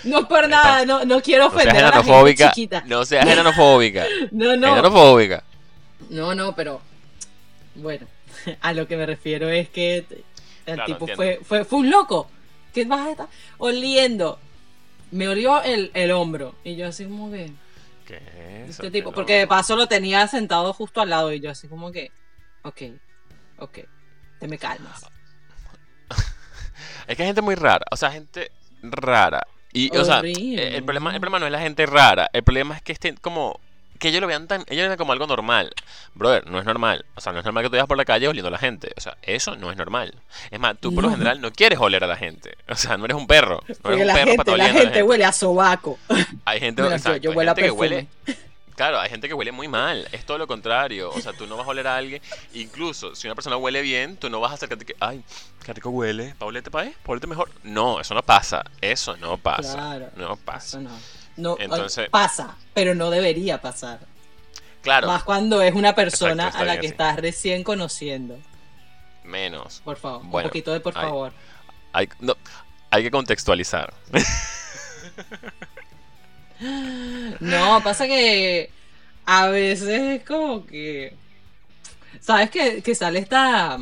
no 0.06 0.28
por 0.28 0.50
nada, 0.50 0.86
no, 0.86 1.06
no 1.06 1.22
quiero 1.22 1.48
ofender 1.48 1.86
a 1.86 1.90
la 1.90 2.04
gente 2.04 2.48
chiquita. 2.48 2.84
No 2.88 3.06
seas 3.06 3.28
enanofóbica. 3.28 4.06
no, 4.32 4.58
no. 4.58 4.74
Enanofóbica. 4.74 5.44
No, 6.10 6.34
no, 6.34 6.56
pero 6.56 6.82
bueno, 7.76 8.08
a 8.62 8.74
lo 8.74 8.88
que 8.88 8.98
me 8.98 9.06
refiero 9.06 9.50
es 9.50 9.70
que 9.70 10.06
el 10.66 10.84
tipo 10.86 11.08
fue, 11.08 11.40
fue, 11.44 11.66
fue 11.66 11.80
un 11.80 11.90
loco. 11.90 12.30
¿Qué 12.74 12.86
vas 12.86 13.08
a 13.08 13.12
estar 13.12 13.28
oliendo? 13.60 14.40
me 15.14 15.28
olió 15.28 15.62
el, 15.62 15.92
el 15.94 16.12
hombro. 16.12 16.56
Y 16.64 16.76
yo 16.76 16.88
así 16.88 17.06
como 17.06 17.32
que... 17.32 17.52
¿Qué 18.06 18.18
es 18.66 18.72
Este 18.72 18.92
tipo, 18.92 19.14
porque 19.14 19.38
de 19.38 19.48
paso 19.48 19.76
lo 19.76 19.88
tenía 19.88 20.28
sentado 20.28 20.74
justo 20.74 21.00
al 21.00 21.10
lado 21.10 21.32
y 21.32 21.40
yo 21.40 21.52
así 21.52 21.68
como 21.68 21.92
que... 21.92 22.12
Ok, 22.64 22.82
ok, 23.60 23.80
te 24.40 24.48
me 24.48 24.58
calmas. 24.58 25.06
es 27.08 27.16
que 27.16 27.24
hay 27.24 27.28
gente 27.28 27.42
muy 27.42 27.56
rara, 27.56 27.86
o 27.92 27.96
sea, 27.96 28.12
gente 28.12 28.52
rara. 28.82 29.46
Y, 29.72 29.96
o 29.96 30.06
sea, 30.06 30.20
el 30.20 30.84
problema, 30.84 31.14
el 31.14 31.20
problema 31.20 31.40
no 31.40 31.46
es 31.46 31.52
la 31.52 31.60
gente 31.60 31.86
rara, 31.86 32.30
el 32.32 32.44
problema 32.44 32.76
es 32.76 32.82
que 32.82 32.94
estén 32.94 33.16
como 33.18 33.60
que 34.00 34.10
ellos 34.10 34.22
lo 34.22 34.28
vean 34.28 34.48
tan, 34.48 34.62
ellos 34.68 34.84
lo 34.84 34.90
vean 34.90 34.98
como 34.98 35.14
algo 35.14 35.28
normal. 35.28 35.72
Brother, 36.14 36.46
no 36.48 36.60
es 36.60 36.66
normal. 36.66 37.06
O 37.16 37.22
sea, 37.22 37.34
no 37.34 37.40
es 37.40 37.46
normal 37.46 37.64
que 37.64 37.70
tú 37.70 37.74
vayas 37.74 37.88
por 37.88 37.98
la 37.98 38.06
calle 38.06 38.28
oliendo 38.28 38.48
a 38.48 38.52
la 38.52 38.58
gente. 38.58 38.92
O 38.98 39.02
sea, 39.02 39.18
eso 39.22 39.56
no 39.56 39.72
es 39.72 39.78
normal. 39.78 40.14
Es 40.52 40.60
más, 40.60 40.78
tú 40.80 40.94
por 40.94 41.04
lo 41.04 41.10
general 41.10 41.42
no 41.42 41.52
quieres 41.52 41.80
oler 41.80 42.04
a 42.04 42.08
la 42.08 42.18
gente. 42.18 42.58
O 42.70 42.76
sea, 42.76 42.98
no 42.98 43.06
eres 43.06 43.18
un 43.18 43.28
perro. 43.28 43.64
No 43.84 43.92
eres 43.92 44.02
un 44.02 44.08
la 44.08 44.14
perro 44.14 44.32
gente, 44.32 44.46
para 44.46 44.58
la, 44.58 44.66
gente 44.66 44.80
la 44.80 44.86
gente 44.86 45.04
huele 45.04 45.26
a 45.26 45.32
sobaco. 45.32 46.00
Hay 46.46 46.60
gente, 46.60 46.82
yo, 47.22 47.32
huele 47.32 47.52
a. 47.52 48.34
Claro, 48.76 49.00
hay 49.00 49.10
gente 49.10 49.28
que 49.28 49.34
huele 49.34 49.52
muy 49.52 49.68
mal. 49.68 50.08
Es 50.12 50.26
todo 50.26 50.38
lo 50.38 50.48
contrario. 50.48 51.12
O 51.12 51.22
sea, 51.22 51.34
tú 51.34 51.46
no 51.46 51.58
vas 51.58 51.68
a 51.68 51.70
oler 51.70 51.88
a 51.88 51.96
alguien. 51.96 52.22
Incluso 52.54 53.16
si 53.16 53.28
una 53.28 53.36
persona 53.36 53.56
huele 53.58 53.82
bien, 53.82 54.18
tú 54.18 54.30
no 54.30 54.40
vas 54.40 54.52
a 54.52 54.56
acercarte 54.56 54.86
que, 54.86 54.96
ay, 55.00 55.24
qué 55.64 55.74
rico 55.74 55.90
huele. 55.90 56.34
Paulete, 56.40 56.72
pa' 56.72 56.88
Paulete 57.04 57.28
mejor. 57.28 57.50
No, 57.64 58.00
eso 58.00 58.16
no 58.16 58.24
pasa. 58.24 58.64
Eso 58.82 59.16
no 59.18 59.38
pasa. 59.38 59.74
Claro, 59.74 60.10
no 60.16 60.36
pasa. 60.38 60.80
no. 60.80 60.90
No, 61.38 61.58
pasa, 62.12 62.56
pero 62.74 62.96
no 62.96 63.10
debería 63.10 63.62
pasar. 63.62 64.00
Claro. 64.82 65.08
Más 65.08 65.24
cuando 65.24 65.62
es 65.62 65.74
una 65.74 65.96
persona 65.96 66.50
a 66.50 66.66
la 66.66 66.80
que 66.80 66.88
estás 66.88 67.16
recién 67.16 67.64
conociendo. 67.64 68.38
Menos. 69.24 69.82
Por 69.84 69.98
favor, 69.98 70.24
un 70.24 70.32
poquito 70.32 70.74
de 70.74 70.80
por 70.80 70.94
favor. 70.94 71.32
Hay, 71.94 72.10
no, 72.20 72.36
hay 72.90 73.04
que 73.04 73.12
contextualizar. 73.12 73.94
no, 77.40 77.82
pasa 77.84 78.06
que 78.06 78.70
a 79.26 79.48
veces 79.48 80.20
es 80.20 80.26
como 80.26 80.66
que... 80.66 81.16
¿Sabes 82.20 82.50
que, 82.50 82.82
que 82.82 82.94
sale 82.94 83.20
esta 83.20 83.78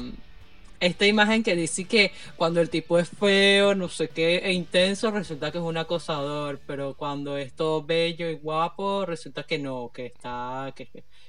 esta 0.82 1.06
imagen 1.06 1.44
que 1.44 1.56
dice 1.56 1.86
que 1.86 2.12
cuando 2.36 2.60
el 2.60 2.70
tipo 2.70 2.98
es 2.98 3.08
feo, 3.08 3.76
no 3.76 3.88
sé 3.88 4.10
qué, 4.10 4.38
e 4.38 4.52
intenso, 4.52 5.12
resulta 5.12 5.52
que 5.52 5.60
es 5.60 5.64
un 5.64 5.78
acosador, 5.78 6.60
pero 6.66 6.96
cuando 6.96 7.38
es 7.38 7.54
todo 7.54 7.84
bello 7.84 8.28
y 8.28 8.34
guapo, 8.34 9.06
resulta 9.06 9.44
que 9.44 9.60
no, 9.60 9.92
que 9.94 10.08
está, 10.08 10.74
que, 10.76 10.88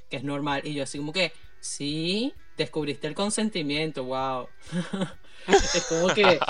que 0.08 0.16
es 0.16 0.24
normal. 0.24 0.62
Y 0.64 0.72
yo 0.72 0.82
así 0.82 0.96
como 0.96 1.12
que, 1.12 1.32
sí, 1.60 2.32
descubriste 2.56 3.06
el 3.06 3.14
consentimiento, 3.14 4.04
wow. 4.04 4.48
es 5.46 5.86
como 5.86 6.08
que, 6.14 6.40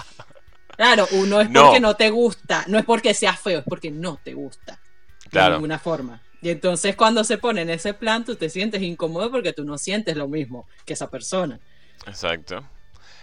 claro, 0.76 1.08
uno 1.10 1.40
es 1.40 1.48
porque 1.48 1.80
no 1.80 1.96
te 1.96 2.08
gusta, 2.10 2.64
no 2.68 2.78
es 2.78 2.84
porque 2.84 3.14
seas 3.14 3.40
feo, 3.40 3.58
es 3.58 3.64
porque 3.64 3.90
no 3.90 4.20
te 4.22 4.32
gusta. 4.32 4.80
De 5.28 5.50
ninguna 5.50 5.80
forma. 5.80 6.22
Y 6.40 6.50
entonces 6.50 6.94
cuando 6.94 7.24
se 7.24 7.38
pone 7.38 7.62
en 7.62 7.70
ese 7.70 7.94
plan, 7.94 8.24
tú 8.24 8.36
te 8.36 8.48
sientes 8.48 8.80
incómodo 8.82 9.30
porque 9.30 9.52
tú 9.52 9.64
no 9.64 9.76
sientes 9.76 10.16
lo 10.16 10.28
mismo 10.28 10.68
que 10.84 10.92
esa 10.92 11.10
persona. 11.10 11.58
Exacto. 12.06 12.64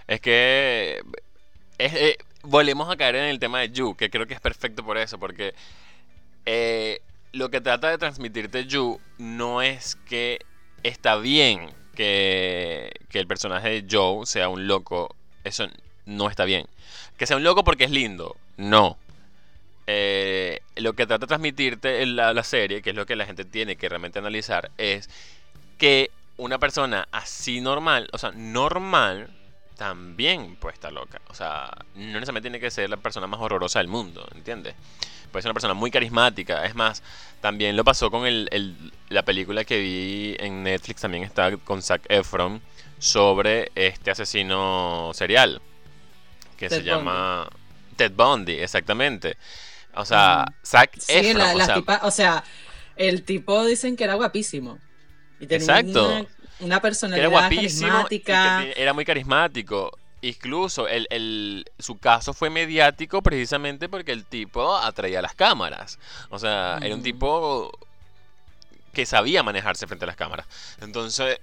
Es 0.09 0.21
que 0.21 1.03
eh, 1.77 2.17
volvemos 2.41 2.89
a 2.89 2.97
caer 2.97 3.15
en 3.15 3.25
el 3.25 3.37
tema 3.37 3.59
de 3.59 3.69
Yu, 3.69 3.95
que 3.95 4.09
creo 4.09 4.25
que 4.25 4.33
es 4.33 4.41
perfecto 4.41 4.83
por 4.83 4.97
eso, 4.97 5.19
porque 5.19 5.53
eh, 6.47 6.99
lo 7.31 7.51
que 7.51 7.61
trata 7.61 7.91
de 7.91 7.99
transmitirte 7.99 8.65
Yu 8.65 8.99
no 9.19 9.61
es 9.61 9.97
que 10.07 10.39
está 10.81 11.15
bien 11.17 11.69
que, 11.93 12.91
el 13.13 13.27
personaje 13.27 13.69
de 13.69 13.85
Joe 13.87 14.25
sea 14.25 14.49
un 14.49 14.65
loco, 14.65 15.15
eso 15.43 15.67
no 16.07 16.27
está 16.27 16.45
bien. 16.45 16.65
Que 17.15 17.27
sea 17.27 17.37
un 17.37 17.43
loco 17.43 17.63
porque 17.63 17.83
es 17.83 17.91
lindo, 17.91 18.35
no. 18.57 18.97
Eh, 19.85 20.61
lo 20.75 20.93
que 20.93 21.05
trata 21.05 21.25
de 21.25 21.27
transmitirte 21.27 22.01
en 22.01 22.15
la, 22.15 22.33
la 22.33 22.43
serie, 22.43 22.81
que 22.81 22.89
es 22.89 22.95
lo 22.95 23.05
que 23.05 23.15
la 23.15 23.27
gente 23.27 23.45
tiene 23.45 23.75
que 23.75 23.87
realmente 23.87 24.17
analizar, 24.17 24.71
es 24.79 25.07
que 25.77 26.09
una 26.37 26.57
persona 26.57 27.07
así 27.11 27.61
normal, 27.61 28.09
o 28.11 28.17
sea, 28.17 28.31
normal, 28.31 29.29
también 29.79 30.57
puede 30.57 30.73
estar 30.73 30.91
loca. 30.91 31.21
O 31.29 31.33
sea, 31.33 31.71
no 31.95 32.03
necesariamente 32.03 32.49
tiene 32.49 32.59
que 32.59 32.69
ser 32.69 32.89
la 32.89 32.97
persona 32.97 33.27
más 33.27 33.39
horrorosa 33.39 33.79
del 33.79 33.87
mundo, 33.87 34.27
¿entiendes? 34.35 34.75
Puede 35.31 35.41
ser 35.41 35.49
una 35.49 35.53
persona 35.53 35.73
muy 35.73 35.89
carismática. 35.89 36.65
Es 36.65 36.75
más, 36.75 37.01
también 37.39 37.77
lo 37.77 37.85
pasó 37.85 38.11
con 38.11 38.25
el, 38.27 38.91
la 39.07 39.23
película 39.23 39.63
que 39.63 39.79
vi 39.79 40.35
en 40.37 40.63
Netflix, 40.63 40.99
también 40.99 41.23
está 41.23 41.55
con 41.55 41.81
Zac 41.81 42.01
Efron, 42.09 42.61
sobre 42.97 43.71
este 43.73 44.11
asesino 44.11 45.11
serial, 45.13 45.61
que 46.57 46.67
se 46.67 46.83
llama 46.83 47.47
Ted 47.95 48.11
Bundy, 48.11 48.59
exactamente. 48.59 49.37
O 49.95 50.03
sea, 50.03 50.45
mm. 50.45 50.53
Zac 50.65 50.97
Efron. 51.07 51.61
o, 51.61 51.65
sea, 51.65 52.01
o 52.03 52.11
sea, 52.11 52.43
el 52.97 53.23
tipo 53.23 53.65
dicen 53.65 53.95
que 53.95 54.03
era 54.03 54.15
guapísimo. 54.15 54.77
Exacto 55.39 56.05
una 56.05 56.27
personalidad 56.81 57.31
carismática. 57.31 58.63
era 58.75 58.93
muy 58.93 59.05
carismático. 59.05 59.97
Incluso 60.21 60.87
el, 60.87 61.65
su 61.79 61.97
caso 61.97 62.33
fue 62.33 62.49
mediático 62.49 63.21
precisamente 63.21 63.87
porque 63.87 64.11
el 64.11 64.25
tipo 64.25 64.75
atraía 64.75 65.21
las 65.21 65.33
cámaras. 65.33 65.97
O 66.29 66.37
sea, 66.37 66.77
era 66.81 66.93
un 66.93 66.99
mm. 66.99 67.03
tipo 67.03 67.71
que 68.91 69.05
sabía 69.05 69.43
manejarse 69.43 69.87
frente 69.87 70.03
a 70.05 70.07
las 70.07 70.17
cámaras. 70.17 70.45
Entonces, 70.81 71.39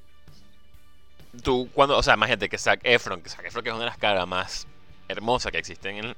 tú 1.42 1.70
cuando, 1.72 1.96
o 1.96 2.02
sea, 2.02 2.14
imagínate 2.14 2.48
que 2.48 2.58
Zac 2.58 2.80
Efron, 2.82 3.22
que 3.22 3.30
Zac 3.30 3.44
Efron 3.46 3.62
que 3.62 3.70
es 3.70 3.74
una 3.74 3.84
de 3.84 3.90
las 3.90 3.98
caras 3.98 4.26
más 4.26 4.66
hermosa 5.08 5.50
que 5.50 5.58
existe 5.58 5.88
en 5.90 5.96
el, 5.98 6.16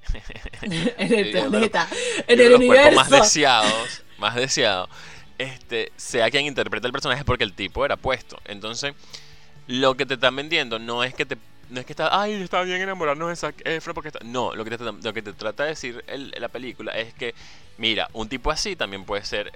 en 0.63 1.13
el 1.15 1.33
los- 1.33 1.47
planeta, 1.49 1.89
en 2.27 2.41
el 2.41 2.53
los 2.53 2.63
cuerpos 2.63 2.95
más 2.95 3.09
universo. 3.09 3.25
deseados, 3.25 4.03
más 4.19 4.35
deseados, 4.35 4.89
este, 5.39 5.93
sea 5.97 6.31
quien 6.31 6.47
interpreta 6.47 6.87
el 6.87 6.93
personaje 6.93 7.25
porque 7.25 7.45
el 7.45 7.53
tipo 7.55 7.85
era 7.85 7.97
puesto. 7.97 8.39
Entonces, 8.45 8.95
lo 9.67 9.97
que 9.97 10.05
te 10.07 10.15
están 10.15 10.35
vendiendo 10.37 10.79
no 10.79 11.05
es 11.05 11.15
que 11.15 11.25
te 11.27 11.37
no 11.71 11.81
es 11.81 11.85
que 11.87 11.93
está, 11.93 12.19
ay, 12.19 12.33
está 12.33 12.63
bien 12.63 12.81
enamorarnos 12.81 13.29
de 13.29 13.37
Zac 13.37 13.55
Efron 13.67 13.93
porque 13.93 14.09
está... 14.09 14.21
No, 14.25 14.55
lo 14.55 14.65
que 14.65 14.79
te, 14.79 14.83
lo 14.85 15.13
que 15.13 15.21
te 15.21 15.35
trata 15.35 15.65
de 15.65 15.69
decir 15.71 16.03
el- 16.07 16.35
la 16.39 16.49
película 16.49 16.93
es 16.93 17.13
que, 17.13 17.35
mira, 17.77 18.09
un 18.15 18.27
tipo 18.27 18.51
así 18.51 18.75
también 18.75 19.05
puede 19.05 19.23
ser 19.27 19.53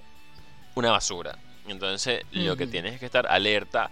una 0.75 0.91
basura. 0.91 1.39
Entonces, 1.69 2.23
lo 2.33 2.55
que 2.59 2.67
tienes 2.67 2.93
es 2.93 3.01
que 3.01 3.07
estar 3.07 3.27
alerta, 3.29 3.91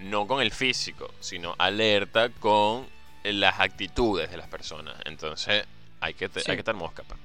no 0.00 0.26
con 0.26 0.42
el 0.42 0.50
físico, 0.50 1.10
sino 1.20 1.54
alerta 1.56 2.28
con 2.28 2.86
las 3.22 3.58
actitudes 3.60 4.30
de 4.30 4.36
las 4.36 4.48
personas. 4.48 4.94
Entonces, 5.06 5.64
hay 6.00 6.12
que, 6.12 6.28
te- 6.28 6.40
Sí. 6.40 6.50
hay 6.50 6.56
que 6.58 6.60
estar 6.60 6.74
mosca, 6.74 7.02
pa. 7.04 7.16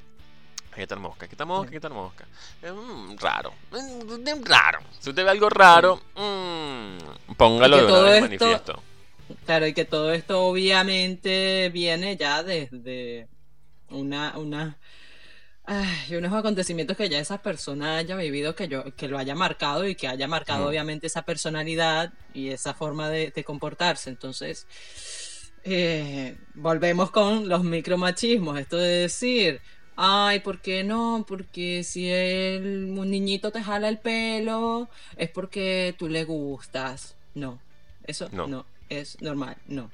Hay 0.71 0.75
que 0.75 0.81
estar 0.83 0.99
mosca, 0.99 1.25
hay 1.25 1.29
que 1.29 1.33
estar 1.35 1.47
mosca, 1.47 1.65
hay 1.67 1.71
que 1.71 1.75
estar 1.77 1.91
mosca. 1.91 2.25
Mm, 2.61 3.17
raro, 3.17 3.53
mm, 3.71 4.43
raro. 4.45 4.79
Si 4.99 5.09
usted 5.09 5.23
ve 5.25 5.31
algo 5.31 5.49
raro, 5.49 5.99
mm, 6.15 7.33
póngalo 7.35 7.77
de 7.77 7.83
todo 7.87 8.07
esto- 8.07 8.21
manifiesto. 8.21 8.83
Claro, 9.45 9.67
y 9.67 9.73
que 9.73 9.85
todo 9.85 10.11
esto 10.13 10.41
obviamente 10.47 11.69
viene 11.69 12.17
ya 12.17 12.41
desde 12.43 13.27
una, 13.89 14.37
una, 14.37 14.77
ay, 15.65 16.15
unos 16.15 16.33
acontecimientos 16.33 16.97
que 16.97 17.09
ya 17.09 17.19
esa 17.19 17.39
persona 17.41 17.97
haya 17.97 18.15
vivido, 18.15 18.55
que 18.55 18.67
yo, 18.67 18.83
que 18.95 19.07
lo 19.07 19.17
haya 19.19 19.35
marcado 19.35 19.87
y 19.87 19.95
que 19.95 20.07
haya 20.07 20.27
marcado 20.27 20.67
obviamente 20.67 21.07
esa 21.07 21.23
personalidad 21.23 22.11
y 22.33 22.49
esa 22.49 22.73
forma 22.73 23.09
de, 23.09 23.29
de 23.31 23.43
comportarse. 23.43 24.09
Entonces, 24.09 24.65
eh, 25.63 26.37
volvemos 26.55 27.11
con 27.11 27.47
los 27.49 27.63
micromachismos, 27.63 28.57
esto 28.59 28.77
de 28.77 28.99
decir, 29.01 29.61
ay, 30.01 30.39
¿por 30.39 30.61
qué 30.61 30.83
no? 30.85 31.25
Porque 31.27 31.83
si 31.83 32.09
el, 32.09 32.93
un 32.97 33.11
niñito 33.11 33.51
te 33.51 33.61
jala 33.61 33.89
el 33.89 33.99
pelo, 33.99 34.89
es 35.17 35.29
porque 35.29 35.93
tú 35.97 36.07
le 36.09 36.23
gustas. 36.23 37.15
No, 37.35 37.59
eso 38.03 38.29
No. 38.31 38.47
no, 38.47 38.65
es 38.89 39.21
normal, 39.21 39.57
no. 39.67 39.91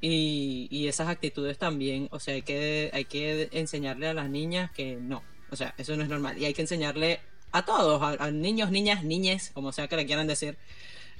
Y, 0.00 0.68
y 0.70 0.88
esas 0.88 1.08
actitudes 1.08 1.58
también, 1.58 2.08
o 2.12 2.20
sea, 2.20 2.34
hay 2.34 2.42
que, 2.42 2.90
hay 2.92 3.04
que 3.04 3.48
enseñarle 3.52 4.08
a 4.08 4.14
las 4.14 4.28
niñas 4.30 4.70
que 4.72 4.96
no, 4.96 5.22
o 5.50 5.56
sea, 5.56 5.74
eso 5.78 5.96
no 5.96 6.02
es 6.04 6.08
normal. 6.08 6.38
Y 6.38 6.44
hay 6.44 6.54
que 6.54 6.62
enseñarle 6.62 7.20
a 7.52 7.64
todos, 7.64 8.00
a, 8.02 8.24
a 8.24 8.30
niños, 8.30 8.70
niñas, 8.70 9.04
niñes, 9.04 9.50
como 9.54 9.72
sea 9.72 9.88
que 9.88 9.96
le 9.96 10.06
quieran 10.06 10.26
decir, 10.28 10.56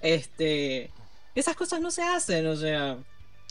este, 0.01 0.91
esas 1.35 1.57
cosas 1.57 1.81
no 1.81 1.91
se 1.91 2.03
hacen, 2.03 2.47
o 2.47 2.57
sea, 2.57 2.99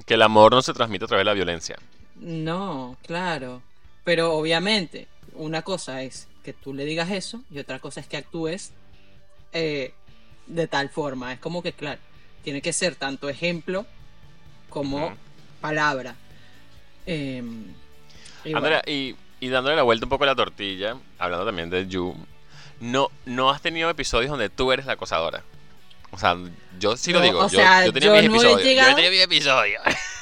Que 0.06 0.16
el 0.16 0.22
amor 0.24 0.54
no 0.54 0.62
se 0.62 0.74
transmite 0.74 1.06
a 1.06 1.08
través 1.08 1.22
de 1.22 1.26
la 1.26 1.34
violencia. 1.34 1.78
no, 2.16 2.98
claro. 3.06 3.64
Pero 4.04 4.34
obviamente, 4.34 5.08
una 5.34 5.62
cosa 5.62 6.02
es 6.04 6.28
que 6.44 6.54
tú 6.54 6.74
le 6.74 6.86
digas 6.86 7.12
eso 7.12 7.42
y 7.52 7.60
otra 7.60 7.80
cosa 7.80 8.00
es 8.00 8.08
que 8.08 8.18
actúes 8.18 8.72
eh, 9.54 9.94
de 10.48 10.68
tal 10.68 10.90
forma. 10.90 11.34
Es 11.34 11.40
como 11.40 11.62
que, 11.62 11.74
claro, 11.74 12.00
tiene 12.44 12.62
que 12.62 12.74
ser 12.74 12.96
tanto 12.96 13.30
ejemplo 13.30 13.86
como 14.70 15.16
palabra. 15.62 16.16
Em, 17.06 17.66
y 18.44 18.54
Andrea, 18.56 18.60
bueno, 18.60 18.82
y, 18.88 19.16
y 19.40 19.50
dándole 19.50 19.76
la 19.76 19.84
vuelta 19.84 20.06
un 20.06 20.10
poco 20.10 20.24
a 20.24 20.28
la 20.28 20.36
tortilla, 20.36 20.98
hablando 21.20 21.46
también 21.46 21.70
de 21.70 21.88
You, 21.88 22.16
no, 22.80 23.10
no 23.26 23.50
has 23.52 23.62
tenido 23.62 23.90
episodios 23.90 24.32
donde 24.32 24.50
tú 24.50 24.72
eres 24.72 24.86
la 24.88 24.94
acosadora. 24.94 25.44
O 26.12 26.18
sea, 26.18 26.36
yo 26.80 26.98
sí 26.98 27.14
lo 27.14 27.20
No, 27.20 27.26
digo, 27.26 27.40
o 27.40 27.50
yo, 27.50 27.60
sea, 27.60 27.86
yo 27.86 27.94
tenía 27.94 28.10
yo 28.16 28.22
mis 28.22 28.30
no 28.30 28.36
he 28.36 28.38
episodios. 28.40 28.62
Yo 28.62 28.68
llegado- 28.68 28.92
he 28.92 28.96
tenido 28.96 29.12
mis 29.12 29.22
episodios. 29.22 29.82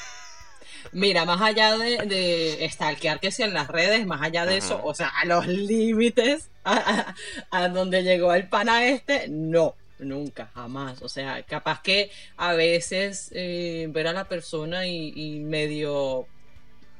mira, 0.92 1.24
más 1.24 1.40
allá 1.40 1.76
de, 1.78 1.98
de 2.06 2.68
stalkear 2.70 3.20
que 3.20 3.30
si 3.30 3.42
en 3.42 3.54
las 3.54 3.68
redes, 3.68 4.06
más 4.06 4.22
allá 4.22 4.46
de 4.46 4.56
eso, 4.58 4.80
o 4.84 4.94
sea, 4.94 5.08
a 5.08 5.24
los 5.24 5.46
límites 5.46 6.48
a, 6.64 7.14
a- 7.50 7.62
a 7.64 7.68
donde 7.68 8.02
llegó 8.02 8.34
el 8.34 8.48
pana 8.48 8.86
este, 8.86 9.28
no. 9.28 9.74
Nunca, 9.98 10.50
jamás. 10.54 11.02
O 11.02 11.08
sea, 11.10 11.42
capaz 11.42 11.82
que 11.82 12.10
a 12.38 12.54
veces 12.54 13.30
eh, 13.34 13.86
ver 13.90 14.06
a 14.06 14.14
la 14.14 14.24
persona 14.24 14.86
y, 14.86 15.12
y 15.14 15.40
medio 15.40 16.26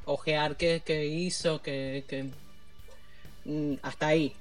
ojear 0.05 0.57
qué, 0.57 0.83
qué 0.85 1.07
hizo, 1.07 1.63
que, 1.63 2.05
que 2.07 2.27
mm, 3.47 3.75
hasta 3.83 4.09
ahí. 4.09 4.35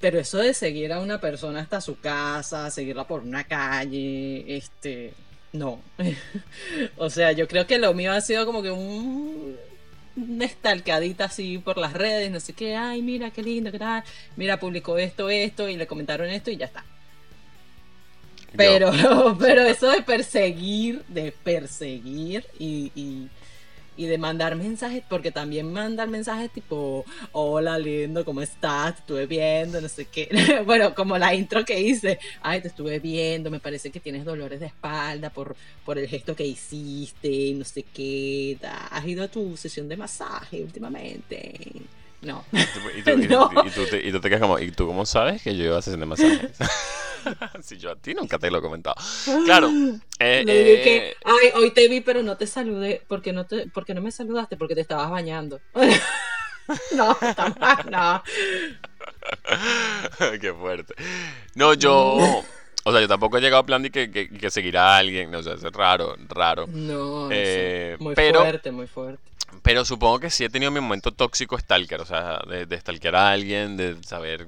Pero 0.00 0.18
eso 0.18 0.38
de 0.38 0.54
seguir 0.54 0.92
a 0.92 1.00
una 1.00 1.20
persona 1.20 1.60
hasta 1.60 1.80
su 1.80 1.98
casa, 2.00 2.70
seguirla 2.70 3.04
por 3.06 3.20
una 3.20 3.44
calle, 3.44 4.56
este, 4.56 5.12
no. 5.58 5.80
o 6.96 7.10
sea, 7.10 7.32
yo 7.32 7.48
creo 7.48 7.66
que 7.66 7.78
lo 7.78 7.94
mío 7.94 8.12
ha 8.12 8.20
sido 8.20 8.46
como 8.46 8.62
que 8.62 8.70
un 8.70 9.56
una 10.18 10.44
estalcadita 10.44 11.26
así 11.26 11.58
por 11.58 11.78
las 11.78 11.92
redes, 11.92 12.30
no 12.30 12.40
sé 12.40 12.52
qué, 12.52 12.76
ay, 12.76 13.02
mira 13.02 13.30
qué 13.30 13.42
lindo, 13.42 13.70
qué 13.70 13.78
tal, 13.78 14.02
mira, 14.36 14.58
publicó 14.58 14.98
esto, 14.98 15.30
esto, 15.30 15.68
y 15.68 15.76
le 15.76 15.86
comentaron 15.86 16.28
esto 16.28 16.50
y 16.50 16.56
ya 16.56 16.66
está. 16.66 16.84
Pero, 18.56 18.90
pero 19.38 19.62
eso 19.62 19.90
de 19.90 20.02
perseguir, 20.02 21.04
de 21.08 21.32
perseguir 21.32 22.44
y, 22.58 22.90
y, 22.94 23.28
y 23.98 24.06
de 24.06 24.16
mandar 24.16 24.54
mensajes, 24.56 25.02
porque 25.08 25.30
también 25.32 25.70
mandar 25.72 26.08
mensajes 26.08 26.50
tipo, 26.52 27.04
hola 27.32 27.78
lindo, 27.78 28.24
¿cómo 28.24 28.40
estás? 28.40 28.94
Te 28.94 29.00
estuve 29.00 29.26
viendo, 29.26 29.80
no 29.80 29.88
sé 29.88 30.06
qué. 30.06 30.28
Bueno, 30.64 30.94
como 30.94 31.18
la 31.18 31.34
intro 31.34 31.64
que 31.64 31.78
hice, 31.80 32.18
ay, 32.40 32.62
te 32.62 32.68
estuve 32.68 33.00
viendo, 33.00 33.50
me 33.50 33.58
parece 33.60 33.90
que 33.90 34.00
tienes 34.00 34.24
dolores 34.24 34.60
de 34.60 34.66
espalda 34.66 35.30
por, 35.30 35.56
por 35.84 35.98
el 35.98 36.08
gesto 36.08 36.34
que 36.36 36.46
hiciste, 36.46 37.52
no 37.54 37.64
sé 37.64 37.82
qué. 37.82 38.56
¿Has 38.90 39.04
ido 39.06 39.24
a 39.24 39.28
tu 39.28 39.56
sesión 39.56 39.88
de 39.88 39.96
masaje 39.96 40.62
últimamente? 40.62 41.58
No. 42.22 42.44
Y 42.52 43.02
tú, 43.02 43.10
y 43.10 43.26
tú- 43.26 43.28
No. 43.30 43.50
y 43.66 43.70
tú 43.70 43.84
te, 43.90 44.06
y 44.06 44.12
tú 44.12 44.20
te 44.20 44.28
quedas 44.28 44.40
como, 44.42 44.58
¿y 44.58 44.70
tú 44.70 44.86
cómo 44.86 45.04
sabes 45.06 45.42
que 45.42 45.56
yo 45.56 45.64
iba 45.64 45.78
a 45.78 45.82
sesión 45.82 46.00
de 46.00 46.06
masajes? 46.06 46.56
si 47.62 47.78
yo 47.78 47.92
a 47.92 47.96
ti 47.96 48.14
nunca 48.14 48.38
te 48.38 48.50
lo 48.50 48.58
he 48.58 48.62
comentado. 48.62 48.96
Claro. 49.44 49.68
eh, 50.18 50.42
Le 50.44 50.74
eh, 50.74 50.82
que, 50.82 51.16
ay, 51.24 51.50
hoy 51.54 51.70
te 51.72 51.88
vi, 51.88 52.00
pero 52.00 52.22
no 52.22 52.36
te 52.36 52.46
saludé. 52.46 53.02
porque 53.08 53.32
no, 53.32 53.46
te, 53.46 53.68
porque 53.70 53.94
no 53.94 54.02
me 54.02 54.10
saludaste? 54.10 54.56
Porque 54.56 54.74
te 54.74 54.80
estabas 54.82 55.10
bañando. 55.10 55.60
no, 56.94 57.14
tampoco, 57.36 57.90
no. 57.90 58.22
Qué 60.40 60.52
fuerte. 60.52 60.94
No, 61.54 61.74
yo. 61.74 62.42
O 62.84 62.92
sea, 62.92 63.00
yo 63.00 63.08
tampoco 63.08 63.36
he 63.36 63.40
llegado 63.40 63.60
a 63.62 63.66
plan 63.66 63.82
de 63.82 63.90
que, 63.90 64.10
que, 64.10 64.28
que 64.30 64.50
seguir 64.50 64.78
a 64.78 64.96
alguien. 64.96 65.30
No, 65.30 65.38
o 65.38 65.42
sea, 65.42 65.54
es 65.54 65.62
raro, 65.62 66.16
raro. 66.28 66.66
No, 66.68 67.28
Eh, 67.30 67.96
sí. 67.98 68.04
muy 68.04 68.14
pero- 68.14 68.40
fuerte, 68.40 68.70
muy 68.72 68.86
fuerte. 68.86 69.22
Pero 69.62 69.82
supongo 69.84 70.20
que 70.20 70.30
sí 70.30 70.44
he 70.44 70.50
tenido 70.50 70.70
mi 70.70 70.80
momento 70.80 71.10
tóxico 71.12 71.58
stalker. 71.58 72.00
O 72.02 72.04
sea, 72.04 72.38
de, 72.48 72.66
de 72.66 72.80
stalkear 72.80 73.16
a 73.16 73.30
alguien, 73.30 73.76
de 73.78 73.96
saber 74.04 74.46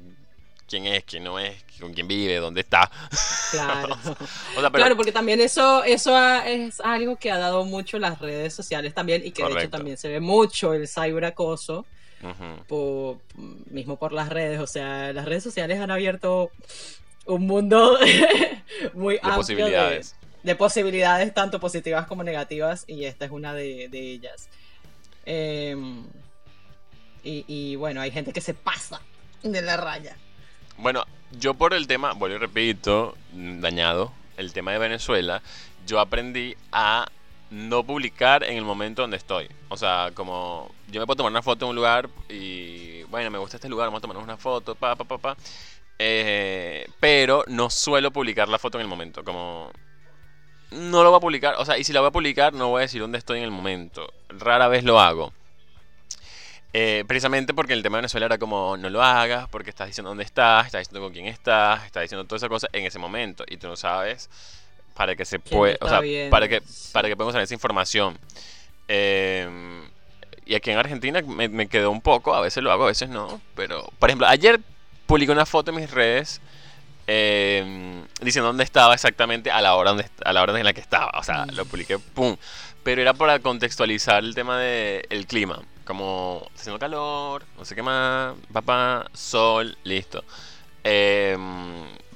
quién 0.70 0.86
es, 0.86 1.04
quién 1.04 1.24
no 1.24 1.38
es, 1.38 1.62
con 1.80 1.92
quién 1.92 2.06
vive, 2.08 2.36
dónde 2.36 2.60
está. 2.62 2.90
Claro. 3.50 3.94
O 4.56 4.60
sea, 4.60 4.70
pero. 4.70 4.84
Claro, 4.84 4.96
porque 4.96 5.10
también 5.10 5.40
eso, 5.40 5.82
eso 5.82 6.16
es 6.44 6.80
algo 6.80 7.16
que 7.16 7.32
ha 7.32 7.38
dado 7.38 7.64
mucho 7.64 7.98
las 7.98 8.20
redes 8.20 8.54
sociales 8.54 8.94
también 8.94 9.26
y 9.26 9.32
que 9.32 9.42
de 9.44 9.50
hecho 9.58 9.70
también 9.70 9.96
se 9.96 10.08
ve 10.08 10.20
mucho 10.20 10.72
el 10.72 10.86
cyberacoso. 10.88 11.84
Ujú. 12.22 12.64
por, 12.68 13.18
mismo 13.70 13.98
por 13.98 14.12
las 14.12 14.28
redes, 14.28 14.60
o 14.60 14.66
sea, 14.66 15.10
las 15.14 15.24
redes 15.24 15.42
sociales 15.42 15.80
han 15.80 15.90
abierto 15.90 16.50
un 17.24 17.46
mundo 17.46 17.98
muy 18.92 19.14
De 19.14 19.20
amplio 19.22 19.36
posibilidades. 19.38 20.16
de, 20.42 20.50
de 20.50 20.54
posibilidades 20.54 21.32
tanto 21.32 21.58
positivas 21.60 22.06
como 22.06 22.22
negativas 22.22 22.84
y 22.86 23.06
esta 23.06 23.24
es 23.24 23.30
una 23.30 23.54
de, 23.54 23.88
de 23.88 23.98
ellas. 24.12 24.50
Em, 25.24 26.04
y, 27.24 27.44
y 27.48 27.76
bueno, 27.76 28.02
hay 28.02 28.10
gente 28.10 28.34
que 28.34 28.42
se 28.42 28.52
pasa 28.52 29.00
de 29.42 29.62
la 29.62 29.78
raya. 29.78 30.14
Bueno, 30.80 31.04
yo 31.32 31.52
por 31.52 31.74
el 31.74 31.86
tema, 31.86 32.14
vuelvo 32.14 32.36
y 32.36 32.38
repito, 32.38 33.14
dañado, 33.32 34.12
el 34.38 34.54
tema 34.54 34.72
de 34.72 34.78
Venezuela, 34.78 35.42
yo 35.86 36.00
aprendí 36.00 36.56
a 36.72 37.06
no 37.50 37.84
publicar 37.84 38.44
en 38.44 38.56
el 38.56 38.64
momento 38.64 39.02
donde 39.02 39.18
estoy. 39.18 39.46
O 39.68 39.76
sea, 39.76 40.10
como 40.14 40.70
yo 40.90 40.98
me 40.98 41.06
puedo 41.06 41.18
tomar 41.18 41.32
una 41.32 41.42
foto 41.42 41.66
en 41.66 41.70
un 41.70 41.76
lugar 41.76 42.08
y, 42.30 43.02
bueno, 43.04 43.30
me 43.30 43.36
gusta 43.36 43.58
este 43.58 43.68
lugar, 43.68 43.88
vamos 43.88 43.98
a 43.98 44.00
tomarnos 44.00 44.24
una 44.24 44.38
foto, 44.38 44.74
pa, 44.74 44.96
pa, 44.96 45.04
pa, 45.04 45.18
pa. 45.18 45.36
Eh, 45.98 46.88
pero 46.98 47.44
no 47.46 47.68
suelo 47.68 48.10
publicar 48.10 48.48
la 48.48 48.58
foto 48.58 48.78
en 48.78 48.82
el 48.82 48.88
momento, 48.88 49.22
como... 49.22 49.70
No 50.70 51.02
lo 51.02 51.10
voy 51.10 51.18
a 51.18 51.20
publicar, 51.20 51.56
o 51.58 51.64
sea, 51.66 51.76
y 51.76 51.84
si 51.84 51.92
la 51.92 52.00
voy 52.00 52.08
a 52.08 52.12
publicar 52.12 52.54
no 52.54 52.68
voy 52.68 52.78
a 52.78 52.82
decir 52.82 53.02
dónde 53.02 53.18
estoy 53.18 53.38
en 53.38 53.44
el 53.44 53.50
momento. 53.50 54.10
Rara 54.30 54.68
vez 54.68 54.82
lo 54.84 54.98
hago. 54.98 55.34
Eh, 56.72 57.04
precisamente 57.06 57.52
porque 57.52 57.72
el 57.72 57.82
tema 57.82 57.96
de 57.96 58.02
Venezuela 58.02 58.26
era 58.26 58.38
como 58.38 58.76
no 58.76 58.90
lo 58.90 59.02
hagas, 59.02 59.48
porque 59.48 59.70
estás 59.70 59.88
diciendo 59.88 60.10
dónde 60.10 60.24
estás, 60.24 60.66
estás 60.66 60.82
diciendo 60.82 61.00
con 61.00 61.12
quién 61.12 61.26
estás, 61.26 61.84
estás 61.84 62.02
diciendo 62.02 62.24
toda 62.24 62.36
esa 62.36 62.48
cosa 62.48 62.68
en 62.72 62.84
ese 62.84 62.98
momento 62.98 63.44
y 63.48 63.56
tú 63.56 63.66
no 63.66 63.76
sabes 63.76 64.30
para 64.94 65.16
que 65.16 65.24
se 65.24 65.40
¿Quién 65.40 65.58
puede, 65.58 65.76
te 65.76 65.84
o 65.84 65.88
sea, 65.88 66.00
para 66.30 66.46
que 66.48 66.62
para 66.92 67.08
que 67.08 67.16
podamos 67.16 67.34
tener 67.34 67.44
esa 67.44 67.54
información. 67.54 68.18
Eh, 68.86 69.48
y 70.46 70.54
aquí 70.54 70.70
en 70.70 70.78
Argentina 70.78 71.22
me, 71.22 71.48
me 71.48 71.66
quedó 71.68 71.90
un 71.90 72.00
poco, 72.00 72.34
a 72.34 72.40
veces 72.40 72.62
lo 72.62 72.70
hago, 72.70 72.84
a 72.84 72.88
veces 72.88 73.08
no, 73.08 73.40
pero 73.56 73.88
por 73.98 74.10
ejemplo, 74.10 74.26
ayer 74.28 74.60
publiqué 75.06 75.32
una 75.32 75.46
foto 75.46 75.72
en 75.72 75.76
mis 75.76 75.90
redes 75.90 76.40
eh, 77.12 78.04
diciendo 78.20 78.46
dónde 78.46 78.62
estaba 78.62 78.94
exactamente 78.94 79.50
a 79.50 79.60
la 79.60 79.74
hora 79.74 79.90
donde, 79.90 80.06
a 80.24 80.32
la 80.32 80.42
hora 80.42 80.56
en 80.56 80.64
la 80.64 80.72
que 80.72 80.80
estaba. 80.80 81.10
O 81.18 81.24
sea, 81.24 81.44
lo 81.46 81.64
publiqué, 81.64 81.98
pum. 81.98 82.36
Pero 82.84 83.02
era 83.02 83.14
para 83.14 83.40
contextualizar 83.40 84.22
el 84.22 84.36
tema 84.36 84.58
del 84.58 85.26
clima. 85.26 85.60
Como 85.90 86.48
haciendo 86.54 86.78
calor, 86.78 87.42
no 87.58 87.64
sé 87.64 87.74
qué 87.74 87.82
más, 87.82 88.36
papá, 88.52 89.06
sol, 89.12 89.76
listo. 89.82 90.22
Eh, 90.84 91.36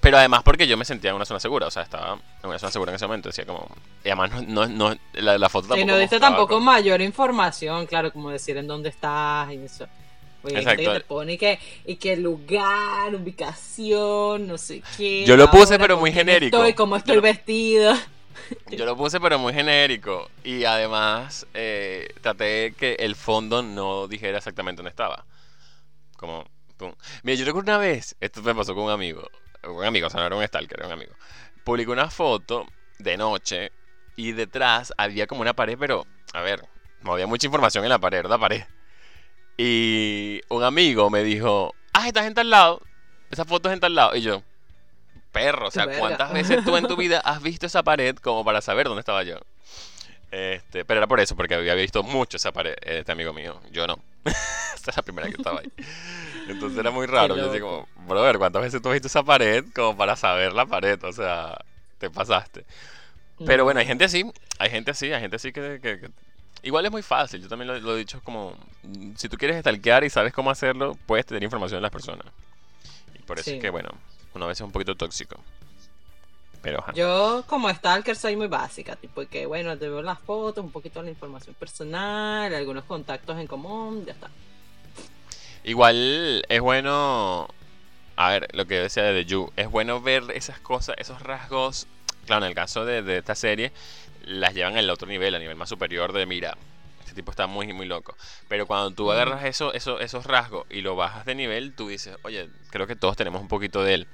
pero 0.01 0.17
además 0.17 0.45
porque 0.45 0.69
yo 0.69 0.77
me 0.77 0.85
sentía 0.85 1.11
en 1.11 1.17
una 1.17 1.25
zona 1.25 1.41
segura, 1.41 1.67
o 1.67 1.73
sea, 1.73 1.83
estaba 1.83 2.13
en 2.13 2.49
una 2.49 2.57
zona 2.61 2.71
segura 2.71 2.93
en 2.93 2.95
ese 2.95 3.07
momento, 3.09 3.31
decía 3.31 3.45
como... 3.45 3.67
Y 4.05 4.11
además 4.11 4.31
no, 4.31 4.69
no, 4.69 4.69
no 4.69 4.97
la, 5.15 5.39
la, 5.39 5.49
foto 5.49 5.67
tampoco... 5.67 5.81
Y 5.81 5.85
no 5.87 5.99
diste 5.99 6.21
tampoco 6.21 6.55
como... 6.55 6.67
mayor 6.67 7.01
información, 7.01 7.85
claro, 7.87 8.13
como 8.13 8.31
decir 8.31 8.57
en 8.59 8.69
dónde 8.69 8.91
estás 8.91 9.51
y 9.51 9.57
eso. 9.57 9.89
Oye, 10.45 10.59
Exacto. 10.59 10.93
te 10.93 11.01
pone 11.01 11.37
que, 11.37 11.59
y 11.85 11.97
que 11.97 12.17
lugar, 12.17 13.13
ubicación, 13.13 14.47
no 14.47 14.57
sé 14.57 14.85
qué. 14.97 15.25
Yo 15.25 15.37
lo 15.37 15.51
puse 15.51 15.81
pero 15.81 15.99
muy 15.99 16.13
genérico. 16.13 16.59
Estoy, 16.59 16.75
cómo 16.75 16.95
estoy 16.95 17.17
yo 17.17 17.23
vestido. 17.23 17.93
Yo 18.71 18.85
lo 18.85 18.97
puse 18.97 19.21
pero 19.21 19.39
muy 19.39 19.53
genérico. 19.53 20.31
Y 20.43 20.65
además 20.65 21.47
eh, 21.55 22.15
traté 22.21 22.75
que 22.77 22.95
el 22.95 23.17
fondo 23.17 23.63
no 23.63 24.09
dijera 24.09 24.39
exactamente 24.39 24.79
dónde 24.79 24.91
estaba. 24.91 25.25
Como... 26.17 26.45
Mira, 27.23 27.39
yo 27.39 27.45
recuerdo 27.45 27.71
una 27.71 27.79
vez, 27.79 28.17
esto 28.21 28.43
me 28.43 28.55
pasó 28.55 28.75
con 28.75 28.85
un 28.85 28.91
amigo 28.91 29.31
un 29.69 29.85
amigo, 29.85 30.07
o 30.07 30.11
sea, 30.11 30.21
no 30.21 30.27
era 30.27 30.37
un 30.37 30.47
stalker, 30.47 30.79
era 30.79 30.87
un 30.87 30.93
amigo. 30.93 31.13
Publicó 31.65 31.93
una 31.93 32.11
foto 32.11 32.67
de 32.99 33.17
noche 33.17 33.73
y 34.17 34.33
detrás 34.33 34.93
había 34.97 35.27
como 35.27 35.43
una 35.43 35.55
pared, 35.55 35.77
pero, 35.79 36.07
a 36.33 36.43
ver, 36.43 36.63
no 37.03 37.13
había 37.13 37.27
mucha 37.27 37.47
información 37.47 37.85
en 37.85 37.91
la 37.91 37.99
pared, 37.99 38.23
¿verdad? 38.23 38.39
Pared. 38.39 38.65
Y 39.57 40.41
un 40.49 40.63
amigo 40.63 41.11
me 41.11 41.23
dijo, 41.23 41.75
ah, 41.93 42.09
esta 42.09 42.23
gente 42.23 42.41
al 42.41 42.51
lado, 42.51 42.83
esa 43.31 43.45
foto 43.45 43.69
es 43.69 43.75
en 43.75 43.81
tal 43.81 43.95
lado. 43.95 44.17
Y 44.17 44.23
yo, 44.23 44.43
perro, 45.35 45.69
o 45.69 45.71
sea, 45.71 45.87
¿cuántas 45.99 46.33
veces 46.33 46.65
tú 46.65 46.77
en 46.77 46.87
tu 46.87 46.97
vida 46.97 47.21
has 47.21 47.43
visto 47.43 47.67
esa 47.67 47.83
pared 47.83 48.17
como 48.17 48.45
para 48.45 48.63
saber 48.63 48.87
dónde 48.87 49.01
estaba 49.01 49.23
yo? 49.25 49.39
Este, 50.31 50.85
pero 50.85 50.99
era 50.99 51.07
por 51.07 51.21
eso, 51.21 51.37
porque 51.37 51.55
había 51.55 51.75
visto 51.75 52.03
mucho 52.03 52.39
esa 52.39 52.53
pared, 52.53 52.75
este 52.83 53.13
amigo 53.13 53.33
mío. 53.33 53.61
Yo 53.71 53.87
no. 53.87 53.99
Esta 54.75 54.91
es 54.91 54.97
la 54.97 55.03
primera 55.03 55.29
que 55.29 55.37
estaba 55.37 55.61
ahí. 55.61 55.71
Entonces 56.49 56.79
era 56.79 56.91
muy 56.91 57.07
raro. 57.07 57.37
Yo 57.37 57.47
decía 57.47 57.61
como, 57.61 57.89
brother, 58.07 58.39
¿cuántas 58.39 58.63
veces 58.63 58.81
tú 58.81 58.89
has 58.89 58.95
visto 58.95 59.09
esa 59.09 59.23
pared 59.23 59.65
como 59.75 59.97
para 59.97 60.17
saber 60.17 60.53
la 60.53 60.67
pared? 60.67 61.03
O 61.05 61.13
sea, 61.13 61.57
te 61.99 62.11
pasaste. 62.11 62.65
Pero 63.45 63.65
bueno, 63.65 63.81
hay 63.81 63.87
gente 63.87 64.05
así, 64.05 64.25
hay 64.59 64.71
gente 64.71 64.93
así, 64.93 65.13
hay 65.13 65.21
gente 65.21 65.37
así 65.37 65.53
que, 65.53 65.81
que, 65.81 66.11
Igual 66.63 66.87
es 66.87 66.93
muy 66.93 67.03
fácil, 67.03 67.43
yo 67.43 67.49
también 67.49 67.83
lo, 67.83 67.95
he 67.95 67.99
dicho 67.99 68.21
como, 68.25 68.57
si 69.17 69.29
tú 69.29 69.37
quieres 69.37 69.61
stalkear 69.61 70.03
y 70.03 70.11
sabes 70.11 70.33
cómo 70.33 70.51
hacerlo, 70.51 70.97
puedes 71.07 71.27
tener 71.27 71.43
información 71.43 71.79
de 71.79 71.83
las 71.83 71.91
personas. 71.91 72.27
Y 73.15 73.23
por 73.23 73.39
eso 73.39 73.51
es 73.51 73.61
que, 73.61 73.71
bueno, 73.71 73.91
una 74.35 74.47
vez 74.47 74.59
es 74.59 74.63
un 74.63 74.73
poquito 74.73 74.95
tóxico. 74.95 75.37
Pero, 76.63 76.83
Yo 76.95 77.45
como 77.47 77.69
stalker 77.69 78.17
soy 78.17 78.37
muy 78.37 78.47
básica, 78.47 78.97
tipo 78.97 79.23
que 79.27 79.45
bueno, 79.45 79.77
te 79.77 79.89
veo 79.89 80.01
las 80.01 80.19
fotos, 80.19 80.65
un 80.65 80.71
poquito 80.71 81.03
la 81.03 81.11
información 81.11 81.55
personal, 81.55 82.55
algunos 82.55 82.85
contactos 82.85 83.39
en 83.39 83.47
común, 83.47 84.05
ya 84.07 84.13
está. 84.13 84.31
Igual 85.63 86.45
es 86.49 86.61
bueno, 86.63 87.49
a 88.17 88.31
ver, 88.31 88.49
lo 88.55 88.67
que 88.67 88.81
decía 88.81 89.03
de 89.03 89.25
The 89.25 89.31
You, 89.31 89.53
es 89.57 89.71
bueno 89.71 90.01
ver 90.01 90.25
esas 90.35 90.59
cosas, 90.59 90.97
esos 90.99 91.21
rasgos, 91.21 91.87
claro, 92.27 92.47
en 92.47 92.51
el 92.51 92.55
caso 92.55 92.87
de, 92.87 93.03
de 93.03 93.19
esta 93.19 93.35
serie, 93.35 93.71
las 94.25 94.55
llevan 94.55 94.79
al 94.79 94.89
otro 94.89 95.07
nivel, 95.07 95.35
al 95.35 95.43
nivel 95.43 95.57
más 95.57 95.69
superior 95.69 96.15
de 96.15 96.25
mira, 96.25 96.57
este 97.15 97.23
tipo 97.23 97.31
está 97.31 97.47
muy, 97.47 97.73
muy 97.73 97.87
loco. 97.87 98.17
Pero 98.49 98.67
cuando 98.67 98.91
tú 98.91 99.13
agarras 99.13 99.45
eso, 99.45 99.73
eso, 99.73 100.01
esos 100.01 100.27
rasgos 100.27 100.67
y 100.69 100.81
lo 100.81 100.97
bajas 100.97 101.25
de 101.25 101.37
nivel, 101.37 101.73
tú 101.73 101.89
dices, 101.89 102.17
oye, 102.23 102.51
creo 102.71 102.89
que 102.89 102.97
todos 102.97 103.17
tenemos 103.17 103.41
un 103.41 103.47
poquito 103.47 103.85
de 103.85 103.95
él. 103.95 104.07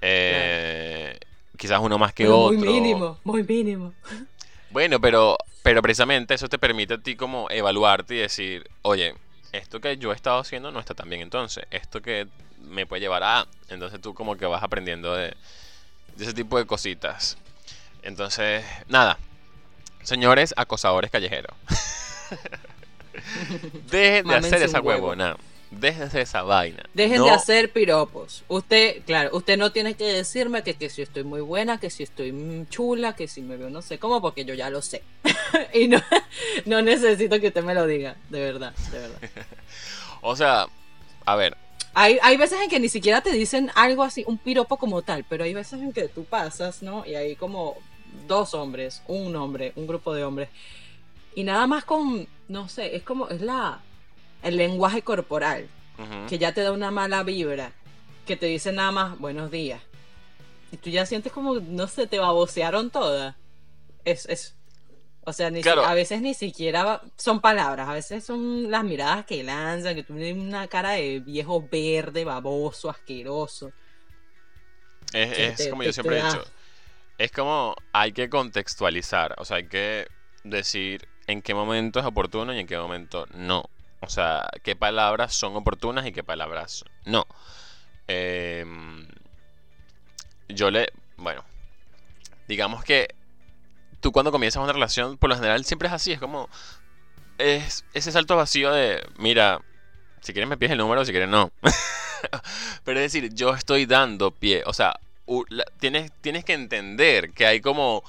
Eh, 0.00 1.18
quizás 1.56 1.80
uno 1.80 1.98
más 1.98 2.14
que 2.14 2.24
pero 2.24 2.38
otro. 2.38 2.58
Muy 2.58 2.68
mínimo, 2.68 3.18
muy 3.24 3.42
mínimo. 3.42 3.92
Bueno, 4.70 5.00
pero, 5.00 5.36
pero 5.64 5.82
precisamente 5.82 6.34
eso 6.34 6.48
te 6.48 6.58
permite 6.58 6.94
a 6.94 6.98
ti 6.98 7.16
como 7.16 7.50
evaluarte 7.50 8.14
y 8.14 8.18
decir, 8.18 8.70
oye, 8.82 9.16
esto 9.50 9.80
que 9.80 9.96
yo 9.96 10.12
he 10.12 10.14
estado 10.14 10.38
haciendo 10.38 10.70
no 10.70 10.78
está 10.78 10.94
tan 10.94 11.08
bien 11.08 11.22
entonces, 11.22 11.64
esto 11.70 12.00
que 12.00 12.28
me 12.60 12.86
puede 12.86 13.00
llevar 13.00 13.24
a... 13.24 13.48
Entonces 13.68 14.00
tú 14.00 14.14
como 14.14 14.36
que 14.36 14.46
vas 14.46 14.62
aprendiendo 14.62 15.14
de, 15.14 15.34
de 16.16 16.24
ese 16.24 16.34
tipo 16.34 16.56
de 16.56 16.66
cositas. 16.66 17.36
Entonces, 18.02 18.64
nada, 18.86 19.18
señores 20.04 20.54
acosadores 20.56 21.10
callejeros. 21.10 21.56
Dejen 23.90 24.26
de 24.26 24.34
hacer 24.36 24.62
esa 24.62 24.80
huevona. 24.80 25.36
Dejen 25.70 26.08
de 26.08 26.22
esa 26.22 26.42
vaina. 26.42 26.82
Dejen 26.94 27.22
de 27.22 27.30
hacer 27.30 27.70
piropos. 27.72 28.42
Usted, 28.48 29.02
claro, 29.04 29.36
usted 29.36 29.58
no 29.58 29.70
tiene 29.70 29.94
que 29.94 30.06
decirme 30.06 30.62
que, 30.62 30.74
que 30.74 30.88
si 30.88 31.02
estoy 31.02 31.24
muy 31.24 31.42
buena, 31.42 31.78
que 31.78 31.90
si 31.90 32.02
estoy 32.04 32.66
chula, 32.70 33.14
que 33.14 33.28
si 33.28 33.42
me 33.42 33.56
veo 33.56 33.68
no 33.68 33.82
sé 33.82 33.98
cómo, 33.98 34.22
porque 34.22 34.46
yo 34.46 34.54
ya 34.54 34.70
lo 34.70 34.80
sé. 34.80 35.02
y 35.74 35.88
no, 35.88 36.02
no 36.64 36.80
necesito 36.80 37.38
que 37.38 37.48
usted 37.48 37.62
me 37.62 37.74
lo 37.74 37.86
diga, 37.86 38.16
de 38.30 38.40
verdad, 38.40 38.72
de 38.90 38.98
verdad. 38.98 39.18
o 40.22 40.34
sea, 40.36 40.66
a 41.26 41.36
ver. 41.36 41.54
Hay, 41.92 42.18
hay 42.22 42.36
veces 42.36 42.60
en 42.62 42.70
que 42.70 42.80
ni 42.80 42.88
siquiera 42.88 43.20
te 43.20 43.32
dicen 43.32 43.70
algo 43.74 44.04
así, 44.04 44.24
un 44.26 44.38
piropo 44.38 44.78
como 44.78 45.02
tal, 45.02 45.24
pero 45.28 45.44
hay 45.44 45.52
veces 45.52 45.82
en 45.82 45.92
que 45.92 46.08
tú 46.08 46.24
pasas, 46.24 46.82
¿no? 46.82 47.04
Y 47.04 47.14
hay 47.14 47.36
como 47.36 47.76
dos 48.26 48.54
hombres, 48.54 49.02
un 49.06 49.36
hombre, 49.36 49.72
un 49.76 49.86
grupo 49.86 50.14
de 50.14 50.24
hombres. 50.24 50.48
Y 51.38 51.44
nada 51.44 51.68
más 51.68 51.84
con, 51.84 52.26
no 52.48 52.68
sé, 52.68 52.96
es 52.96 53.04
como, 53.04 53.28
es 53.28 53.40
la, 53.40 53.80
el 54.42 54.56
lenguaje 54.56 55.02
corporal, 55.02 55.68
que 56.28 56.36
ya 56.36 56.52
te 56.52 56.62
da 56.62 56.72
una 56.72 56.90
mala 56.90 57.22
vibra, 57.22 57.70
que 58.26 58.34
te 58.34 58.46
dice 58.46 58.72
nada 58.72 58.90
más 58.90 59.18
buenos 59.20 59.48
días. 59.48 59.80
Y 60.72 60.78
tú 60.78 60.90
ya 60.90 61.06
sientes 61.06 61.32
como, 61.32 61.54
no 61.60 61.86
sé, 61.86 62.08
te 62.08 62.18
babosearon 62.18 62.90
todas. 62.90 63.36
Es, 64.04 64.26
es, 64.26 64.56
o 65.24 65.32
sea, 65.32 65.48
ni 65.50 65.62
a 65.64 65.94
veces 65.94 66.22
ni 66.22 66.34
siquiera 66.34 67.02
son 67.16 67.40
palabras, 67.40 67.88
a 67.88 67.92
veces 67.92 68.24
son 68.24 68.68
las 68.68 68.82
miradas 68.82 69.24
que 69.24 69.44
lanzan, 69.44 69.94
que 69.94 70.02
tú 70.02 70.16
tienes 70.16 70.44
una 70.44 70.66
cara 70.66 70.94
de 70.94 71.20
viejo 71.20 71.64
verde, 71.70 72.24
baboso, 72.24 72.90
asqueroso. 72.90 73.70
Es, 75.12 75.60
es 75.60 75.68
como 75.68 75.84
yo 75.84 75.92
siempre 75.92 76.18
he 76.18 76.24
dicho, 76.24 76.42
es 77.16 77.30
como 77.30 77.76
hay 77.92 78.10
que 78.10 78.28
contextualizar, 78.28 79.36
o 79.38 79.44
sea, 79.44 79.58
hay 79.58 79.68
que 79.68 80.08
decir 80.42 81.06
en 81.28 81.42
qué 81.42 81.54
momento 81.54 82.00
es 82.00 82.06
oportuno 82.06 82.52
y 82.52 82.58
en 82.58 82.66
qué 82.66 82.76
momento 82.76 83.26
no. 83.34 83.68
O 84.00 84.08
sea, 84.08 84.48
qué 84.64 84.74
palabras 84.74 85.34
son 85.34 85.54
oportunas 85.54 86.06
y 86.06 86.12
qué 86.12 86.24
palabras 86.24 86.84
no. 87.04 87.26
Em, 88.08 89.06
yo 90.48 90.70
le... 90.70 90.90
Bueno, 91.16 91.44
digamos 92.48 92.82
que 92.82 93.14
tú 94.00 94.10
cuando 94.10 94.32
comienzas 94.32 94.62
una 94.62 94.72
relación, 94.72 95.18
por 95.18 95.28
lo 95.28 95.36
general 95.36 95.64
siempre 95.64 95.88
es 95.88 95.94
así, 95.94 96.12
es 96.12 96.18
como... 96.18 96.48
Es 97.36 97.84
ese 97.94 98.10
salto 98.10 98.34
vacío 98.34 98.72
de, 98.72 99.06
mira, 99.18 99.60
si 100.22 100.32
quieres 100.32 100.48
me 100.48 100.56
pides 100.56 100.72
el 100.72 100.78
número, 100.78 101.04
si 101.04 101.12
quieres 101.12 101.28
no. 101.28 101.52
Pero 102.84 102.98
es 102.98 103.12
decir, 103.12 103.32
yo 103.34 103.54
estoy 103.54 103.86
dando 103.86 104.32
pie, 104.32 104.62
o 104.66 104.72
sea, 104.72 104.98
tienes, 105.78 106.10
tienes 106.20 106.44
que 106.44 106.54
entender 106.54 107.32
que 107.32 107.46
hay 107.46 107.60
como 107.60 108.02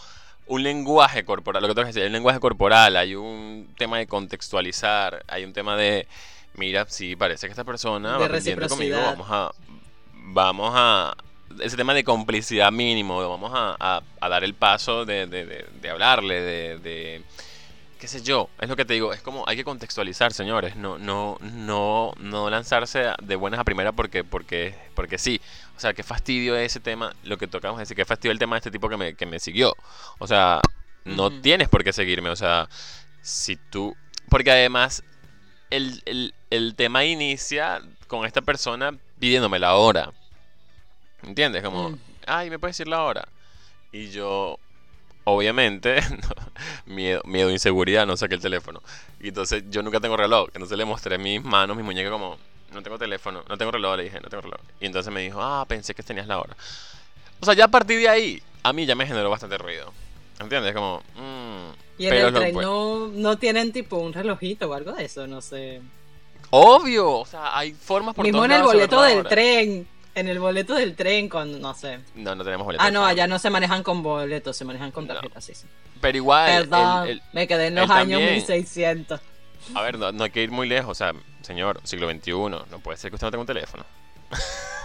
un 0.50 0.64
lenguaje 0.64 1.24
corporal, 1.24 1.62
lo 1.62 1.70
que 1.70 1.76
tengo 1.76 1.86
que 1.86 1.90
decir, 1.90 2.02
hay 2.02 2.08
un 2.08 2.14
lenguaje 2.14 2.40
corporal, 2.40 2.98
hay 2.98 3.16
un 3.16 3.70
tema 3.78 4.00
de 4.00 4.08
contextualizar, 4.08 5.24
hay 5.28 5.46
un 5.46 5.54
tema 5.54 5.78
de, 5.78 6.08
mira, 6.56 6.86
sí, 6.90 7.16
parece 7.16 7.48
que 7.48 7.52
esta 7.52 7.64
persona 7.64 8.18
va 8.18 8.26
aprendiendo 8.26 8.68
conmigo, 8.68 8.98
vamos 8.98 9.28
a, 9.30 9.52
vamos 10.12 10.72
a, 10.76 11.16
ese 11.62 11.78
tema 11.78 11.94
de 11.94 12.04
complicidad 12.04 12.72
mínimo, 12.72 13.18
vamos 13.30 13.52
a, 13.54 14.02
a, 14.20 14.30
dar 14.30 14.44
el 14.44 14.56
paso 14.56 15.06
de, 15.06 15.28
de, 15.28 15.46
de, 15.82 15.90
hablarle, 15.90 16.42
de, 16.42 17.22
qué 18.00 18.08
sé 18.08 18.22
yo, 18.22 18.50
es 18.60 18.70
lo 18.70 18.76
que 18.76 18.86
te 18.86 18.94
digo, 18.94 19.14
es 19.14 19.22
como 19.22 19.44
hay 19.48 19.58
que 19.58 19.64
contextualizar, 19.64 20.34
señores, 20.34 20.76
no, 20.76 20.98
no, 20.98 21.38
no, 21.42 22.14
no 22.18 22.50
lanzarse 22.50 23.12
de 23.22 23.36
buenas 23.36 23.60
a 23.60 23.64
primeras 23.64 23.94
porque, 23.94 24.24
porque, 24.24 24.76
porque 24.96 25.18
sí, 25.18 25.42
o 25.80 25.82
sea, 25.82 25.94
qué 25.94 26.04
fastidio 26.04 26.58
ese 26.58 26.82
tema, 26.82 27.14
lo 27.24 27.38
que 27.38 27.48
tocamos 27.48 27.80
decir, 27.80 27.96
qué 27.96 28.04
fastidio 28.04 28.32
el 28.34 28.40
tema 28.40 28.56
de 28.56 28.60
este 28.60 28.72
tipo 28.72 28.90
que 28.90 28.98
me, 28.98 29.14
que 29.14 29.26
me 29.26 29.40
siguió. 29.40 29.74
O 30.18 30.28
sea, 30.28 30.60
no 31.06 31.32
tienes 31.42 31.70
por 31.70 31.86
qué 31.86 31.94
seguirme. 31.94 32.30
O 32.30 32.36
sea, 32.36 32.68
si 33.22 33.56
tú... 33.56 33.96
Porque 34.30 34.52
además, 34.52 35.04
el, 35.70 36.04
el, 36.06 36.34
el 36.50 36.76
tema 36.76 37.06
inicia 37.06 37.82
con 38.08 38.26
esta 38.26 38.42
persona 38.42 38.92
pidiéndome 39.20 39.58
la 39.58 39.76
hora. 39.76 40.12
¿Entiendes? 41.24 41.64
Como, 41.64 41.98
ay, 42.28 42.50
¿me 42.50 42.60
puedes 42.60 42.76
decir 42.76 42.90
la 42.90 43.04
hora? 43.04 43.30
Y 43.94 44.10
yo, 44.10 44.60
obviamente, 45.24 46.00
miedo, 46.86 47.22
miedo, 47.26 47.50
inseguridad, 47.52 48.06
no 48.06 48.18
saqué 48.18 48.36
el 48.36 48.42
teléfono. 48.42 48.82
Y 49.20 49.30
entonces 49.30 49.64
yo 49.70 49.84
nunca 49.84 50.00
tengo 50.00 50.18
reloj. 50.18 50.50
Entonces 50.54 50.78
le 50.78 50.86
mostré 50.86 51.18
mis 51.18 51.44
manos, 51.44 51.76
mis 51.76 51.86
muñecas 51.86 52.12
como, 52.12 52.38
no 52.74 52.82
tengo 52.82 52.98
teléfono, 52.98 53.44
no 53.48 53.58
tengo 53.58 53.72
reloj, 53.72 53.98
le 53.98 54.04
dije, 54.04 54.20
no 54.22 54.30
tengo 54.30 54.42
reloj. 54.42 54.60
Y 54.80 54.86
entonces 54.86 55.12
me 55.14 55.22
dijo, 55.22 55.42
ah, 55.42 55.66
pensé 55.68 55.94
que 55.94 56.04
tenías 56.04 56.28
la 56.28 56.40
hora. 56.40 56.56
O 57.40 57.46
sea, 57.46 57.54
ya 57.54 57.66
a 57.66 57.70
partir 57.70 58.00
de 58.00 58.10
ahí, 58.10 58.42
a 58.64 58.74
mí 58.74 58.86
ya 58.86 58.96
me 58.96 59.06
generó 59.08 59.30
bastante 59.30 59.58
ruido. 59.58 59.92
¿Entiendes? 60.40 60.74
Como, 60.74 61.02
mmm, 61.16 61.74
Y 61.98 62.08
en 62.08 62.14
el 62.14 62.34
tren 62.34 62.56
no, 62.56 63.08
no 63.08 63.38
tienen 63.38 63.72
tipo 63.74 63.98
un 63.98 64.14
relojito 64.14 64.70
o 64.70 64.74
algo 64.74 64.94
de 64.94 65.06
eso, 65.06 65.28
no 65.28 65.42
sé. 65.42 65.82
Obvio, 66.50 67.12
o 67.12 67.26
sea, 67.26 67.58
hay 67.58 67.74
formas 67.74 68.16
por 68.16 68.26
Mismo 68.26 68.44
en 68.46 68.52
el 68.54 68.64
boleto 68.64 69.02
del 69.02 69.24
tren. 69.26 69.88
En 70.16 70.28
el 70.28 70.40
boleto 70.40 70.74
del 70.76 70.96
tren, 70.96 71.30
con, 71.30 71.62
no 71.62 71.74
sé. 71.74 72.00
No, 72.16 72.36
no 72.36 72.44
tenemos 72.44 72.66
boleto. 72.66 72.84
Ah, 72.84 72.92
no, 72.92 73.06
allá 73.06 73.28
no 73.28 73.40
se 73.40 73.50
manejan 73.50 73.84
con 73.84 74.02
boletos, 74.04 74.58
se 74.58 74.66
manejan 74.66 74.92
con 74.92 75.08
tarjetas, 75.08 75.44
sí, 75.46 75.54
sí. 75.54 75.66
Pero 76.02 76.18
igual. 76.18 76.50
Perdón, 76.52 77.04
el- 77.04 77.10
el- 77.12 77.22
me 77.34 77.48
quedé 77.48 77.68
en 77.68 77.76
los 77.76 77.90
años 77.90 78.20
también. 78.20 78.34
1600. 78.34 79.22
a 79.76 79.82
ver, 79.82 79.98
no, 80.00 80.12
no 80.12 80.24
hay 80.24 80.30
que 80.32 80.42
ir 80.44 80.52
muy 80.52 80.68
lejos. 80.68 80.92
O 80.92 80.96
sea, 80.96 81.14
señor, 81.42 81.80
siglo 81.84 82.10
XXI. 82.10 82.32
No 82.32 82.80
puede 82.84 82.98
ser 82.98 83.12
que 83.12 83.16
usted 83.16 83.28
no 83.28 83.32
tenga 83.32 83.42
un 83.42 83.48
teléfono. 83.48 83.86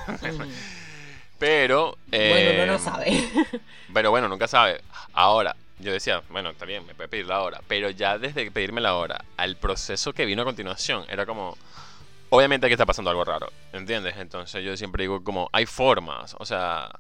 Ujú. 0.09 0.45
Pero. 1.39 1.97
bueno, 2.11 2.51
uno 2.53 2.63
eh, 2.63 2.67
no 2.67 2.79
sabe. 2.79 3.29
Pero 3.93 4.11
bueno, 4.11 4.29
nunca 4.29 4.47
sabe. 4.47 4.81
Ahora, 5.13 5.57
yo 5.79 5.93
decía, 5.93 6.23
bueno, 6.31 6.51
está 6.51 6.65
bien, 6.65 6.87
me 6.87 6.95
puede 6.95 7.09
pedir 7.09 7.27
la 7.27 7.41
hora. 7.43 7.61
Pero 7.67 7.91
ya 7.91 8.19
desde 8.19 8.51
pedirme 8.51 8.81
la 8.81 8.95
hora 8.95 9.25
al 9.37 9.57
proceso 9.57 10.13
que 10.13 10.25
vino 10.27 10.43
a 10.43 10.45
continuación, 10.45 11.05
era 11.09 11.27
como. 11.27 11.57
Obviamente 12.35 12.67
aquí 12.67 12.73
está 12.73 12.85
pasando 12.85 13.13
algo 13.13 13.25
raro, 13.25 13.49
¿entiendes? 13.73 14.17
Entonces 14.17 14.65
yo 14.65 14.77
siempre 14.77 15.05
digo 15.05 15.23
como, 15.23 15.49
hay 15.53 15.67
formas, 15.67 16.35
o 16.37 16.45
sea, 16.45 16.91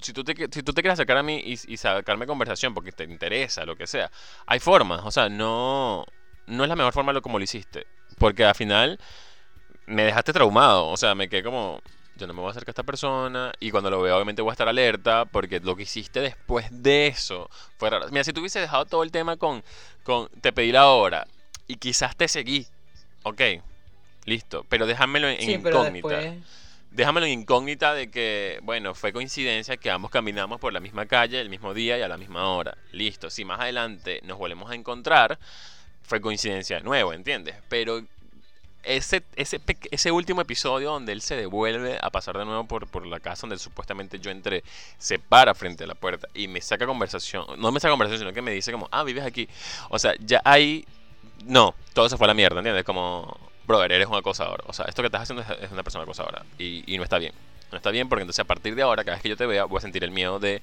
si 0.00 0.12
tú 0.12 0.24
te, 0.24 0.34
si 0.34 0.64
tú 0.64 0.72
te 0.72 0.82
quieres 0.82 0.94
acercar 0.94 1.16
a 1.16 1.22
mí 1.22 1.40
y, 1.44 1.76
sacarme 1.76 2.26
conversación 2.26 2.74
porque 2.74 2.90
te 2.90 3.04
interesa, 3.04 3.64
lo 3.64 3.76
que 3.76 3.86
sea, 3.86 4.10
hay 4.46 4.58
formas, 4.58 5.02
o 5.04 5.12
sea, 5.12 5.28
no, 5.28 6.04
no 6.48 6.64
es 6.64 6.68
la 6.68 6.74
mejor 6.74 6.92
forma 6.92 7.12
lo 7.12 7.22
como 7.22 7.38
lo 7.38 7.44
hiciste, 7.44 7.86
porque 8.18 8.44
al 8.44 8.56
final 8.56 8.98
me 9.86 10.02
dejaste 10.02 10.32
traumado, 10.32 10.88
o 10.88 10.96
sea, 10.96 11.14
me 11.14 11.28
quedé 11.28 11.44
como, 11.44 11.80
yo 12.16 12.26
no 12.26 12.34
me 12.34 12.40
voy 12.40 12.48
a 12.48 12.50
acercar 12.50 12.70
a 12.70 12.72
esta 12.72 12.82
persona 12.82 13.52
y 13.60 13.70
cuando 13.70 13.90
lo 13.90 14.02
vea 14.02 14.16
obviamente 14.16 14.42
voy 14.42 14.50
a 14.50 14.54
estar 14.54 14.68
alerta 14.68 15.24
porque 15.24 15.60
lo 15.60 15.76
que 15.76 15.84
hiciste 15.84 16.20
después 16.20 16.66
de 16.72 17.06
eso 17.06 17.48
fue 17.76 17.90
raro. 17.90 18.08
Mira, 18.10 18.24
si 18.24 18.32
tú 18.32 18.40
hubiese 18.40 18.58
dejado 18.58 18.86
todo 18.86 19.04
el 19.04 19.12
tema 19.12 19.36
con, 19.36 19.62
con 20.02 20.28
te 20.40 20.52
pedí 20.52 20.72
la 20.72 20.88
hora 20.88 21.28
y 21.68 21.76
quizás 21.76 22.16
te 22.16 22.26
seguí, 22.26 22.66
ok, 23.22 23.40
listo, 24.24 24.64
pero 24.68 24.86
déjamelo 24.86 25.28
en, 25.28 25.40
sí, 25.40 25.52
incógnita. 25.52 26.08
después. 26.08 26.34
Déjamelo 26.90 27.26
en 27.26 27.40
incógnita 27.40 27.92
de 27.92 28.10
que, 28.10 28.60
bueno, 28.62 28.94
fue 28.94 29.12
coincidencia 29.12 29.76
que 29.76 29.90
ambos 29.90 30.10
caminamos 30.10 30.58
por 30.58 30.72
la 30.72 30.80
misma 30.80 31.06
calle 31.06 31.40
el 31.40 31.50
mismo 31.50 31.74
día 31.74 31.98
y 31.98 32.02
a 32.02 32.08
la 32.08 32.16
misma 32.16 32.48
hora. 32.48 32.76
Listo, 32.92 33.28
si 33.28 33.44
más 33.44 33.60
adelante 33.60 34.20
nos 34.24 34.38
volvemos 34.38 34.70
a 34.70 34.74
encontrar, 34.74 35.38
fue 36.02 36.20
coincidencia 36.20 36.76
de 36.78 36.82
nuevo, 36.82 37.12
¿entiendes? 37.12 37.56
Pero 37.68 38.02
ese, 38.82 39.22
ese, 39.36 39.60
ese 39.90 40.12
último 40.12 40.40
episodio 40.40 40.90
donde 40.90 41.12
él 41.12 41.20
se 41.20 41.36
devuelve 41.36 41.98
a 42.00 42.10
pasar 42.10 42.38
de 42.38 42.44
nuevo 42.46 42.64
por, 42.64 42.86
por 42.86 43.06
la 43.06 43.20
casa 43.20 43.42
donde 43.42 43.58
supuestamente 43.58 44.18
yo 44.18 44.30
entré, 44.30 44.64
se 44.98 45.18
para 45.18 45.54
frente 45.54 45.84
a 45.84 45.86
la 45.86 45.94
puerta 45.94 46.28
y 46.32 46.48
me 46.48 46.60
saca 46.62 46.86
conversación, 46.86 47.44
no 47.58 47.70
me 47.70 47.80
saca 47.80 47.92
conversación, 47.92 48.20
sino 48.20 48.32
que 48.32 48.42
me 48.42 48.52
dice 48.52 48.72
como, 48.72 48.88
ah, 48.90 49.04
vives 49.04 49.24
aquí. 49.24 49.48
O 49.90 49.98
sea, 49.98 50.14
ya 50.20 50.40
ahí, 50.44 50.86
no, 51.44 51.74
todo 51.92 52.08
se 52.08 52.16
fue 52.16 52.26
a 52.26 52.28
la 52.28 52.34
mierda, 52.34 52.58
¿entiendes? 52.58 52.84
Como, 52.84 53.38
brother, 53.68 53.92
eres 53.92 54.08
un 54.08 54.16
acosador. 54.16 54.64
O 54.66 54.72
sea, 54.72 54.86
esto 54.86 55.02
que 55.02 55.06
estás 55.06 55.22
haciendo 55.22 55.42
es, 55.42 55.70
una 55.70 55.84
persona 55.84 56.02
acosadora 56.02 56.44
y, 56.58 56.82
y 56.92 56.96
no 56.96 57.04
está 57.04 57.18
bien. 57.18 57.32
No 57.70 57.76
está 57.76 57.90
bien 57.90 58.08
porque 58.08 58.22
entonces 58.22 58.40
a 58.40 58.44
partir 58.46 58.74
de 58.74 58.82
ahora, 58.82 59.04
cada 59.04 59.16
vez 59.16 59.22
que 59.22 59.28
yo 59.28 59.36
te 59.36 59.46
vea, 59.46 59.64
voy 59.64 59.78
a 59.78 59.82
sentir 59.82 60.02
el 60.02 60.10
miedo 60.10 60.40
de, 60.40 60.60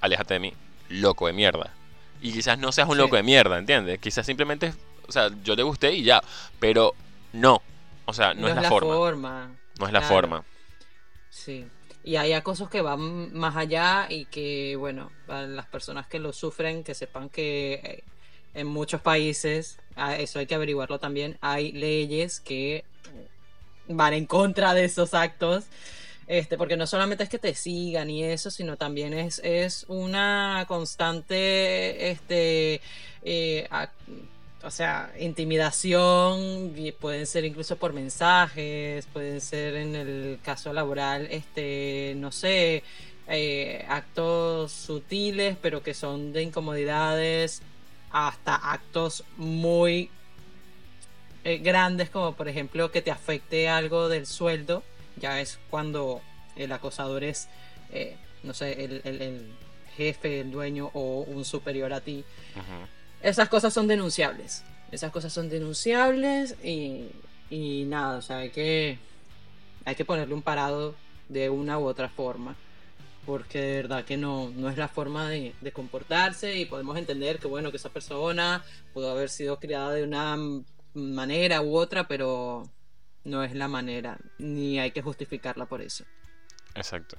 aléjate 0.00 0.34
de 0.34 0.40
mí, 0.40 0.52
loco 0.88 1.26
de 1.26 1.32
mierda. 1.32 1.72
Y 2.20 2.32
quizás 2.32 2.58
no 2.58 2.72
seas 2.72 2.88
un 2.88 2.96
Sí. 2.96 3.02
loco 3.02 3.16
de 3.16 3.22
mierda, 3.22 3.56
¿entiendes? 3.58 3.98
Quizás 3.98 4.26
simplemente, 4.26 4.74
o 5.08 5.12
sea, 5.12 5.30
yo 5.42 5.56
le 5.56 5.62
gusté 5.62 5.94
y 5.94 6.02
ya, 6.02 6.22
pero 6.58 6.94
no. 7.32 7.62
O 8.04 8.12
sea, 8.12 8.34
no, 8.34 8.48
es 8.48 8.54
la, 8.56 8.68
forma. 8.68 8.94
forma. 8.94 9.50
No 9.78 9.86
es 9.86 9.92
la 9.92 10.02
forma. 10.02 10.44
Sí. 11.30 11.66
Y 12.02 12.16
hay 12.16 12.32
acosos 12.32 12.68
que 12.68 12.82
van 12.82 13.32
más 13.32 13.56
allá 13.56 14.06
y 14.10 14.24
que, 14.26 14.74
bueno, 14.76 15.10
las 15.28 15.66
personas 15.66 16.06
que 16.06 16.18
lo 16.18 16.32
sufren, 16.32 16.82
que 16.82 16.94
sepan 16.94 17.28
que 17.28 17.74
eh, 17.74 18.04
en 18.54 18.66
muchos 18.66 19.00
países, 19.00 19.78
eso 20.18 20.38
hay 20.38 20.46
que 20.46 20.54
averiguarlo 20.54 20.98
también, 20.98 21.38
hay 21.40 21.72
leyes 21.72 22.40
que 22.40 22.84
van 23.88 24.14
en 24.14 24.26
contra 24.26 24.74
de 24.74 24.84
esos 24.84 25.14
actos. 25.14 25.64
Este, 26.26 26.56
porque 26.56 26.76
no 26.76 26.86
solamente 26.86 27.24
es 27.24 27.28
que 27.28 27.40
te 27.40 27.56
sigan 27.56 28.08
y 28.08 28.22
eso, 28.22 28.52
sino 28.52 28.76
también 28.76 29.12
es, 29.14 29.40
es 29.42 29.84
una 29.88 30.64
constante, 30.68 32.12
este, 32.12 32.80
eh, 33.24 33.68
o 34.62 34.70
sea, 34.70 35.12
intimidación, 35.18 36.72
pueden 37.00 37.26
ser 37.26 37.44
incluso 37.44 37.74
por 37.78 37.92
mensajes, 37.92 39.06
pueden 39.06 39.40
ser 39.40 39.74
en 39.74 39.96
el 39.96 40.38
caso 40.44 40.72
laboral, 40.72 41.26
este, 41.32 42.14
no 42.16 42.30
sé, 42.30 42.84
eh, 43.26 43.84
actos 43.88 44.70
sutiles, 44.70 45.56
pero 45.60 45.82
que 45.82 45.94
son 45.94 46.32
de 46.32 46.42
incomodidades, 46.42 47.60
hasta 48.12 48.54
actos 48.56 49.24
muy 49.36 50.10
eh, 51.44 51.58
grandes, 51.58 52.10
como 52.10 52.34
por 52.34 52.48
ejemplo 52.48 52.90
que 52.90 53.02
te 53.02 53.10
afecte 53.10 53.68
algo 53.68 54.08
del 54.08 54.26
sueldo, 54.26 54.82
ya 55.16 55.40
es 55.40 55.58
cuando 55.70 56.20
el 56.56 56.72
acosador 56.72 57.24
es, 57.24 57.48
eh, 57.92 58.16
no 58.42 58.52
sé, 58.54 58.84
el, 58.84 59.00
el- 59.04 59.22
el 59.22 59.52
jefe, 59.96 60.40
el 60.40 60.50
dueño 60.50 60.90
o 60.94 61.20
un 61.22 61.44
superior 61.44 61.92
a 61.92 62.00
ti. 62.00 62.24
Esas 63.22 63.48
cosas 63.48 63.72
son 63.72 63.86
denunciables. 63.86 64.64
Esas 64.92 65.10
cosas 65.12 65.32
son 65.32 65.48
denunciables 65.48 66.56
y, 66.64 67.06
y 67.50 67.84
nada, 67.84 68.18
o 68.18 68.22
sea, 68.22 68.38
hay 68.38 68.50
que, 68.50 68.98
hay 69.84 69.94
que 69.94 70.04
ponerle 70.04 70.34
un 70.34 70.42
parado 70.42 70.94
de 71.28 71.48
una 71.50 71.78
u 71.78 71.86
otra 71.86 72.08
forma. 72.08 72.56
Porque 73.30 73.60
de 73.60 73.76
verdad 73.76 74.04
que 74.04 74.16
no, 74.16 74.50
no 74.56 74.68
es 74.68 74.76
la 74.76 74.88
forma 74.88 75.28
de, 75.28 75.54
comportarse 75.72 76.56
y 76.56 76.64
podemos 76.64 76.98
entender 76.98 77.38
que 77.38 77.46
bueno, 77.46 77.70
que 77.70 77.76
esa 77.76 77.90
persona 77.90 78.64
pudo 78.92 79.08
haber 79.08 79.28
sido 79.28 79.60
criada 79.60 79.92
de 79.92 80.02
una 80.02 80.36
manera 80.94 81.62
u 81.62 81.76
otra, 81.76 82.08
pero 82.08 82.68
no 83.22 83.44
es 83.44 83.54
la 83.54 83.68
manera, 83.68 84.18
ni 84.38 84.80
hay 84.80 84.90
que 84.90 85.00
justificarla 85.00 85.66
por 85.66 85.80
eso. 85.80 86.02
Exacto. 86.74 87.18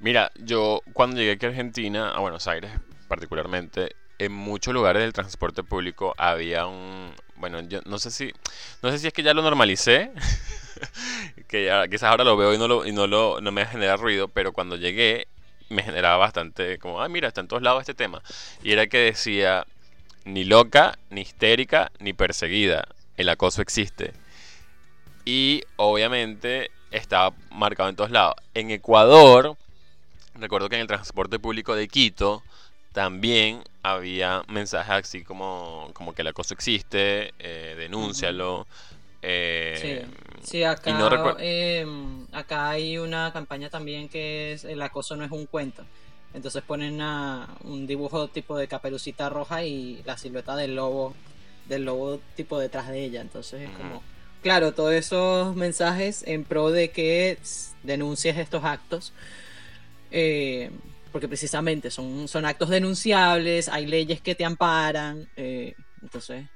Mira, 0.00 0.32
yo 0.36 0.80
cuando 0.94 1.18
llegué 1.18 1.32
aquí 1.32 1.44
a 1.44 1.50
Argentina, 1.50 2.12
a 2.12 2.20
Buenos 2.20 2.48
Aires 2.48 2.72
particularmente, 3.06 3.94
en 4.18 4.32
muchos 4.32 4.72
lugares 4.72 5.02
del 5.02 5.12
transporte 5.12 5.62
público 5.62 6.14
había 6.16 6.64
un, 6.64 7.14
bueno, 7.34 7.60
yo 7.60 7.82
no 7.84 7.98
sé 7.98 8.10
si, 8.10 8.32
no 8.82 8.90
sé 8.90 8.98
si 8.98 9.08
es 9.08 9.12
que 9.12 9.22
ya 9.22 9.34
lo 9.34 9.42
normalicé, 9.42 10.12
que 11.48 11.64
ya, 11.66 11.86
quizás 11.88 12.04
ahora 12.04 12.24
lo 12.24 12.36
veo 12.36 12.54
y 12.54 12.58
no 12.58 12.68
lo, 12.68 12.86
y 12.86 12.92
no 12.92 13.06
lo, 13.06 13.40
no 13.40 13.52
me 13.52 13.66
genera 13.66 13.96
ruido, 13.96 14.28
pero 14.28 14.52
cuando 14.52 14.76
llegué 14.76 15.28
me 15.68 15.82
generaba 15.82 16.16
bastante 16.18 16.78
como, 16.78 17.00
ah, 17.02 17.08
mira, 17.08 17.28
está 17.28 17.40
en 17.40 17.48
todos 17.48 17.62
lados 17.62 17.80
este 17.82 17.94
tema. 17.94 18.22
Y 18.62 18.72
era 18.72 18.86
que 18.86 18.98
decía, 18.98 19.66
ni 20.24 20.44
loca, 20.44 20.98
ni 21.10 21.22
histérica, 21.22 21.92
ni 22.00 22.12
perseguida, 22.12 22.88
el 23.16 23.28
acoso 23.28 23.62
existe. 23.62 24.14
Y 25.24 25.62
obviamente 25.76 26.70
estaba 26.90 27.34
marcado 27.50 27.88
en 27.88 27.96
todos 27.96 28.10
lados. 28.10 28.34
En 28.54 28.70
Ecuador, 28.70 29.56
recuerdo 30.34 30.68
que 30.68 30.76
en 30.76 30.82
el 30.82 30.86
transporte 30.88 31.38
público 31.38 31.74
de 31.74 31.88
Quito 31.88 32.42
también 32.92 33.62
había 33.82 34.42
mensajes 34.48 35.06
así 35.06 35.24
como, 35.24 35.90
como 35.94 36.14
que 36.14 36.22
el 36.22 36.28
acoso 36.28 36.54
existe, 36.54 37.34
eh, 37.38 37.74
denúncialo. 37.78 38.66
eh, 39.22 40.04
Sí, 40.06 40.16
acá, 40.64 40.90
no 40.98 41.08
recuer- 41.10 41.36
em, 41.40 42.26
acá 42.32 42.70
hay 42.70 42.98
una 42.98 43.32
campaña 43.32 43.68
también 43.70 44.08
que 44.08 44.52
es 44.52 44.64
el 44.64 44.80
acoso 44.82 45.16
no 45.16 45.24
es 45.24 45.30
un 45.30 45.46
cuento. 45.46 45.84
Entonces 46.34 46.62
ponen 46.62 47.00
a- 47.00 47.48
un 47.64 47.86
dibujo 47.86 48.28
tipo 48.28 48.56
de 48.58 48.68
caperucita 48.68 49.28
roja 49.28 49.64
y 49.64 50.02
la 50.04 50.18
silueta 50.18 50.54
del 50.56 50.74
lobo, 50.76 51.14
del 51.68 51.84
lobo 51.84 52.20
tipo 52.36 52.58
detrás 52.58 52.88
de 52.88 53.04
ella. 53.04 53.20
Entonces 53.22 53.62
es 53.62 53.70
como, 53.76 54.02
claro, 54.42 54.72
todos 54.72 54.92
esos 54.92 55.56
mensajes 55.56 56.22
en 56.26 56.44
pro 56.44 56.70
de 56.70 56.90
que 56.90 57.38
denuncies 57.82 58.36
estos 58.36 58.64
actos. 58.64 59.12
eh, 60.10 60.70
porque 61.12 61.28
precisamente 61.28 61.90
son, 61.90 62.28
son 62.28 62.44
actos 62.44 62.68
denunciables, 62.68 63.68
hay 63.68 63.86
leyes 63.86 64.20
que 64.20 64.34
te 64.34 64.44
amparan. 64.44 65.28
eh, 65.36 65.74
entonces, 66.02 66.46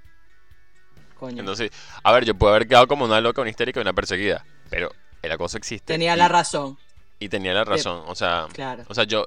coño. 1.21 1.39
Entonces, 1.41 1.71
a 2.03 2.13
ver, 2.13 2.25
yo 2.25 2.35
puedo 2.35 2.55
haber 2.55 2.67
quedado 2.67 2.87
como 2.89 3.05
una 3.05 3.21
loca, 3.21 3.41
una 3.43 3.51
histérica 3.51 3.79
y 3.81 3.83
una 3.83 3.93
perseguida, 3.93 4.45
pero 4.71 4.91
el 5.23 5.31
acoso 5.33 5.57
existe. 5.59 5.93
Tenía 5.95 6.15
y, 6.15 6.19
la 6.19 6.29
razón, 6.29 6.77
y 7.19 7.29
tenía 7.29 7.53
la 7.55 7.65
razón. 7.65 8.03
O 8.07 8.15
sea, 8.15 8.47
claro. 8.53 8.85
O 8.89 8.95
sea, 8.95 9.05
yo, 9.05 9.27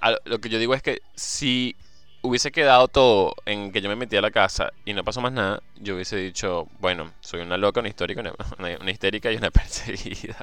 a- 0.00 0.16
lo 0.24 0.38
que 0.40 0.48
yo 0.48 0.58
digo 0.58 0.74
es 0.74 0.82
que 0.82 1.02
si 1.14 1.76
hubiese 2.22 2.52
quedado 2.52 2.86
todo 2.86 3.34
en 3.46 3.72
que 3.72 3.80
yo 3.80 3.88
me 3.88 3.96
metí 3.96 4.16
a 4.16 4.20
la 4.20 4.30
casa 4.30 4.72
y 4.84 4.94
no 4.94 5.02
pasó 5.02 5.20
más 5.20 5.32
nada, 5.32 5.60
yo 5.76 5.96
hubiese 5.96 6.16
dicho, 6.16 6.68
bueno, 6.78 7.12
soy 7.20 7.40
una 7.40 7.56
loca, 7.56 7.80
una 7.80 7.88
histórica, 7.88 8.20
una, 8.20 8.32
una- 8.58 8.78
una 8.80 8.90
histérica 8.92 9.30
y 9.32 9.36
una 9.36 9.50
perseguida. 9.50 10.36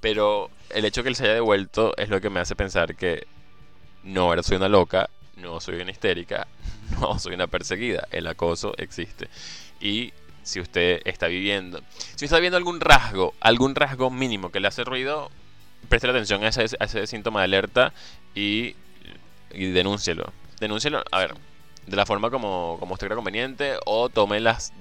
Pero 0.00 0.50
el 0.70 0.84
hecho 0.84 1.02
que 1.02 1.08
él 1.08 1.16
se 1.16 1.24
haya 1.24 1.34
devuelto 1.34 1.92
es 1.96 2.08
lo 2.08 2.20
que 2.20 2.30
me 2.30 2.40
hace 2.40 2.54
pensar 2.54 2.94
que 2.94 3.26
no, 4.04 4.22
ahora 4.24 4.42
soy 4.42 4.56
una 4.58 4.68
loca, 4.68 5.10
no 5.36 5.60
soy 5.60 5.80
una 5.80 5.90
histérica, 5.90 6.46
no 7.00 7.18
soy 7.18 7.34
una 7.34 7.46
perseguida. 7.48 8.06
El 8.12 8.26
acoso 8.28 8.72
existe. 8.76 9.28
Y 9.80 10.12
si 10.42 10.60
usted 10.60 11.00
está 11.04 11.26
viviendo, 11.26 11.80
si 12.14 12.24
está 12.24 12.38
viendo 12.38 12.56
algún 12.56 12.80
rasgo, 12.80 13.34
algún 13.40 13.74
rasgo 13.74 14.10
mínimo 14.10 14.50
que 14.50 14.60
le 14.60 14.68
hace 14.68 14.84
ruido, 14.84 15.30
preste 15.88 16.08
atención 16.08 16.44
a 16.44 16.48
ese, 16.48 17.06
síntoma 17.06 17.40
de 17.40 17.44
alerta 17.44 17.92
y, 18.34 18.76
y 19.52 19.66
denúncielo. 19.72 20.32
Denúncielo, 20.60 21.02
a 21.10 21.18
ver, 21.18 21.34
de 21.86 21.96
la 21.96 22.06
forma 22.06 22.30
como, 22.30 22.76
como 22.78 22.94
usted 22.94 23.06
crea 23.06 23.16
conveniente 23.16 23.74
o 23.84 24.08
tome 24.08 24.40
las 24.40 24.72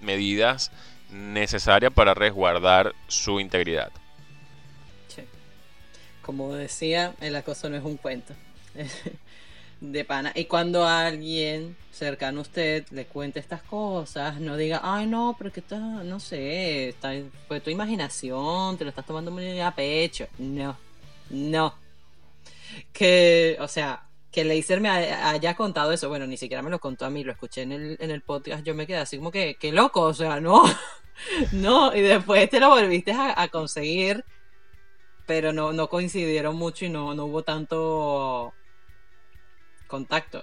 medidas 0.00 0.70
necesarias 1.10 1.92
para 1.92 2.14
resguardar 2.14 2.94
su 3.08 3.40
integridad. 3.40 3.90
Sí. 5.08 5.22
como 6.22 6.54
decía, 6.54 7.14
el 7.20 7.36
acoso 7.36 7.68
no 7.68 7.76
es 7.76 7.84
un 7.84 7.96
cuento. 7.96 8.34
de 9.80 10.04
pana. 10.04 10.32
Y 10.34 10.44
cuando 10.44 10.86
alguien 10.86 11.76
cercano 11.90 12.40
a 12.40 12.42
usted 12.42 12.86
le 12.90 13.06
cuente 13.06 13.40
estas 13.40 13.62
cosas, 13.62 14.40
no 14.40 14.56
diga, 14.56 14.80
ay 14.82 15.06
no, 15.06 15.34
pero 15.38 15.52
que 15.52 15.62
no 15.70 16.20
sé, 16.20 16.90
está, 16.90 17.12
fue 17.48 17.60
tu 17.60 17.70
imaginación, 17.70 18.76
te 18.78 18.84
lo 18.84 18.90
estás 18.90 19.06
tomando 19.06 19.30
muy 19.30 19.60
a 19.60 19.74
pecho. 19.74 20.26
No, 20.38 20.76
no. 21.30 21.74
Que, 22.92 23.56
o 23.60 23.68
sea, 23.68 24.04
que 24.30 24.44
Leiser 24.44 24.80
me 24.80 24.88
haya 24.88 25.54
contado 25.56 25.92
eso, 25.92 26.08
bueno, 26.08 26.26
ni 26.26 26.36
siquiera 26.36 26.62
me 26.62 26.70
lo 26.70 26.78
contó 26.78 27.04
a 27.04 27.10
mí, 27.10 27.24
lo 27.24 27.32
escuché 27.32 27.62
en 27.62 27.72
el, 27.72 27.96
en 28.00 28.10
el 28.10 28.22
podcast, 28.22 28.64
yo 28.64 28.74
me 28.74 28.86
quedé 28.86 28.98
así 28.98 29.18
como 29.18 29.32
que, 29.32 29.56
qué 29.56 29.72
loco, 29.72 30.02
o 30.02 30.14
sea, 30.14 30.40
no, 30.40 30.62
no, 31.52 31.94
y 31.94 32.00
después 32.00 32.48
te 32.48 32.60
lo 32.60 32.68
volviste 32.68 33.12
a, 33.12 33.48
conseguir, 33.48 34.24
pero 35.26 35.52
no, 35.52 35.72
no 35.72 35.88
coincidieron 35.88 36.56
mucho 36.56 36.84
y 36.84 36.90
no, 36.90 37.14
no 37.14 37.24
hubo 37.26 37.42
tanto 37.42 38.54
contacto 39.90 40.42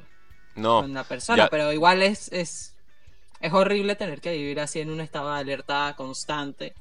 con 0.54 0.94
la 0.94 1.04
persona, 1.04 1.48
pero 1.50 1.72
igual 1.72 2.04
es, 2.04 2.32
es, 2.32 2.76
es 3.40 3.54
horrible 3.54 3.96
tener 3.96 4.22
que 4.22 4.32
vivir 4.34 4.60
así 4.60 4.80
en 4.80 4.92
un 4.92 5.02
estado 5.02 5.34
de 5.34 5.40
alerta 5.40 5.94
constante. 5.98 6.74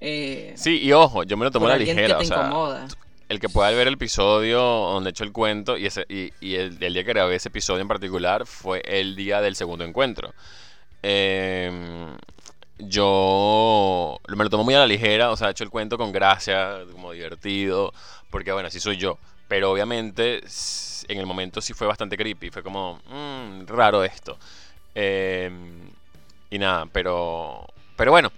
Eh, 0.00 0.52
sí, 0.56 0.80
y 0.82 0.92
ojo, 0.92 1.22
yo 1.22 1.36
me 1.36 1.44
lo 1.44 1.50
tomo 1.50 1.66
a 1.66 1.70
la 1.70 1.76
ligera. 1.76 2.18
o 2.18 2.24
sea, 2.24 2.86
el 3.28 3.40
que 3.40 3.48
pueda 3.48 3.70
ver 3.70 3.86
el 3.86 3.94
episodio 3.94 4.60
donde 4.60 5.10
he 5.10 5.12
hecho 5.12 5.24
el 5.24 5.32
cuento 5.32 5.78
y, 5.78 5.86
ese, 5.86 6.04
y, 6.08 6.32
y 6.40 6.56
el, 6.56 6.78
día 6.78 6.92
que 6.92 7.12
grabé 7.12 7.36
ese 7.36 7.48
episodio 7.48 7.80
en 7.80 7.88
particular 7.88 8.46
fue 8.46 8.82
el 8.84 9.16
día 9.16 9.40
del 9.40 9.56
segundo 9.56 9.84
encuentro. 9.84 10.34
Em, 11.02 12.16
yo 12.78 14.18
me 14.28 14.44
lo 14.44 14.50
tomo 14.50 14.64
muy 14.64 14.74
a 14.74 14.80
la 14.80 14.86
ligera, 14.86 15.30
o 15.30 15.36
sea, 15.36 15.48
he 15.48 15.50
hecho 15.52 15.64
el 15.64 15.70
cuento 15.70 15.96
con 15.96 16.12
gracia, 16.12 16.80
como 16.92 17.12
divertido, 17.12 17.92
porque 18.30 18.52
bueno, 18.52 18.68
así 18.68 18.80
soy 18.80 18.96
yo. 18.96 19.18
Pero 19.52 19.70
obviamente 19.70 20.42
en 21.08 21.18
el 21.18 21.26
momento 21.26 21.60
sí 21.60 21.74
fue 21.74 21.86
bastante 21.86 22.16
creepy. 22.16 22.48
Fue 22.48 22.62
como, 22.62 23.02
mmm, 23.10 23.66
raro 23.66 24.02
esto. 24.02 24.38
Em, 24.94 25.90
y 26.48 26.58
nada, 26.58 26.86
pero. 26.90 27.66
Pero 27.94 28.12
bueno. 28.12 28.32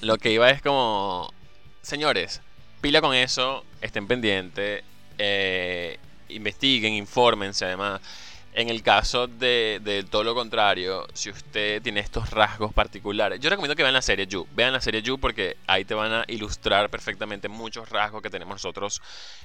Lo 0.00 0.18
que 0.18 0.32
iba 0.32 0.50
es 0.50 0.60
como. 0.60 1.32
Señores, 1.82 2.40
pila 2.80 3.00
con 3.00 3.14
eso. 3.14 3.64
Estén 3.80 4.08
pendientes. 4.08 4.82
Eh, 5.18 6.00
investiguen, 6.30 6.94
infórmense 6.94 7.66
además. 7.66 8.00
En 8.52 8.68
el 8.68 8.82
caso 8.82 9.28
de, 9.28 10.04
todo 10.10 10.24
lo 10.24 10.34
contrario, 10.34 11.06
si 11.12 11.30
usted 11.30 11.80
tiene 11.82 12.00
estos 12.00 12.30
rasgos 12.30 12.72
particulares, 12.72 13.38
yo 13.40 13.50
recomiendo 13.50 13.76
que 13.76 13.82
vean 13.82 13.94
la 13.94 14.02
serie 14.02 14.26
You. 14.26 14.48
Vean 14.52 14.72
la 14.72 14.80
serie 14.80 15.02
You 15.02 15.18
porque 15.18 15.56
ahí 15.66 15.84
te 15.84 15.94
van 15.94 16.12
a 16.12 16.24
ilustrar 16.26 16.90
perfectamente 16.90 17.48
muchos 17.48 17.88
rasgos 17.88 18.22
que 18.22 18.30
tenemos 18.30 18.54
nosotros 18.54 19.00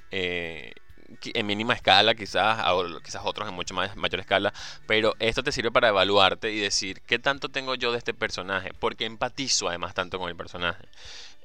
eh, 0.09 0.73
en 1.21 1.45
mínima 1.45 1.73
escala, 1.73 2.15
quizás, 2.15 2.63
o 2.69 2.99
quizás 3.01 3.21
otros 3.25 3.47
en 3.47 3.53
mucho 3.53 3.73
más 3.73 3.95
mayor 3.95 4.19
escala, 4.19 4.53
pero 4.87 5.15
esto 5.19 5.43
te 5.43 5.51
sirve 5.51 5.71
para 5.71 5.89
evaluarte 5.89 6.51
y 6.51 6.59
decir 6.59 7.01
qué 7.01 7.19
tanto 7.19 7.49
tengo 7.49 7.75
yo 7.75 7.91
de 7.91 7.97
este 7.97 8.13
personaje, 8.13 8.71
porque 8.79 9.05
empatizo 9.05 9.67
además 9.67 9.93
tanto 9.93 10.17
con 10.19 10.29
el 10.29 10.35
personaje. 10.35 10.85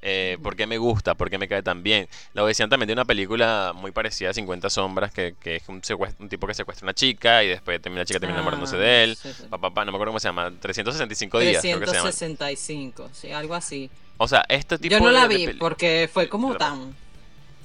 Eh, 0.01 0.37
por 0.41 0.55
qué 0.55 0.65
me 0.65 0.77
gusta, 0.77 1.15
por 1.15 1.29
qué 1.29 1.37
me 1.37 1.47
cae 1.47 1.61
tan 1.61 1.83
bien. 1.83 2.07
Lo 2.33 2.45
decían 2.45 2.69
también 2.69 2.87
de 2.87 2.93
una 2.93 3.05
película 3.05 3.73
muy 3.75 3.91
parecida 3.91 4.29
a 4.29 4.33
50 4.33 4.69
sombras, 4.69 5.11
que, 5.11 5.35
que 5.41 5.57
es 5.57 5.67
un, 5.67 5.81
un, 6.19 6.29
tipo 6.29 6.47
que 6.47 6.53
secuestra 6.53 6.85
a 6.85 6.87
una 6.87 6.93
chica 6.93 7.43
y 7.43 7.49
después 7.49 7.81
termina, 7.81 8.01
la 8.01 8.05
chica 8.05 8.19
termina 8.19 8.39
enamorándose 8.39 8.77
de 8.77 8.87
ah, 8.87 9.03
él. 9.03 9.17
Papá, 9.49 9.85
no 9.85 9.91
me 9.91 9.97
acuerdo 9.97 10.11
cómo 10.11 10.19
se 10.19 10.27
llama, 10.27 10.51
365 10.59 11.39
días. 11.39 11.61
365, 11.61 13.09
sí, 13.13 13.31
algo 13.31 13.55
así. 13.55 13.89
O 14.17 14.27
sea, 14.27 14.43
este 14.49 14.77
tipo 14.77 14.95
Yo 14.95 14.99
no 14.99 15.11
la 15.11 15.27
vi 15.27 15.47
porque 15.53 16.09
fue 16.11 16.29
como 16.29 16.55
tan, 16.55 16.95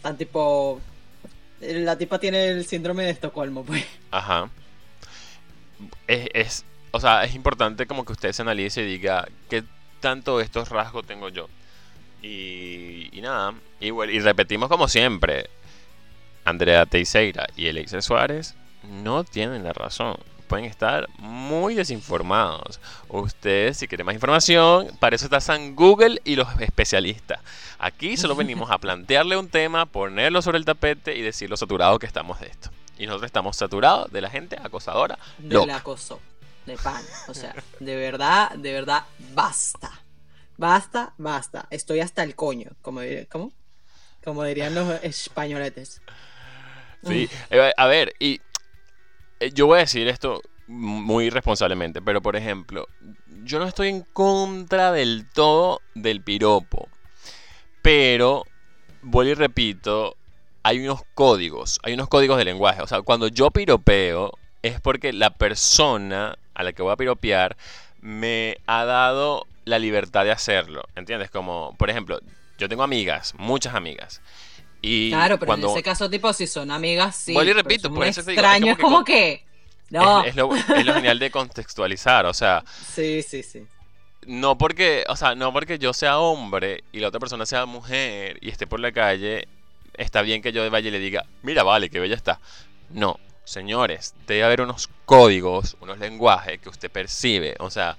tan 0.03 0.17
tipo... 0.17 0.81
La 1.61 1.97
tipa 1.97 2.19
tiene 2.19 2.49
el 2.49 2.67
síndrome 2.67 3.05
de 3.05 3.11
Estocolmo, 3.11 3.65
pues. 3.65 3.87
Ajá. 4.11 4.51
Es, 6.07 6.29
es, 6.35 6.65
o 6.91 7.01
sea, 7.01 7.25
es 7.25 7.35
importante 7.35 7.87
como 7.87 8.05
que 8.05 8.13
usted 8.13 8.33
se 8.33 8.43
analice 8.43 8.83
y 8.83 8.87
diga 8.87 9.27
qué 9.49 9.65
tanto 10.01 10.41
estos 10.41 10.69
rasgos 10.69 11.07
tengo 11.07 11.31
yo. 11.31 11.49
Y, 12.27 13.21
nada, 13.21 13.55
y, 13.81 13.89
y 13.89 14.21
repetimos 14.21 14.71
como 14.71 14.89
siempre, 14.89 15.51
Andrea 16.47 16.87
Teixeira 16.87 17.47
y 17.55 17.67
Elixir 17.67 18.03
Suárez 18.03 18.55
no 18.83 19.25
tienen 19.25 19.63
la 19.63 19.75
razón. 19.75 20.17
Pueden 20.49 20.65
estar 20.65 21.07
muy 21.19 21.75
desinformados. 21.75 22.81
Ustedes, 23.09 23.77
si 23.77 23.89
quieren 23.89 24.07
más 24.07 24.15
información, 24.15 24.91
para 25.01 25.17
eso 25.17 25.27
está 25.27 25.41
San 25.41 25.77
Google 25.77 26.21
y 26.25 26.37
los 26.37 26.49
especialistas. 26.61 27.41
Aquí 27.79 28.17
solo 28.17 28.35
venimos 28.35 28.71
a 28.71 28.79
plantearle 28.81 29.37
un 29.37 29.49
tema, 29.49 29.85
ponerlo 29.85 30.41
sobre 30.41 30.57
el 30.57 30.65
tapete 30.65 31.17
y 31.17 31.21
decir 31.21 31.51
lo 31.51 31.59
saturado 31.59 31.99
que 31.99 32.07
estamos 32.07 32.41
de 32.41 32.47
esto. 32.47 32.71
Y 32.99 33.05
nosotros 33.05 33.27
estamos 33.27 33.57
saturados 33.57 34.11
de 34.11 34.23
la 34.23 34.31
gente 34.31 34.57
acosadora. 34.63 35.19
Del 35.37 35.71
acoso, 35.71 36.21
de 36.65 36.77
pan. 36.79 37.03
O 37.29 37.35
sea, 37.35 37.55
de 37.81 37.97
verdad, 37.97 38.53
de 38.53 38.73
verdad, 38.73 39.05
basta. 39.35 40.04
Basta, 40.57 41.15
basta. 41.19 41.67
Estoy 41.71 42.01
hasta 42.01 42.23
el 42.23 42.35
coño, 42.35 42.71
como, 42.83 43.01
¿cómo? 43.31 43.53
como 44.25 44.43
dirían 44.45 44.75
los 44.75 45.03
españoletes. 45.03 46.01
Sí, 47.03 47.29
eh, 47.51 47.73
a 47.77 47.87
ver, 47.87 48.15
y 48.19 48.41
eh, 49.39 49.51
yo 49.53 49.67
voy 49.67 49.77
a 49.77 49.81
decir 49.81 50.09
esto 50.09 50.41
muy 50.67 51.29
responsablemente, 51.29 52.01
pero 52.01 52.23
por 52.23 52.35
ejemplo, 52.35 52.89
yo 53.45 53.59
no 53.59 53.67
estoy 53.67 53.89
en 53.89 54.01
contra 54.01 54.91
del 54.93 55.29
todo 55.31 55.83
del 55.95 56.23
piropo, 56.23 56.89
pero, 57.83 58.45
vuelvo 59.03 59.33
y 59.33 59.35
repito, 59.35 60.17
hay 60.63 60.81
unos 60.81 61.03
códigos, 61.15 61.79
hay 61.83 61.93
unos 61.93 62.09
códigos 62.09 62.39
de 62.39 62.47
lenguaje. 62.47 62.81
O 62.81 62.87
sea, 62.87 63.03
cuando 63.03 63.29
yo 63.29 63.51
piropeo, 63.51 64.33
es 64.63 64.81
porque 64.81 65.13
la 65.13 65.29
persona 65.29 66.39
a 66.55 66.63
la 66.63 66.73
que 66.73 66.83
voy 66.83 66.93
a 66.93 66.97
piropear 66.97 67.59
me 68.01 68.57
ha 68.67 68.87
dado 68.87 69.47
la 69.65 69.79
libertad 69.79 70.25
de 70.25 70.33
hacerlo. 70.33 70.83
¿Entiendes? 70.95 71.31
Como, 71.31 71.75
por 71.79 71.91
ejemplo, 71.91 72.21
yo 72.59 72.69
tengo 72.69 72.83
amigas, 72.83 73.35
muchas 73.37 73.75
amigas. 73.75 74.21
Y 74.81 75.11
claro, 75.11 75.39
pero 75.39 75.55
en 75.55 75.65
ese 75.65 75.83
caso, 75.83 76.11
tipo, 76.11 76.33
si 76.33 76.47
son 76.47 76.71
amigas, 76.71 77.17
sí. 77.17 77.33
Vuelvo 77.33 77.53
y 77.53 77.55
repito, 77.55 77.93
por 77.93 78.07
eso 78.07 78.21
extraño, 78.21 78.73
es 78.73 78.79
como, 78.79 79.03
que. 79.03 79.43
No. 79.89 80.23
Es, 80.25 80.37
lo, 80.37 80.55
es, 80.55 80.85
lo, 80.85 80.95
genial 80.95 81.19
de 81.19 81.31
contextualizar, 81.31 82.27
o 82.27 82.35
sea. 82.35 82.63
Sí, 82.95 83.23
sí, 83.23 83.43
sí. 83.43 83.67
No 84.27 84.57
porque, 84.57 85.05
o 85.09 85.17
sea, 85.17 85.35
no 85.35 85.53
porque 85.53 85.79
yo 85.79 85.93
sea 85.93 86.19
hombre 86.19 86.85
y 86.93 87.01
la 87.01 87.09
otra 87.09 87.21
persona 87.21 87.47
sea 87.47 87.67
mujer 87.67 88.39
y 88.41 88.51
esté 88.51 88.67
por 88.67 88.81
la 88.81 88.93
calle, 88.93 89.49
está 89.95 90.23
bien 90.23 90.43
que 90.43 90.53
yo 90.53 90.69
vaya 90.71 90.89
y 90.89 90.93
le 90.93 90.99
diga, 90.99 91.25
mira, 91.43 91.63
vale, 91.63 91.91
que 91.91 92.01
bella 92.01 92.15
está. 92.15 92.41
No, 92.91 93.19
señores, 93.45 94.15
debe 94.27 94.45
haber 94.45 94.63
unos 94.63 94.89
códigos, 95.05 95.77
unos 95.81 95.99
lenguajes 95.99 96.61
que 96.61 96.69
usted 96.69 96.91
percibe, 96.91 97.55
o 97.59 97.71
sea, 97.71 97.97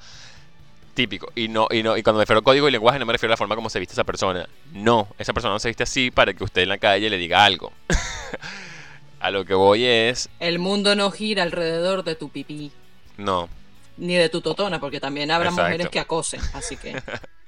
típico. 0.95 1.31
Y 1.35 1.47
no, 1.47 1.67
y 1.69 1.83
no, 1.83 1.95
y 1.95 2.01
cuando 2.01 2.17
me 2.17 2.23
refiero 2.23 2.39
a 2.39 2.43
código 2.43 2.67
y 2.67 2.71
lenguaje 2.71 2.97
no 2.97 3.05
me 3.05 3.13
refiero 3.13 3.31
a 3.31 3.33
la 3.33 3.37
forma 3.37 3.55
como 3.55 3.69
se 3.69 3.79
viste 3.79 3.93
esa 3.93 4.03
persona. 4.03 4.49
No, 4.73 5.07
esa 5.19 5.33
persona 5.33 5.53
no 5.53 5.59
se 5.59 5.67
viste 5.67 5.83
así 5.83 6.09
para 6.09 6.33
que 6.33 6.43
usted 6.43 6.63
en 6.63 6.69
la 6.69 6.79
calle 6.79 7.09
le 7.09 7.17
diga 7.17 7.45
algo. 7.45 7.71
a 9.19 9.29
lo 9.29 9.45
que 9.45 9.53
voy 9.53 9.85
es. 9.85 10.29
El 10.39 10.57
mundo 10.57 10.95
no 10.95 11.11
gira 11.11 11.43
alrededor 11.43 12.03
de 12.03 12.15
tu 12.15 12.29
pipí. 12.29 12.71
No. 13.17 13.49
Ni 13.97 14.15
de 14.15 14.29
tu 14.29 14.41
totona, 14.41 14.79
porque 14.79 14.99
también 14.99 15.29
habrá 15.31 15.51
mujeres 15.51 15.89
que 15.89 15.99
acosen, 15.99 16.41
así 16.53 16.75
que. 16.77 17.01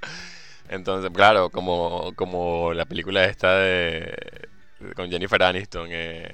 Entonces, 0.70 1.12
claro, 1.14 1.50
como, 1.50 2.14
como 2.16 2.74
la 2.74 2.86
película 2.86 3.26
esta 3.26 3.58
de. 3.58 4.48
con 4.95 5.10
Jennifer 5.10 5.41
Aniston. 5.41 5.88
Eh, 5.91 6.30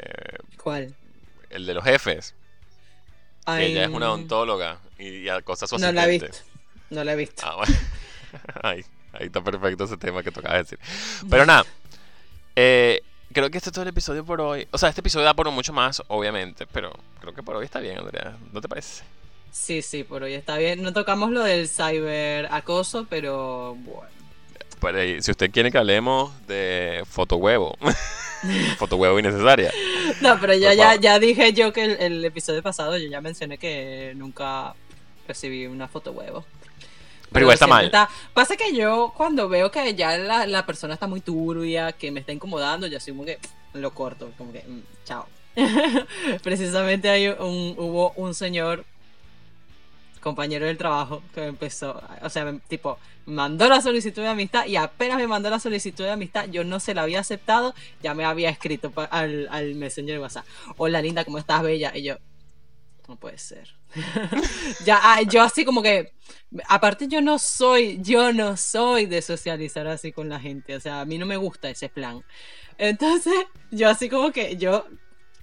¿Cuál? 0.61 0.95
El 1.49 1.65
de 1.65 1.73
los 1.73 1.83
jefes. 1.83 2.35
ella 3.47 3.83
es 3.83 3.89
una 3.89 4.09
odontóloga 4.11 4.79
y, 4.97 5.29
acosa 5.29 5.65
a 5.65 5.67
su 5.67 5.77
no 5.77 5.91
La 5.91 6.05
he 6.05 6.09
visto. 6.09 6.52
No 6.93 7.03
la 7.03 7.13
he 7.13 7.15
visto. 7.15 7.43
Ah, 7.45 7.55
bueno. 7.55 7.75
ahí, 8.63 8.85
está 9.19 9.43
perfecto 9.43 9.85
ese 9.85 9.97
tema 9.97 10.23
que 10.23 10.31
tocaba 10.31 10.57
decir. 10.57 10.79
Pero 11.29 11.45
nada. 11.45 11.65
Eh, 12.55 13.01
creo 13.31 13.49
que 13.49 13.57
este 13.57 13.69
es 13.69 13.73
todo 13.73 13.83
el 13.83 13.89
episodio 13.89 14.23
por 14.23 14.39
hoy. 14.41 14.67
O 14.71 14.77
sea, 14.77 14.89
este 14.89 15.01
episodio 15.01 15.25
da 15.25 15.33
por 15.33 15.49
mucho 15.51 15.73
más, 15.73 16.03
obviamente. 16.07 16.67
Pero 16.67 16.93
creo 17.19 17.33
que 17.33 17.43
por 17.43 17.55
hoy 17.55 17.65
está 17.65 17.79
bien, 17.79 17.97
Andrea. 17.97 18.37
¿No 18.51 18.61
te 18.61 18.69
parece? 18.69 19.03
Sí, 19.51 19.81
sí, 19.81 20.03
por 20.03 20.23
hoy 20.23 20.33
está 20.33 20.57
bien. 20.57 20.81
No 20.81 20.93
tocamos 20.93 21.31
lo 21.31 21.43
del 21.43 21.67
cyber 21.67 22.47
acoso, 22.51 23.07
pero 23.09 23.75
bueno. 23.75 24.13
Si 25.21 25.31
usted 25.31 25.49
quiere 25.49 25.71
que 25.71 25.77
hablemos 25.77 26.31
de 26.45 27.03
fotohuevo. 27.09 27.77
fotohuevo 28.77 29.17
innecesaria. 29.17 29.71
No, 30.21 30.37
pero 30.41 30.53
ya, 30.53 30.73
ya, 30.73 30.95
ya 30.95 31.19
dije 31.19 31.53
yo 31.53 31.71
que 31.71 31.85
el, 31.85 31.91
el, 32.01 32.25
episodio 32.25 32.61
pasado 32.61 32.97
yo 32.97 33.07
ya 33.07 33.21
mencioné 33.21 33.57
que 33.57 34.13
nunca 34.17 34.75
recibí 35.25 35.67
una 35.67 35.87
foto 35.87 36.11
huevo. 36.11 36.45
Pero 37.33 37.45
igual 37.45 37.55
está 37.55 37.67
mal. 37.67 37.91
Pasa 38.33 38.55
que 38.55 38.75
yo 38.75 39.13
cuando 39.17 39.49
veo 39.49 39.71
que 39.71 39.95
ya 39.95 40.17
la, 40.17 40.65
persona 40.65 40.93
está 40.93 41.07
muy 41.07 41.21
turbia, 41.21 41.91
que 41.91 42.11
me 42.11 42.19
está 42.19 42.31
incomodando, 42.31 42.87
yo 42.87 42.97
así 42.97 43.11
como 43.11 43.25
que 43.25 43.39
lo 43.73 43.93
corto, 43.93 44.31
como 44.37 44.53
que 44.53 44.59
mm, 44.59 44.81
chao. 45.03 45.27
Precisamente 46.43 47.09
hay 47.09 47.27
un, 47.27 47.75
hubo 47.77 48.11
un 48.15 48.33
señor 48.33 48.85
compañero 50.21 50.65
del 50.65 50.77
trabajo 50.77 51.21
que 51.35 51.45
empezó, 51.45 52.01
o 52.21 52.29
sea, 52.29 52.51
tipo, 52.69 52.97
mandó 53.25 53.67
la 53.67 53.81
solicitud 53.81 54.21
de 54.21 54.29
amistad 54.29 54.65
y 54.65 54.77
apenas 54.77 55.17
me 55.17 55.27
mandó 55.27 55.49
la 55.49 55.59
solicitud 55.59 56.05
de 56.05 56.11
amistad, 56.11 56.45
yo 56.49 56.63
no 56.63 56.79
se 56.79 56.93
la 56.93 57.01
había 57.01 57.19
aceptado, 57.19 57.75
ya 58.01 58.13
me 58.13 58.23
había 58.23 58.49
escrito 58.49 58.91
al, 59.11 59.47
al 59.51 59.75
Messenger 59.75 60.15
de 60.15 60.21
WhatsApp. 60.21 60.45
Hola 60.77 61.01
linda, 61.01 61.25
¿cómo 61.25 61.39
estás, 61.39 61.61
bella? 61.61 61.91
Y 61.95 62.03
yo, 62.03 62.15
no 63.07 63.17
puede 63.17 63.37
ser. 63.37 63.75
ya, 64.85 65.21
yo 65.29 65.41
así 65.41 65.65
como 65.65 65.81
que, 65.81 66.13
aparte 66.67 67.07
yo 67.07 67.21
no 67.21 67.39
soy, 67.39 67.99
yo 68.01 68.33
no 68.33 68.57
soy 68.57 69.05
de 69.05 69.21
socializar 69.21 69.87
así 69.87 70.11
con 70.11 70.29
la 70.29 70.39
gente, 70.39 70.75
o 70.75 70.79
sea, 70.79 71.01
a 71.01 71.05
mí 71.05 71.17
no 71.17 71.25
me 71.25 71.37
gusta 71.37 71.69
ese 71.69 71.89
plan. 71.89 72.23
Entonces, 72.77 73.33
yo 73.71 73.89
así 73.89 74.09
como 74.09 74.31
que, 74.31 74.57
yo 74.57 74.85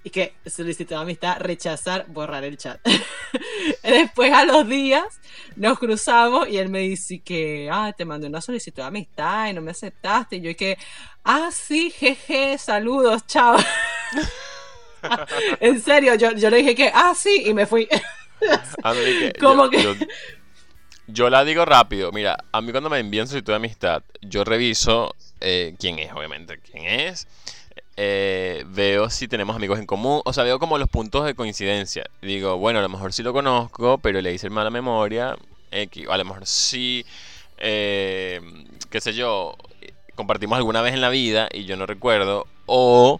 y 0.03 0.09
que 0.09 0.33
solicitó 0.47 0.97
amistad, 0.97 1.37
rechazar, 1.39 2.07
borrar 2.07 2.43
el 2.43 2.57
chat. 2.57 2.79
Después 3.83 4.33
a 4.33 4.45
los 4.45 4.67
días 4.67 5.21
nos 5.55 5.77
cruzamos 5.77 6.49
y 6.49 6.57
él 6.57 6.69
me 6.69 6.79
dice 6.79 7.19
que, 7.19 7.69
ah, 7.71 7.93
te 7.95 8.03
mandé 8.03 8.25
una 8.25 8.41
solicitud 8.41 8.81
de 8.81 8.87
amistad 8.87 9.49
y 9.49 9.53
no 9.53 9.61
me 9.61 9.71
aceptaste. 9.71 10.37
Y 10.37 10.41
yo 10.41 10.49
y 10.49 10.55
que, 10.55 10.77
ah, 11.23 11.49
sí, 11.51 11.91
jeje, 11.91 12.57
saludos, 12.57 13.27
chao. 13.27 13.57
en 15.59 15.79
serio, 15.79 16.15
yo, 16.15 16.31
yo 16.31 16.49
le 16.49 16.57
dije 16.57 16.73
que, 16.73 16.91
ah, 16.91 17.13
sí, 17.15 17.43
y 17.45 17.53
me 17.53 17.67
fui. 17.67 17.87
Como 19.39 19.69
que... 19.69 20.07
Yo, 21.07 21.29
la 21.29 21.43
digo 21.43 21.65
rápido. 21.65 22.11
Mira, 22.11 22.37
a 22.51 22.61
mí 22.61 22.71
cuando 22.71 22.89
me 22.89 22.99
envían 22.99 23.27
solicitud 23.27 23.53
de 23.53 23.57
amistad, 23.57 24.03
yo 24.21 24.43
reviso 24.43 25.15
eh, 25.41 25.75
quién 25.79 25.99
es, 25.99 26.11
obviamente, 26.13 26.59
quién 26.59 26.85
es. 26.85 27.27
Eh, 27.97 28.63
veo 28.67 29.09
si 29.09 29.27
tenemos 29.27 29.55
amigos 29.55 29.77
en 29.77 29.85
común, 29.85 30.21
o 30.23 30.33
sea, 30.33 30.43
veo 30.43 30.57
como 30.57 30.77
los 30.77 30.89
puntos 30.89 31.25
de 31.25 31.35
coincidencia. 31.35 32.05
Digo, 32.21 32.57
bueno, 32.57 32.79
a 32.79 32.81
lo 32.81 32.89
mejor 32.89 33.13
sí 33.13 33.23
lo 33.23 33.33
conozco, 33.33 33.97
pero 33.97 34.21
le 34.21 34.33
hice 34.33 34.49
mala 34.49 34.69
memoria, 34.69 35.37
X, 35.71 36.07
o 36.07 36.11
a 36.11 36.17
lo 36.17 36.25
mejor 36.25 36.45
sí, 36.47 37.05
eh, 37.57 38.41
qué 38.89 39.01
sé 39.01 39.13
yo, 39.13 39.55
compartimos 40.15 40.57
alguna 40.57 40.81
vez 40.81 40.93
en 40.93 41.01
la 41.01 41.09
vida 41.09 41.49
y 41.51 41.65
yo 41.65 41.75
no 41.75 41.85
recuerdo, 41.85 42.47
o 42.65 43.19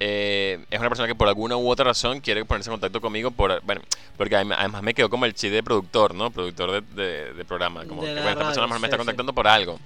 eh, 0.00 0.64
es 0.70 0.78
una 0.78 0.88
persona 0.88 1.08
que 1.08 1.14
por 1.14 1.28
alguna 1.28 1.56
u 1.56 1.68
otra 1.68 1.86
razón 1.86 2.20
quiere 2.20 2.44
ponerse 2.44 2.70
en 2.70 2.74
contacto 2.74 3.00
conmigo, 3.00 3.30
por, 3.30 3.60
bueno, 3.62 3.80
porque 4.16 4.36
además 4.36 4.82
me 4.82 4.94
quedó 4.94 5.10
como 5.10 5.24
el 5.24 5.34
chiste 5.34 5.50
de 5.50 5.62
productor, 5.62 6.14
¿no? 6.14 6.30
Productor 6.30 6.82
de, 6.82 7.44
programa, 7.46 7.84
como 7.84 8.02
que 8.02 8.16
esta 8.16 8.34
persona 8.36 8.78
me 8.78 8.86
está 8.86 8.96
contactando 8.96 9.32
por 9.32 9.48
algo. 9.48 9.78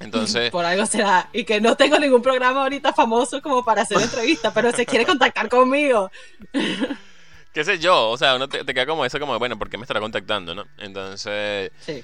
Entonces. 0.00 0.50
Por 0.52 0.64
algo 0.64 0.84
será. 0.86 1.28
Y 1.32 1.44
que 1.44 1.60
no 1.60 1.76
tengo 1.76 1.98
ningún 1.98 2.22
programa 2.22 2.62
ahorita 2.62 2.92
famoso 2.92 3.40
como 3.40 3.64
para 3.64 3.82
hacer 3.82 3.98
entrevista, 4.02 4.52
pero 4.52 4.72
se 4.72 4.84
quiere 4.84 5.06
contactar 5.06 5.48
conmigo. 5.48 6.10
¿Qué 7.52 7.64
sé 7.64 7.78
yo? 7.78 8.08
O 8.08 8.16
sea, 8.16 8.34
uno 8.34 8.48
te, 8.48 8.64
queda 8.64 8.86
como 8.86 9.04
eso, 9.04 9.20
como, 9.20 9.38
bueno, 9.38 9.58
¿por 9.58 9.68
qué 9.68 9.76
me 9.76 9.82
estará 9.82 10.00
contactando, 10.00 10.54
no? 10.54 10.66
Entonces. 10.78 11.70
Sí. 11.80 12.02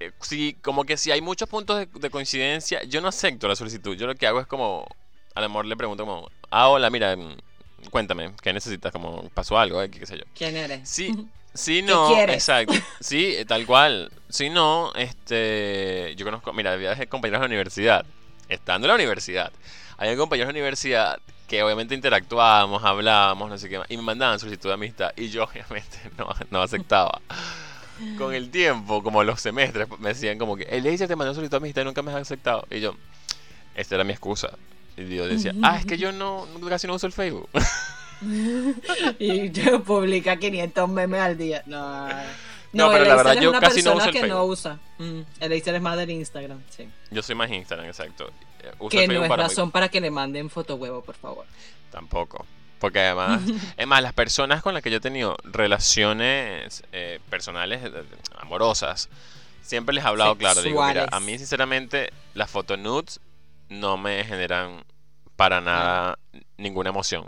Eh, 0.00 0.12
sí, 0.20 0.56
como 0.62 0.84
que 0.84 0.96
si 0.96 1.10
hay 1.10 1.20
muchos 1.20 1.48
puntos 1.48 1.86
de, 1.92 2.10
coincidencia, 2.10 2.82
yo 2.84 3.00
no 3.00 3.08
acepto 3.08 3.48
la 3.48 3.56
solicitud. 3.56 3.96
Yo 3.96 4.06
lo 4.06 4.14
que 4.14 4.26
hago 4.26 4.40
es 4.40 4.46
como. 4.46 4.86
A 5.34 5.40
lo 5.40 5.48
mejor 5.48 5.66
le 5.66 5.76
pregunto, 5.76 6.04
como, 6.04 6.30
ah, 6.50 6.68
hola, 6.68 6.90
mira, 6.90 7.16
mm, 7.16 7.36
cuéntame, 7.90 8.32
¿qué 8.42 8.52
necesitas? 8.52 8.92
Como, 8.92 9.28
pasó 9.30 9.58
algo, 9.58 9.82
eh? 9.82 9.90
¿Qué 9.90 10.06
sé 10.06 10.18
yo? 10.18 10.24
¿Quién 10.34 10.56
eres? 10.56 10.88
Sí. 10.88 11.28
Sí, 11.54 11.82
no, 11.82 12.18
exacto. 12.18 12.72
Sí, 13.00 13.36
tal 13.46 13.66
cual. 13.66 14.10
Si 14.28 14.48
no, 14.48 14.92
este, 14.94 16.14
yo 16.16 16.24
conozco, 16.24 16.52
mira, 16.52 16.72
había 16.72 16.96
compañeros 17.06 17.40
de 17.40 17.48
la 17.48 17.50
universidad, 17.50 18.06
estando 18.48 18.86
en 18.86 18.88
la 18.88 18.94
universidad, 18.94 19.52
había 19.98 20.16
compañeros 20.16 20.48
de 20.48 20.54
la 20.54 20.60
universidad 20.60 21.18
que 21.46 21.62
obviamente 21.62 21.94
interactuábamos, 21.94 22.82
hablábamos, 22.82 23.50
no 23.50 23.58
sé 23.58 23.68
qué 23.68 23.78
más, 23.78 23.90
y 23.90 23.98
me 23.98 24.02
mandaban 24.02 24.38
solicitud 24.38 24.70
de 24.70 24.74
amistad, 24.74 25.12
y 25.16 25.28
yo 25.28 25.44
obviamente 25.50 25.98
no, 26.50 26.62
aceptaba. 26.62 27.20
Con 28.16 28.32
el 28.32 28.50
tiempo, 28.50 29.02
como 29.02 29.22
los 29.22 29.38
semestres, 29.38 29.86
me 29.98 30.08
decían 30.08 30.38
como 30.38 30.56
que, 30.56 30.62
el 30.62 30.82
te 30.82 31.14
mandó 31.14 31.34
solicitud 31.34 31.50
de 31.50 31.56
amistad 31.58 31.82
y 31.82 31.84
nunca 31.84 32.00
me 32.00 32.10
has 32.10 32.22
aceptado. 32.22 32.66
Y 32.70 32.80
yo, 32.80 32.96
esta 33.74 33.96
era 33.96 34.02
mi 34.02 34.12
excusa. 34.12 34.56
Y 34.96 35.14
yo 35.14 35.26
decía, 35.26 35.54
ah, 35.62 35.78
es 35.78 35.86
que 35.86 35.96
yo 35.96 36.12
no, 36.12 36.46
casi 36.68 36.86
no 36.86 36.94
uso 36.94 37.06
el 37.06 37.12
Facebook. 37.12 37.48
y 39.18 39.50
yo 39.50 39.82
publica 39.82 40.36
500 40.36 40.88
memes 40.88 41.20
al 41.20 41.38
día. 41.38 41.62
No, 41.66 42.08
no, 42.72 42.90
pero 42.90 43.04
la 43.04 43.16
verdad 43.16 43.40
yo 43.40 43.52
casi 43.52 43.82
no 43.82 43.94
uso 43.94 44.06
el 44.06 44.12
que 44.12 44.26
no 44.26 44.44
usa. 44.44 44.78
Mm, 44.98 45.20
el 45.40 45.52
es 45.52 45.82
más 45.82 45.96
del 45.96 46.10
Instagram, 46.10 46.62
sí. 46.70 46.88
Yo 47.10 47.22
soy 47.22 47.34
más 47.34 47.50
Instagram, 47.50 47.86
exacto. 47.86 48.30
Uso 48.78 48.96
que 48.96 49.08
no 49.08 49.24
es 49.24 49.30
razón 49.30 49.70
para 49.70 49.88
que 49.88 50.00
le 50.00 50.10
manden 50.10 50.48
foto 50.48 50.76
huevo, 50.76 51.02
por 51.02 51.14
favor. 51.14 51.46
Tampoco. 51.90 52.46
Porque 52.78 53.00
además, 53.00 53.42
es 53.76 53.86
más, 53.86 54.02
las 54.02 54.12
personas 54.12 54.62
con 54.62 54.74
las 54.74 54.82
que 54.82 54.90
yo 54.90 54.96
he 54.96 55.00
tenido 55.00 55.36
relaciones 55.44 56.82
eh, 56.92 57.20
personales, 57.30 57.82
eh, 57.84 58.04
amorosas, 58.38 59.08
siempre 59.62 59.94
les 59.94 60.04
he 60.04 60.08
hablado 60.08 60.36
claro. 60.36 60.62
Digo, 60.62 60.84
mira, 60.84 61.06
a 61.10 61.20
mí 61.20 61.38
sinceramente 61.38 62.10
las 62.34 62.50
foto 62.50 62.76
nudes 62.76 63.20
no 63.68 63.96
me 63.96 64.24
generan 64.24 64.84
para 65.36 65.60
nada 65.60 66.18
ninguna 66.56 66.90
emoción. 66.90 67.26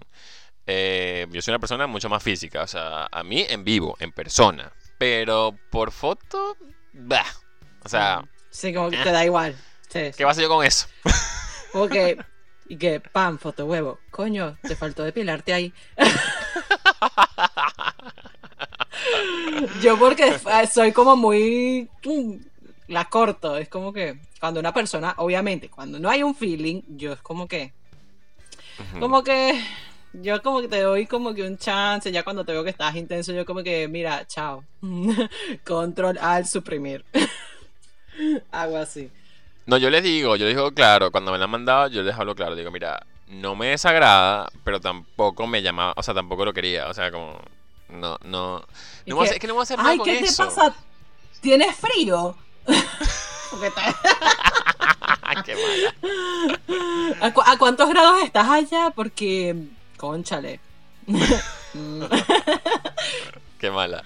Eh, 0.67 1.27
yo 1.31 1.43
soy 1.43 1.53
una 1.53 1.59
persona 1.59 1.87
mucho 1.87 2.09
más 2.09 2.23
física, 2.23 2.63
o 2.63 2.67
sea, 2.67 3.07
a 3.11 3.23
mí 3.23 3.45
en 3.49 3.65
vivo, 3.65 3.97
en 4.01 4.13
persona. 4.13 4.73
Pero 4.99 5.57
por 5.71 5.93
foto, 5.93 6.57
bah. 6.93 7.27
O 7.85 7.89
sea. 7.89 8.25
Sí, 8.51 8.73
como 8.73 8.91
que 8.91 8.99
te 8.99 9.11
da 9.11 9.25
igual. 9.25 9.57
¿Qué 9.91 10.25
vas 10.25 10.29
a 10.29 10.31
hacer 10.31 10.45
yo 10.45 10.49
con 10.49 10.65
eso? 10.65 10.87
Ok. 11.77 11.93
Y 12.69 12.77
que, 12.77 13.01
pam, 13.01 13.37
foto 13.37 13.67
huevo. 13.67 13.99
Coño, 14.13 14.57
te 14.63 14.77
faltó 14.77 15.03
depilarte 15.03 15.53
ahí. 15.53 15.75
yo 19.83 19.99
porque 19.99 20.39
soy 20.73 20.93
como 20.93 21.17
muy. 21.17 21.91
La 22.89 23.07
corto. 23.07 23.57
Es 23.57 23.69
como 23.69 23.93
que 23.93 24.19
cuando 24.41 24.61
una 24.61 24.73
persona, 24.73 25.15
obviamente, 25.19 25.69
cuando 25.69 25.99
no 25.99 26.11
hay 26.11 26.23
un 26.23 26.35
feeling, 26.35 26.83
yo 26.89 27.13
es 27.13 27.21
como 27.21 27.49
que. 27.49 27.73
Como 28.99 29.23
que 29.23 29.63
yo 30.15 30.41
como 30.43 30.61
que 30.61 30.69
te 30.69 30.81
doy 30.81 31.07
como 31.07 31.35
que 31.35 31.43
un 31.43 31.59
chance, 31.59 32.11
ya 32.13 32.23
cuando 32.23 32.45
te 32.45 32.53
veo 32.53 32.63
que 32.63 32.71
estás 32.71 32.95
intenso, 32.95 33.33
yo 33.33 33.45
como 33.45 33.63
que, 33.63 33.89
mira, 33.89 34.27
chao. 34.27 34.65
Control 35.65 36.19
al 36.19 36.47
suprimir. 36.47 37.05
Hago 38.53 38.79
así. 38.79 39.11
No, 39.67 39.77
yo 39.77 39.91
les 39.91 40.03
digo, 40.03 40.37
yo 40.37 40.45
les 40.45 40.55
digo 40.55 40.73
claro, 40.73 41.11
cuando 41.11 41.33
me 41.33 41.39
la 41.39 41.45
han 41.45 41.51
mandado, 41.51 41.89
yo 41.89 42.03
les 42.03 42.15
hablo 42.15 42.35
claro, 42.35 42.55
digo, 42.55 42.71
mira, 42.71 43.05
no 43.29 43.57
me 43.57 43.69
desagrada, 43.69 44.51
pero 44.63 44.81
tampoco 44.81 45.47
me 45.47 45.63
llamaba, 45.63 45.95
o 45.97 46.03
sea, 46.03 46.13
tampoco 46.13 46.45
lo 46.45 46.53
quería, 46.53 46.89
o 46.89 46.95
sea, 46.95 47.11
como, 47.11 47.41
no, 47.89 48.19
no, 48.25 48.63
no 49.07 49.25
es 49.25 49.39
que 49.39 49.47
no 49.47 49.55
voy 49.55 49.63
a 49.63 49.65
hacer 49.65 49.79
nada 49.79 49.91
Ay, 49.91 50.01
¿qué 50.05 50.19
te 50.19 50.33
pasa? 50.33 50.77
¿Tienes 51.41 51.75
frío? 51.77 52.37
Qué 55.45 55.55
mala. 55.55 55.95
¿A 57.21 57.59
cuántos 57.59 57.89
grados 57.89 58.23
estás 58.23 58.49
allá? 58.49 58.91
Porque 58.95 59.57
Conchale. 59.97 60.61
Qué 63.59 63.71
mala. 63.71 64.03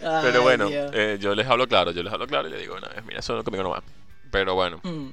Pero 0.00 0.42
bueno, 0.42 0.68
eh, 0.70 1.18
yo 1.20 1.34
les 1.34 1.46
hablo 1.46 1.66
claro, 1.68 1.90
yo 1.92 2.02
les 2.02 2.12
hablo 2.12 2.26
claro 2.26 2.48
y 2.48 2.50
les 2.50 2.60
digo, 2.60 2.78
no, 2.80 2.88
mira, 3.06 3.20
eso 3.20 3.44
conmigo 3.44 3.62
no 3.62 3.70
va. 3.70 3.82
Pero 4.30 4.54
bueno. 4.54 4.80
Mm. 4.82 5.10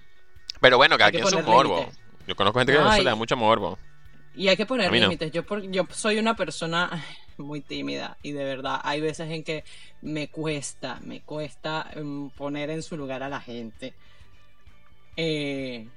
Pero 0.60 0.78
bueno, 0.78 0.98
cada 0.98 1.12
quien 1.12 1.24
un 1.24 1.46
morbo. 1.46 1.88
Yo 2.28 2.36
conozco 2.36 2.60
gente 2.60 2.74
que 2.74 2.80
no, 2.80 2.96
le 2.96 3.04
da 3.04 3.16
mucho 3.16 3.36
morbo. 3.38 3.78
Y 4.36 4.48
hay 4.48 4.56
que 4.56 4.66
poner 4.66 4.92
límites. 4.92 5.32
Yo, 5.32 5.44
yo 5.70 5.86
soy 5.92 6.18
una 6.18 6.36
persona 6.36 6.90
muy 7.38 7.62
tímida 7.62 8.18
y 8.22 8.32
de 8.32 8.44
verdad 8.44 8.80
hay 8.84 9.02
veces 9.02 9.30
en 9.30 9.44
que 9.44 9.64
me 10.02 10.28
cuesta, 10.30 11.00
me 11.02 11.22
cuesta 11.22 11.90
em, 11.94 12.30
poner 12.30 12.70
en 12.70 12.84
su 12.84 12.98
lugar 12.98 13.24
a 13.24 13.30
la 13.30 13.42
gente. 13.42 13.94
Eh, 15.18 15.88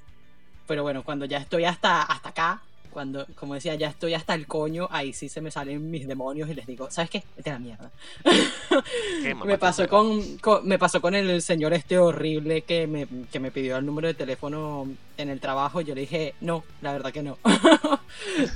pero 0.67 0.83
bueno, 0.83 1.05
cuando 1.05 1.25
ya 1.27 1.39
estoy 1.39 1.65
hasta, 1.65 2.03
hasta 2.03 2.31
acá, 2.31 2.63
cuando, 2.95 3.27
como 3.35 3.55
decía, 3.55 3.75
ya 3.75 3.89
estoy 3.89 4.15
hasta 4.15 4.35
el 4.35 4.47
coño, 4.47 4.89
ahí 4.91 5.13
sí 5.13 5.29
se 5.29 5.43
me 5.43 5.51
salen 5.51 5.91
mis 5.91 6.09
demonios 6.09 6.49
y 6.49 6.55
les 6.55 6.67
digo, 6.67 6.91
¿sabes 6.91 7.11
qué? 7.11 7.23
Vete 7.37 7.51
a 7.51 7.55
la 7.55 7.59
mierda. 7.59 7.91
me, 9.45 9.59
pasó 9.59 9.87
con, 9.89 10.23
me 10.63 10.79
pasó 10.79 11.03
con 11.03 11.15
el 11.15 11.43
señor 11.43 11.75
este 11.75 11.99
horrible 11.99 12.63
que 12.63 12.87
me, 12.87 13.07
que 13.31 13.41
me 13.41 13.51
pidió 13.51 13.77
el 13.77 13.85
número 13.85 14.09
de 14.09 14.15
teléfono 14.15 14.89
en 15.19 15.29
el 15.29 15.41
trabajo. 15.41 15.81
Y 15.81 15.85
yo 15.85 15.95
le 15.95 16.03
dije, 16.03 16.35
no, 16.41 16.65
la 16.81 16.93
verdad 16.93 17.13
que 17.13 17.23
no. 17.23 17.37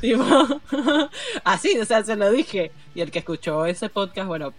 así, 1.44 1.78
o 1.78 1.84
sea, 1.84 2.04
se 2.04 2.16
lo 2.16 2.30
dije. 2.30 2.70
Y 2.94 3.00
el 3.00 3.10
que 3.10 3.18
escuchó 3.18 3.66
ese 3.66 3.88
podcast, 3.88 4.28
bueno, 4.28 4.54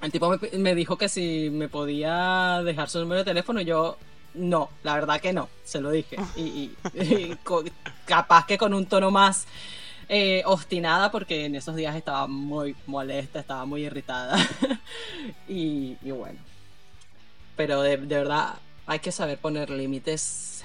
el 0.00 0.12
tipo 0.12 0.30
me, 0.30 0.58
me 0.58 0.74
dijo 0.74 0.96
que 0.96 1.08
si 1.08 1.50
me 1.50 1.68
podía 1.68 2.62
dejar 2.64 2.88
su 2.88 3.00
número 3.00 3.18
de 3.18 3.24
teléfono, 3.24 3.60
yo 3.60 3.98
no, 4.34 4.70
la 4.82 4.94
verdad 4.94 5.20
que 5.20 5.32
no, 5.32 5.48
se 5.64 5.80
lo 5.80 5.90
dije. 5.90 6.16
Y, 6.36 6.72
capaz 8.06 8.46
que 8.46 8.58
con 8.58 8.74
un 8.74 8.86
tono 8.86 9.10
más 9.10 9.46
eh, 10.08 10.42
obstinada, 10.46 11.10
porque 11.10 11.44
en 11.44 11.54
esos 11.54 11.76
días 11.76 11.94
estaba 11.96 12.26
muy 12.26 12.76
molesta, 12.86 13.40
estaba 13.40 13.64
muy 13.64 13.84
irritada. 13.84 14.38
y, 15.48 15.96
bueno. 16.02 16.38
Pero 17.56 17.82
de, 17.82 17.96
verdad 17.96 18.54
hay 18.86 19.00
que 19.00 19.12
saber 19.12 19.38
poner 19.38 19.70
límites. 19.70 20.64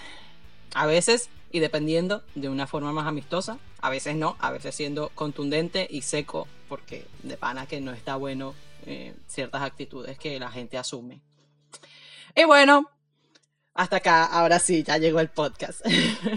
A 0.76 0.86
veces 0.86 1.30
y 1.54 1.60
dependiendo 1.60 2.24
de 2.34 2.50
una 2.50 2.66
forma 2.66 2.92
más 2.92 3.06
amistosa, 3.06 3.60
a 3.80 3.92
veces 3.92 4.16
no, 4.16 4.36
a 4.40 4.50
veces 4.50 4.74
siendo 4.74 5.10
contundente 5.10 5.88
y 5.88 6.02
seco, 6.02 6.48
porque 6.68 7.06
de 7.22 7.38
pana 7.38 7.68
que 7.68 7.80
no 7.80 7.94
está 7.94 8.16
bueno 8.16 8.56
eh, 8.88 9.14
ciertas 9.28 9.62
actitudes 9.62 10.18
que 10.18 10.40
la 10.40 10.50
gente 10.50 10.80
asume. 10.80 11.22
Y 12.36 12.46
bueno, 12.46 12.90
hasta 13.74 13.98
acá, 13.98 14.26
ahora 14.26 14.60
sí, 14.60 14.84
ya 14.84 14.98
llegó 14.98 15.20
el 15.20 15.30
podcast. 15.30 15.82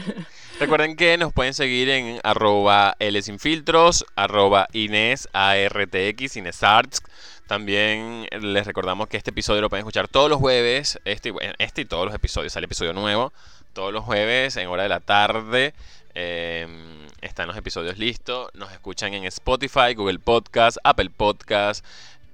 Recuerden 0.60 0.96
que 0.96 1.18
nos 1.18 1.34
pueden 1.34 1.52
seguir 1.52 1.90
en 1.90 2.18
arroba 2.24 2.96
L 2.98 3.20
sin 3.20 3.38
filtros, 3.38 4.06
arroba 4.16 4.68
Inés 4.72 5.28
ARTX, 5.34 6.36
Inés 6.36 6.62
Arts. 6.62 7.02
También 7.46 8.26
les 8.40 8.66
recordamos 8.66 9.08
que 9.08 9.18
este 9.18 9.30
episodio 9.30 9.60
lo 9.60 9.68
pueden 9.68 9.82
escuchar 9.82 10.08
todos 10.08 10.30
los 10.30 10.38
jueves, 10.38 10.98
este, 11.04 11.32
este 11.58 11.82
y 11.82 11.84
todos 11.84 12.06
los 12.06 12.14
episodios, 12.14 12.54
sale 12.54 12.64
episodio 12.64 12.94
nuevo, 12.94 13.32
todos 13.74 13.92
los 13.92 14.02
jueves 14.02 14.56
en 14.56 14.68
hora 14.68 14.84
de 14.84 14.88
la 14.88 15.00
tarde. 15.00 15.74
Em, 16.18 17.06
están 17.20 17.46
los 17.46 17.58
episodios 17.58 17.98
listos. 17.98 18.48
Nos 18.54 18.72
escuchan 18.72 19.12
en 19.12 19.24
Spotify, 19.24 19.92
Google 19.94 20.18
Podcast, 20.18 20.78
Apple 20.82 21.10
Podcast, 21.10 21.84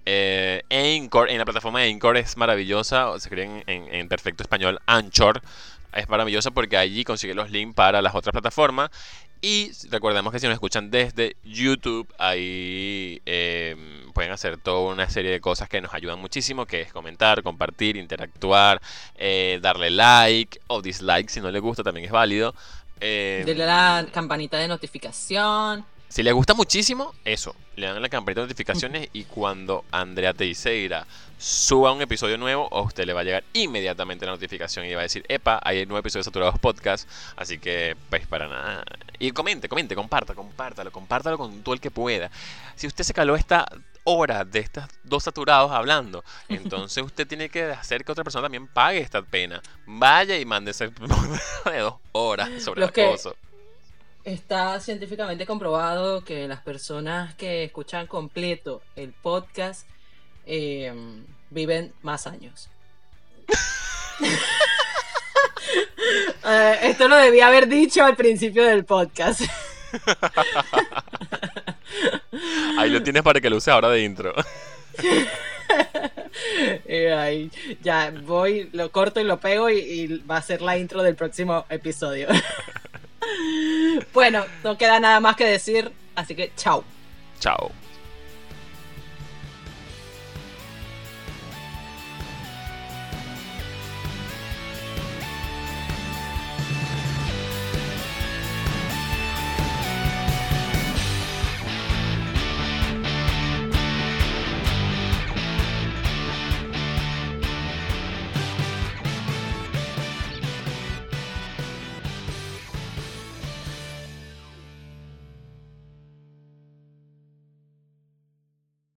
eh, 0.05 0.63
en 0.69 1.39
la 1.39 1.45
plataforma 1.45 1.81
de 1.81 1.91
Anchor 1.91 2.17
es 2.17 2.37
maravillosa, 2.37 3.11
se 3.13 3.29
escriben 3.29 3.63
en, 3.67 4.09
perfecto 4.09 4.43
español, 4.43 4.81
Anchor. 4.87 5.43
Es 5.93 6.09
maravillosa 6.09 6.51
porque 6.51 6.77
allí 6.77 7.05
consigue 7.05 7.35
los 7.35 7.51
links 7.51 7.75
para 7.75 8.01
las 8.01 8.15
otras 8.15 8.33
plataformas. 8.33 8.91
Y 9.45 9.73
recordemos 9.91 10.33
que 10.33 10.39
si 10.39 10.47
nos 10.47 10.55
escuchan 10.55 10.91
desde 10.91 11.37
YouTube, 11.43 12.07
ahí 12.17 13.21
em, 13.27 14.13
pueden 14.13 14.31
hacer 14.31 14.57
toda 14.57 14.93
una 14.93 15.11
serie 15.11 15.33
de 15.33 15.41
cosas 15.41 15.69
que 15.69 15.81
nos 15.81 15.93
ayudan 15.93 16.21
muchísimo, 16.21 16.65
que 16.65 16.81
es 16.83 16.93
comentar, 16.93 17.43
compartir, 17.43 17.97
interactuar, 17.97 18.81
eh, 19.17 19.59
darle 19.61 19.91
like 19.91 20.61
o 20.69 20.81
dislike 20.81 21.29
si 21.29 21.41
no 21.41 21.51
le 21.51 21.59
gusta, 21.59 21.83
también 21.83 22.07
es 22.07 22.13
válido. 22.13 22.55
Eh, 23.01 23.45
la 23.57 24.07
campanita 24.13 24.59
de 24.59 24.69
notificación. 24.69 25.85
Si 26.13 26.23
les 26.23 26.35
gusta 26.35 26.53
muchísimo, 26.53 27.15
eso, 27.25 27.57
le 27.75 27.87
dan 27.87 28.03
la 28.03 28.11
campanita 28.11 28.43
de 28.43 28.49
notificaciones 28.49 29.09
y 29.15 29.25
cuando 29.25 29.87
Andrea 29.91 30.35
Teixeira 30.35 31.07
suba 31.39 31.91
un 31.91 32.03
episodio 32.03 32.37
nuevo, 32.37 32.69
a 32.71 32.83
usted 32.83 33.07
le 33.07 33.15
va 33.15 33.23
a 33.23 33.25
llegar 33.25 33.45
inmediatamente 33.55 34.27
la 34.27 34.33
notificación 34.33 34.85
y 34.85 34.93
va 34.93 35.01
a 35.01 35.05
decir, 35.05 35.25
epa, 35.31 35.59
hay 35.65 35.87
nuevo 35.87 36.01
episodio 36.01 36.21
de 36.21 36.25
Saturados 36.25 36.59
Podcast, 36.59 37.09
así 37.35 37.59
que, 37.59 37.97
pues, 38.11 38.27
para 38.27 38.47
nada. 38.47 38.85
Y 39.19 39.31
comente, 39.31 39.71
comente, 39.71 39.95
comparta, 39.95 40.35
compártalo, 40.35 40.93
compártalo 40.93 41.39
con 41.39 41.63
todo 41.63 41.75
el 41.75 41.81
que 41.81 41.91
pueda. 41.91 42.31
Si 42.77 42.87
usted 42.87 43.05
se 43.05 43.15
caló 43.15 43.35
esta 43.35 43.67
hora 44.05 44.45
de 44.45 44.59
estos 44.59 44.85
dos 45.05 45.23
saturados 45.23 45.71
hablando, 45.71 46.23
entonces 46.51 47.03
usted 47.03 47.27
tiene 47.27 47.49
que 47.49 47.65
hacer 47.71 48.05
que 48.05 48.13
otra 48.13 48.23
persona 48.23 48.43
también 48.43 48.67
pague 48.67 48.99
esta 48.99 49.23
pena. 49.23 49.63
Vaya 49.87 50.37
y 50.37 50.45
mande 50.45 50.73
ese 50.73 50.89
de 51.65 51.79
dos 51.79 51.95
horas 52.13 52.63
sobre 52.63 52.83
el 52.83 52.89
acoso. 52.91 53.35
Está 54.25 54.79
científicamente 54.79 55.47
comprobado 55.47 56.23
que 56.23 56.47
las 56.47 56.61
personas 56.61 57.35
que 57.35 57.65
escuchan 57.65 58.07
completo 58.07 58.81
el 58.95 59.13
podcast 59.13 59.89
em, 60.47 61.25
viven 61.51 61.93
más 62.03 62.27
años. 62.27 62.69
Eh, 66.45 66.79
esto 66.83 67.09
lo 67.09 67.17
debía 67.17 67.47
haber 67.47 67.69
dicho 67.69 68.05
al 68.05 68.17
principio 68.17 68.65
del 68.65 68.85
podcast. 68.85 69.43
Ahí 72.79 72.91
lo 72.91 73.03
tienes 73.03 73.23
para 73.23 73.41
que 73.41 73.49
lo 73.49 73.57
uses 73.57 73.69
ahora 73.69 73.89
de 73.91 74.03
intro. 74.03 74.35
Eh, 76.85 77.49
ya 77.83 78.13
voy, 78.25 78.69
lo 78.73 78.91
corto 78.91 79.21
y 79.21 79.25
lo 79.25 79.39
pego 79.39 79.71
y 79.71 80.23
va 80.31 80.39
a 80.39 80.43
ser 80.43 80.61
la 80.61 80.77
intro 80.77 81.03
del 81.03 81.15
próximo 81.15 81.65
episodio. 81.71 82.29
Bueno, 84.13 84.45
no 84.65 84.77
queda 84.77 85.01
nada 85.01 85.21
más 85.21 85.37
que 85.37 85.45
decir, 85.45 85.93
así 86.15 86.35
que 86.35 86.53
chao. 86.57 86.85
Chao. 87.41 87.73